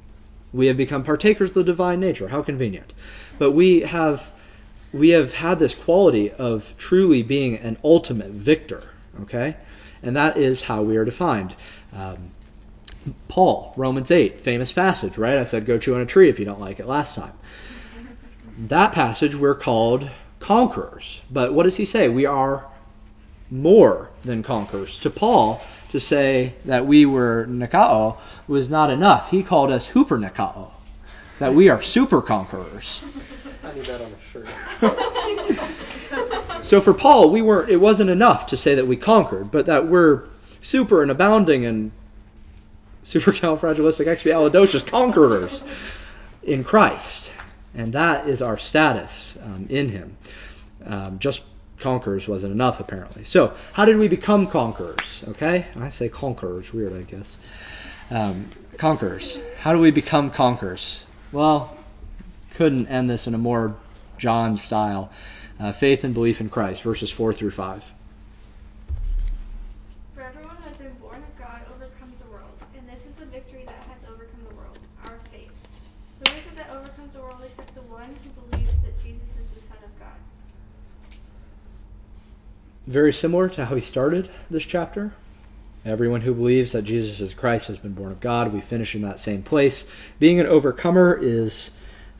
We 0.52 0.66
have 0.66 0.76
become 0.76 1.04
partakers 1.04 1.50
of 1.50 1.54
the 1.54 1.64
divine 1.64 2.00
nature. 2.00 2.28
How 2.28 2.42
convenient. 2.42 2.92
But 3.38 3.52
we 3.52 3.80
have 3.80 4.30
we 4.92 5.10
have 5.10 5.34
had 5.34 5.58
this 5.58 5.74
quality 5.74 6.30
of 6.30 6.74
truly 6.78 7.22
being 7.22 7.58
an 7.58 7.76
ultimate 7.84 8.30
victor. 8.30 8.82
Okay? 9.22 9.56
And 10.02 10.16
that 10.16 10.36
is 10.36 10.62
how 10.62 10.82
we 10.82 10.96
are 10.96 11.04
defined. 11.04 11.54
Um, 11.92 12.30
Paul, 13.28 13.72
Romans 13.76 14.10
8, 14.10 14.40
famous 14.40 14.72
passage, 14.72 15.18
right? 15.18 15.36
I 15.36 15.44
said, 15.44 15.66
go 15.66 15.78
chew 15.78 15.94
on 15.94 16.00
a 16.00 16.06
tree 16.06 16.28
if 16.28 16.38
you 16.38 16.44
don't 16.44 16.60
like 16.60 16.80
it 16.80 16.86
last 16.86 17.14
time. 17.14 17.32
That 18.66 18.92
passage, 18.92 19.34
we're 19.34 19.54
called 19.54 20.08
conquerors. 20.40 21.20
But 21.30 21.52
what 21.52 21.62
does 21.64 21.76
he 21.76 21.84
say? 21.84 22.08
We 22.08 22.26
are 22.26 22.66
more 23.50 24.10
than 24.24 24.42
conquerors. 24.42 24.98
To 25.00 25.10
Paul, 25.10 25.60
to 25.90 26.00
say 26.00 26.54
that 26.64 26.86
we 26.86 27.06
were 27.06 27.46
Nikao 27.48 28.18
was 28.46 28.68
not 28.68 28.90
enough. 28.90 29.30
He 29.30 29.42
called 29.42 29.70
us 29.70 29.88
hupernikao, 29.88 30.70
that 31.38 31.54
we 31.54 31.68
are 31.68 31.82
super 31.82 32.22
conquerors. 32.22 33.00
I 33.64 33.72
need 33.74 33.86
that 33.86 34.00
on 34.00 34.12
a 34.12 34.20
shirt. 34.20 34.48
So 36.64 36.80
for 36.80 36.92
Paul, 36.92 37.30
we 37.30 37.40
weren't. 37.42 37.70
It 37.70 37.76
wasn't 37.76 38.10
enough 38.10 38.46
to 38.46 38.56
say 38.56 38.74
that 38.76 38.86
we 38.86 38.96
conquered, 38.96 39.50
but 39.50 39.66
that 39.66 39.86
we're 39.86 40.24
super 40.60 41.02
and 41.02 41.10
abounding 41.10 41.66
and 41.66 41.92
supercalifragilisticexpialidocious 43.04 44.86
conquerors. 44.86 45.62
in 46.48 46.64
Christ. 46.64 47.32
And 47.74 47.92
that 47.92 48.26
is 48.26 48.42
our 48.42 48.58
status 48.58 49.36
um, 49.42 49.66
in 49.70 49.88
Him. 49.90 50.16
Um, 50.84 51.18
just 51.18 51.42
conquerors 51.80 52.28
wasn't 52.28 52.52
enough, 52.52 52.80
apparently. 52.80 53.24
So, 53.24 53.54
how 53.72 53.84
did 53.84 53.96
we 53.96 54.08
become 54.08 54.46
conquerors? 54.46 55.24
Okay? 55.28 55.66
I 55.78 55.88
say 55.88 56.08
conquerors, 56.08 56.72
weird, 56.72 56.92
I 56.92 57.02
guess. 57.02 57.38
Um, 58.10 58.50
conquerors. 58.76 59.38
How 59.58 59.72
do 59.72 59.78
we 59.78 59.90
become 59.90 60.30
conquerors? 60.30 61.04
Well, 61.32 61.76
couldn't 62.54 62.88
end 62.88 63.08
this 63.08 63.26
in 63.26 63.34
a 63.34 63.38
more 63.38 63.76
John 64.18 64.56
style. 64.56 65.10
Uh, 65.60 65.72
faith 65.72 66.04
and 66.04 66.14
belief 66.14 66.40
in 66.40 66.48
Christ, 66.48 66.82
verses 66.82 67.10
4 67.10 67.32
through 67.32 67.50
5. 67.50 67.84
For 70.14 70.22
everyone 70.22 70.56
who 70.56 70.68
has 70.68 70.78
been 70.78 70.94
born 70.94 71.16
of 71.16 71.38
God 71.38 71.60
overcomes 71.74 72.14
the 72.22 72.30
world, 72.30 72.50
and 72.76 72.88
this 72.88 73.00
is 73.00 73.12
the 73.18 73.26
victory 73.26 73.64
that 73.66 73.84
has 73.84 73.98
overcome 74.08 74.40
the 74.48 74.54
world, 74.54 74.78
our 75.04 75.18
faith. 75.32 75.50
Who 76.18 76.36
is 76.36 76.46
it 76.46 76.56
that 76.56 76.70
overcomes 76.70 77.12
the 77.12 77.20
world 77.20 77.42
except 77.44 77.74
the 77.74 77.82
one 77.82 78.14
who 78.22 78.30
believes 78.48 78.72
that 78.82 79.02
Jesus 79.02 79.28
is 79.42 79.48
the 79.50 79.60
Son 79.68 79.78
of 79.84 79.98
God? 79.98 80.18
Very 82.88 83.12
similar 83.12 83.50
to 83.50 83.66
how 83.66 83.74
he 83.74 83.82
started 83.82 84.30
this 84.48 84.64
chapter. 84.64 85.12
Everyone 85.84 86.22
who 86.22 86.32
believes 86.32 86.72
that 86.72 86.84
Jesus 86.84 87.20
is 87.20 87.34
Christ 87.34 87.66
has 87.66 87.76
been 87.76 87.92
born 87.92 88.12
of 88.12 88.18
God. 88.18 88.50
We 88.50 88.62
finish 88.62 88.94
in 88.94 89.02
that 89.02 89.20
same 89.20 89.42
place. 89.42 89.84
Being 90.18 90.40
an 90.40 90.46
overcomer 90.46 91.14
is 91.20 91.70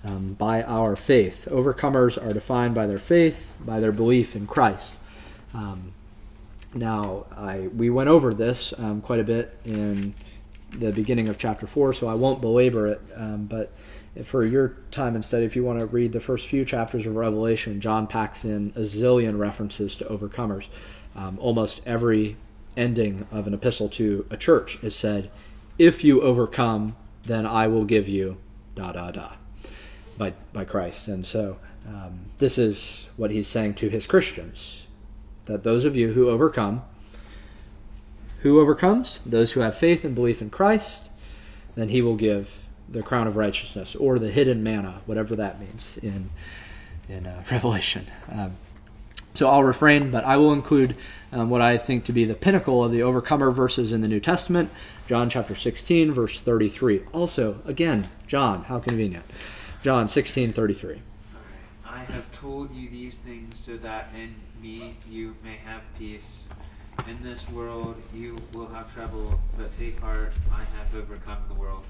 um, 0.04 0.34
by 0.34 0.62
our 0.64 0.94
faith. 0.94 1.48
Overcomers 1.50 2.22
are 2.22 2.34
defined 2.34 2.74
by 2.74 2.86
their 2.86 2.98
faith, 2.98 3.50
by 3.64 3.80
their 3.80 3.92
belief 3.92 4.36
in 4.36 4.46
Christ. 4.46 4.92
Um, 5.54 5.92
now, 6.74 7.24
I, 7.34 7.68
we 7.68 7.88
went 7.88 8.10
over 8.10 8.34
this 8.34 8.74
um, 8.76 9.00
quite 9.00 9.20
a 9.20 9.24
bit 9.24 9.58
in 9.64 10.12
the 10.72 10.92
beginning 10.92 11.28
of 11.28 11.38
chapter 11.38 11.66
4, 11.66 11.94
so 11.94 12.08
I 12.08 12.14
won't 12.14 12.42
belabor 12.42 12.88
it. 12.88 13.00
Um, 13.16 13.46
but 13.46 13.72
for 14.24 14.44
your 14.44 14.76
time 14.90 15.20
study, 15.22 15.44
if 15.44 15.56
you 15.56 15.64
want 15.64 15.78
to 15.78 15.86
read 15.86 16.12
the 16.12 16.20
first 16.20 16.48
few 16.48 16.64
chapters 16.64 17.06
of 17.06 17.14
Revelation, 17.14 17.80
John 17.80 18.06
packs 18.06 18.44
in 18.44 18.72
a 18.74 18.80
zillion 18.80 19.38
references 19.38 19.96
to 19.96 20.04
overcomers. 20.06 20.66
Um, 21.14 21.38
almost 21.40 21.82
every 21.86 22.36
ending 22.76 23.26
of 23.30 23.46
an 23.46 23.54
epistle 23.54 23.88
to 23.90 24.26
a 24.30 24.36
church 24.36 24.78
is 24.82 24.94
said, 24.94 25.30
If 25.78 26.04
you 26.04 26.22
overcome, 26.22 26.96
then 27.24 27.46
I 27.46 27.68
will 27.68 27.84
give 27.84 28.08
you 28.08 28.38
da 28.74 28.92
da 28.92 29.10
da 29.10 29.32
by, 30.16 30.32
by 30.52 30.64
Christ. 30.64 31.08
And 31.08 31.26
so 31.26 31.56
um, 31.86 32.20
this 32.38 32.58
is 32.58 33.06
what 33.16 33.30
he's 33.30 33.46
saying 33.46 33.74
to 33.74 33.88
his 33.88 34.06
Christians 34.06 34.84
that 35.46 35.62
those 35.62 35.84
of 35.84 35.96
you 35.96 36.12
who 36.12 36.28
overcome, 36.28 36.82
who 38.40 38.60
overcomes? 38.60 39.22
Those 39.26 39.50
who 39.50 39.60
have 39.60 39.76
faith 39.76 40.04
and 40.04 40.14
belief 40.14 40.42
in 40.42 40.50
Christ, 40.50 41.08
then 41.74 41.88
he 41.88 42.02
will 42.02 42.16
give 42.16 42.67
the 42.90 43.02
crown 43.02 43.26
of 43.26 43.36
righteousness 43.36 43.94
or 43.94 44.18
the 44.18 44.30
hidden 44.30 44.62
manna, 44.62 45.00
whatever 45.06 45.36
that 45.36 45.60
means 45.60 45.98
in 46.02 46.30
in 47.08 47.26
uh, 47.26 47.42
Revelation. 47.50 48.06
Um, 48.30 48.56
so 49.34 49.46
I'll 49.46 49.62
refrain, 49.62 50.10
but 50.10 50.24
I 50.24 50.36
will 50.38 50.52
include 50.52 50.96
um, 51.32 51.48
what 51.48 51.60
I 51.60 51.78
think 51.78 52.06
to 52.06 52.12
be 52.12 52.24
the 52.24 52.34
pinnacle 52.34 52.82
of 52.82 52.90
the 52.90 53.02
overcomer 53.02 53.50
verses 53.50 53.92
in 53.92 54.00
the 54.00 54.08
New 54.08 54.20
Testament, 54.20 54.70
John 55.06 55.30
chapter 55.30 55.54
16, 55.54 56.12
verse 56.12 56.40
33. 56.40 57.02
Also, 57.12 57.60
again, 57.64 58.08
John, 58.26 58.64
how 58.64 58.80
convenient. 58.80 59.24
John 59.82 60.08
16:33. 60.08 60.98
I 61.86 61.98
have 61.98 62.32
told 62.32 62.74
you 62.74 62.90
these 62.90 63.18
things 63.18 63.60
so 63.60 63.76
that 63.76 64.08
in 64.14 64.34
me 64.60 64.96
you 65.08 65.36
may 65.44 65.56
have 65.64 65.82
peace. 65.98 66.42
In 67.06 67.22
this 67.22 67.48
world 67.50 67.94
you 68.12 68.36
will 68.52 68.66
have 68.66 68.92
trouble, 68.92 69.40
but 69.56 69.70
take 69.78 70.00
heart, 70.00 70.32
I 70.52 70.64
have 70.76 70.96
overcome 70.96 71.38
the 71.48 71.54
world. 71.54 71.84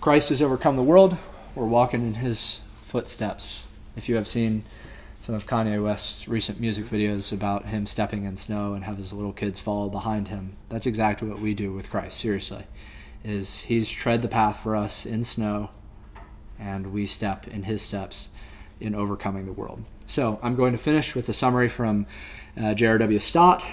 Christ 0.00 0.28
has 0.28 0.42
overcome 0.42 0.76
the 0.76 0.82
world. 0.82 1.16
We're 1.54 1.66
walking 1.66 2.02
in 2.02 2.14
his 2.14 2.60
footsteps. 2.84 3.66
If 3.96 4.08
you 4.08 4.16
have 4.16 4.28
seen 4.28 4.64
some 5.20 5.34
of 5.34 5.46
Kanye 5.46 5.82
West's 5.82 6.28
recent 6.28 6.60
music 6.60 6.84
videos 6.84 7.32
about 7.32 7.66
him 7.66 7.86
stepping 7.86 8.24
in 8.24 8.36
snow 8.36 8.74
and 8.74 8.84
have 8.84 8.98
his 8.98 9.12
little 9.12 9.32
kids 9.32 9.58
follow 9.58 9.88
behind 9.88 10.28
him, 10.28 10.56
that's 10.68 10.86
exactly 10.86 11.28
what 11.28 11.40
we 11.40 11.54
do 11.54 11.72
with 11.72 11.90
Christ, 11.90 12.18
seriously. 12.18 12.64
Is 13.24 13.60
he's 13.60 13.88
tread 13.88 14.22
the 14.22 14.28
path 14.28 14.60
for 14.60 14.76
us 14.76 15.06
in 15.06 15.24
snow 15.24 15.70
and 16.58 16.92
we 16.92 17.06
step 17.06 17.48
in 17.48 17.62
his 17.62 17.82
steps 17.82 18.28
in 18.80 18.94
overcoming 18.94 19.46
the 19.46 19.52
world. 19.52 19.82
So 20.06 20.38
I'm 20.42 20.54
going 20.54 20.72
to 20.72 20.78
finish 20.78 21.14
with 21.14 21.28
a 21.28 21.34
summary 21.34 21.68
from 21.68 22.06
uh, 22.60 22.74
J.R.W. 22.74 23.18
Stott, 23.18 23.66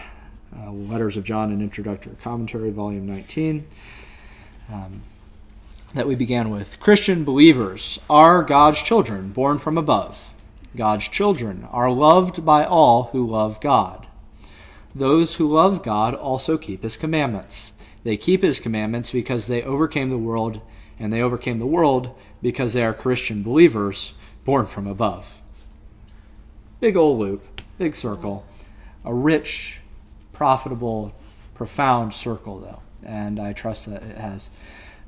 uh, 0.58 0.72
Letters 0.72 1.18
of 1.18 1.24
John, 1.24 1.52
an 1.52 1.62
Introductory 1.62 2.16
Commentary, 2.22 2.72
Volume 2.72 3.06
19. 3.06 3.68
Um, 4.72 5.02
that 5.94 6.08
we 6.08 6.16
began 6.16 6.50
with. 6.50 6.80
Christian 6.80 7.24
believers 7.24 8.00
are 8.10 8.44
God's 8.44 8.82
children, 8.82 9.30
born 9.30 9.60
from 9.60 9.78
above. 9.78 10.30
God's 10.76 11.08
children 11.08 11.68
are 11.72 11.92
loved 11.92 12.44
by 12.44 12.66
all 12.66 13.04
who 13.12 13.28
love 13.28 13.62
God. 13.62 14.08
Those 14.96 15.36
who 15.36 15.48
love 15.48 15.84
God 15.84 16.16
also 16.16 16.58
keep 16.58 16.82
his 16.84 16.98
commandments. 16.98 17.72
They 18.04 18.18
keep 18.18 18.42
his 18.42 18.60
commandments 18.60 19.12
because 19.12 19.48
they 19.48 19.64
overcame 19.64 20.10
the 20.10 20.18
world, 20.18 20.60
and 21.00 21.14
they 21.14 21.22
overcame 21.22 21.60
the 21.60 21.66
world 21.66 22.16
because 22.42 22.74
they 22.74 22.84
are 22.84 22.94
Christian 22.94 23.44
believers 23.44 24.14
born 24.46 24.66
from 24.66 24.88
above. 24.88 25.42
Big 26.80 26.98
old 26.98 27.20
loop, 27.20 27.62
big 27.78 27.96
circle, 27.96 28.46
a 29.06 29.14
rich, 29.14 29.80
profitable, 30.34 31.14
profound 31.54 32.14
circle, 32.14 32.60
though, 32.60 32.80
and 33.08 33.40
I 33.40 33.54
trust 33.54 33.86
that 33.86 34.04
it 34.04 34.18
has. 34.18 34.50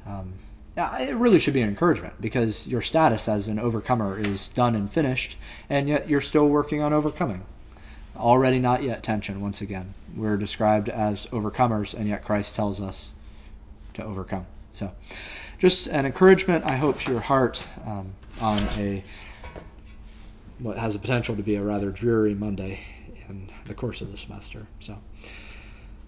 Um, 0.06 0.34
it 0.78 1.16
really 1.16 1.40
should 1.40 1.54
be 1.54 1.62
an 1.62 1.70
encouragement 1.70 2.20
because 2.20 2.68
your 2.68 2.82
status 2.82 3.28
as 3.28 3.48
an 3.48 3.60
overcomer 3.60 4.18
is 4.18 4.50
done 4.50 4.76
and 4.76 4.92
finished, 4.92 5.38
and 5.70 5.88
yet 5.88 6.10
you're 6.10 6.22
still 6.22 6.48
working 6.48 6.82
on 6.82 6.94
overcoming. 6.94 7.46
Already 8.16 8.60
not 8.60 8.84
yet 8.84 9.04
tension, 9.04 9.42
once 9.42 9.62
again. 9.62 9.94
We're 10.16 10.38
described 10.38 10.90
as 10.90 11.26
overcomers, 11.28 11.94
and 11.94 12.08
yet 12.08 12.24
Christ 12.24 12.56
tells 12.56 12.82
us 12.82 13.12
to 13.96 14.04
overcome. 14.04 14.46
So, 14.74 14.92
just 15.60 15.88
an 15.88 16.06
encouragement, 16.06 16.66
I 16.66 16.76
hope, 16.76 17.00
to 17.02 17.12
your 17.12 17.22
heart 17.22 17.62
um, 17.86 18.14
on 18.42 18.60
a 18.78 19.04
what 20.60 20.78
has 20.78 20.94
the 20.94 21.00
potential 21.00 21.36
to 21.36 21.44
be 21.44 21.56
a 21.56 21.62
rather 21.62 21.92
dreary 21.92 22.34
Monday 22.34 22.80
in 23.28 23.50
the 23.66 23.74
course 23.74 24.02
of 24.02 24.12
the 24.12 24.18
semester. 24.18 24.66
So, 24.80 24.98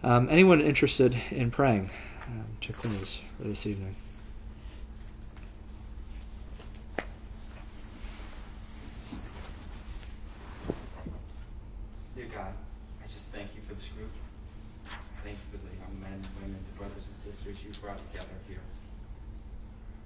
um, 0.04 0.28
anyone 0.30 0.62
interested 0.62 1.16
in 1.32 1.52
praying 1.52 1.90
um, 2.28 2.46
to 2.62 2.74
close 2.74 3.22
for 3.38 3.48
this 3.48 3.66
evening? 3.66 3.96
Dear 12.16 12.28
God, 12.34 12.54
I 13.04 13.08
just 13.08 13.32
thank 13.34 13.48
you 13.56 13.62
for 13.68 13.74
this 13.74 13.88
group. 13.98 14.10
Thank 15.24 15.38
you 15.38 15.58
for 15.58 15.66
the 15.66 15.76
young 15.76 16.02
men 16.02 16.14
and 16.14 16.28
women, 16.42 16.60
the 16.74 16.80
brothers 16.80 17.08
and 17.08 17.16
sisters 17.16 17.64
you've 17.64 17.77
brought 17.88 18.04
together 18.12 18.36
here. 18.50 18.60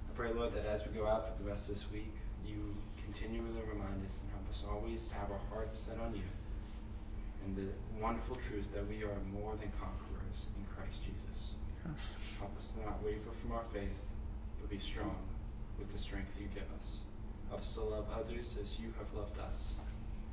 I 0.06 0.14
pray, 0.14 0.30
Lord, 0.30 0.54
that 0.54 0.66
as 0.66 0.86
we 0.86 0.94
go 0.94 1.04
out 1.04 1.26
for 1.26 1.42
the 1.42 1.48
rest 1.50 1.68
of 1.68 1.74
this 1.74 1.90
week, 1.90 2.14
you 2.46 2.76
continually 3.02 3.58
remind 3.66 4.06
us 4.06 4.22
and 4.22 4.30
help 4.30 4.46
us 4.46 4.62
always 4.70 5.08
to 5.08 5.14
have 5.18 5.32
our 5.32 5.42
hearts 5.50 5.78
set 5.78 5.98
on 5.98 6.14
you 6.14 6.22
and 7.42 7.56
the 7.56 7.66
wonderful 8.00 8.36
truth 8.36 8.70
that 8.72 8.86
we 8.86 9.02
are 9.02 9.18
more 9.34 9.58
than 9.58 9.66
conquerors 9.82 10.46
in 10.54 10.62
Christ 10.70 11.02
Jesus. 11.02 11.58
Yes. 11.82 11.98
Help 12.38 12.54
us 12.54 12.70
to 12.78 12.86
not 12.86 13.02
waver 13.02 13.34
from 13.42 13.50
our 13.50 13.66
faith, 13.74 13.98
but 14.60 14.70
be 14.70 14.78
strong 14.78 15.18
with 15.76 15.90
the 15.90 15.98
strength 15.98 16.30
you 16.38 16.46
give 16.54 16.70
us. 16.78 17.02
Help 17.48 17.62
us 17.62 17.74
to 17.74 17.82
love 17.82 18.06
others 18.14 18.54
as 18.62 18.78
you 18.78 18.94
have 18.94 19.10
loved 19.18 19.40
us, 19.40 19.74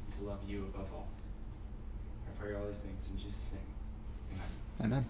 and 0.06 0.20
to 0.22 0.30
love 0.30 0.40
you 0.48 0.70
above 0.72 0.86
all. 0.94 1.08
I 2.30 2.32
pray 2.40 2.54
all 2.54 2.68
these 2.68 2.86
things 2.86 3.10
in 3.10 3.18
Jesus' 3.18 3.54
name. 3.58 4.38
Amen. 4.38 4.94
Amen. 4.94 5.06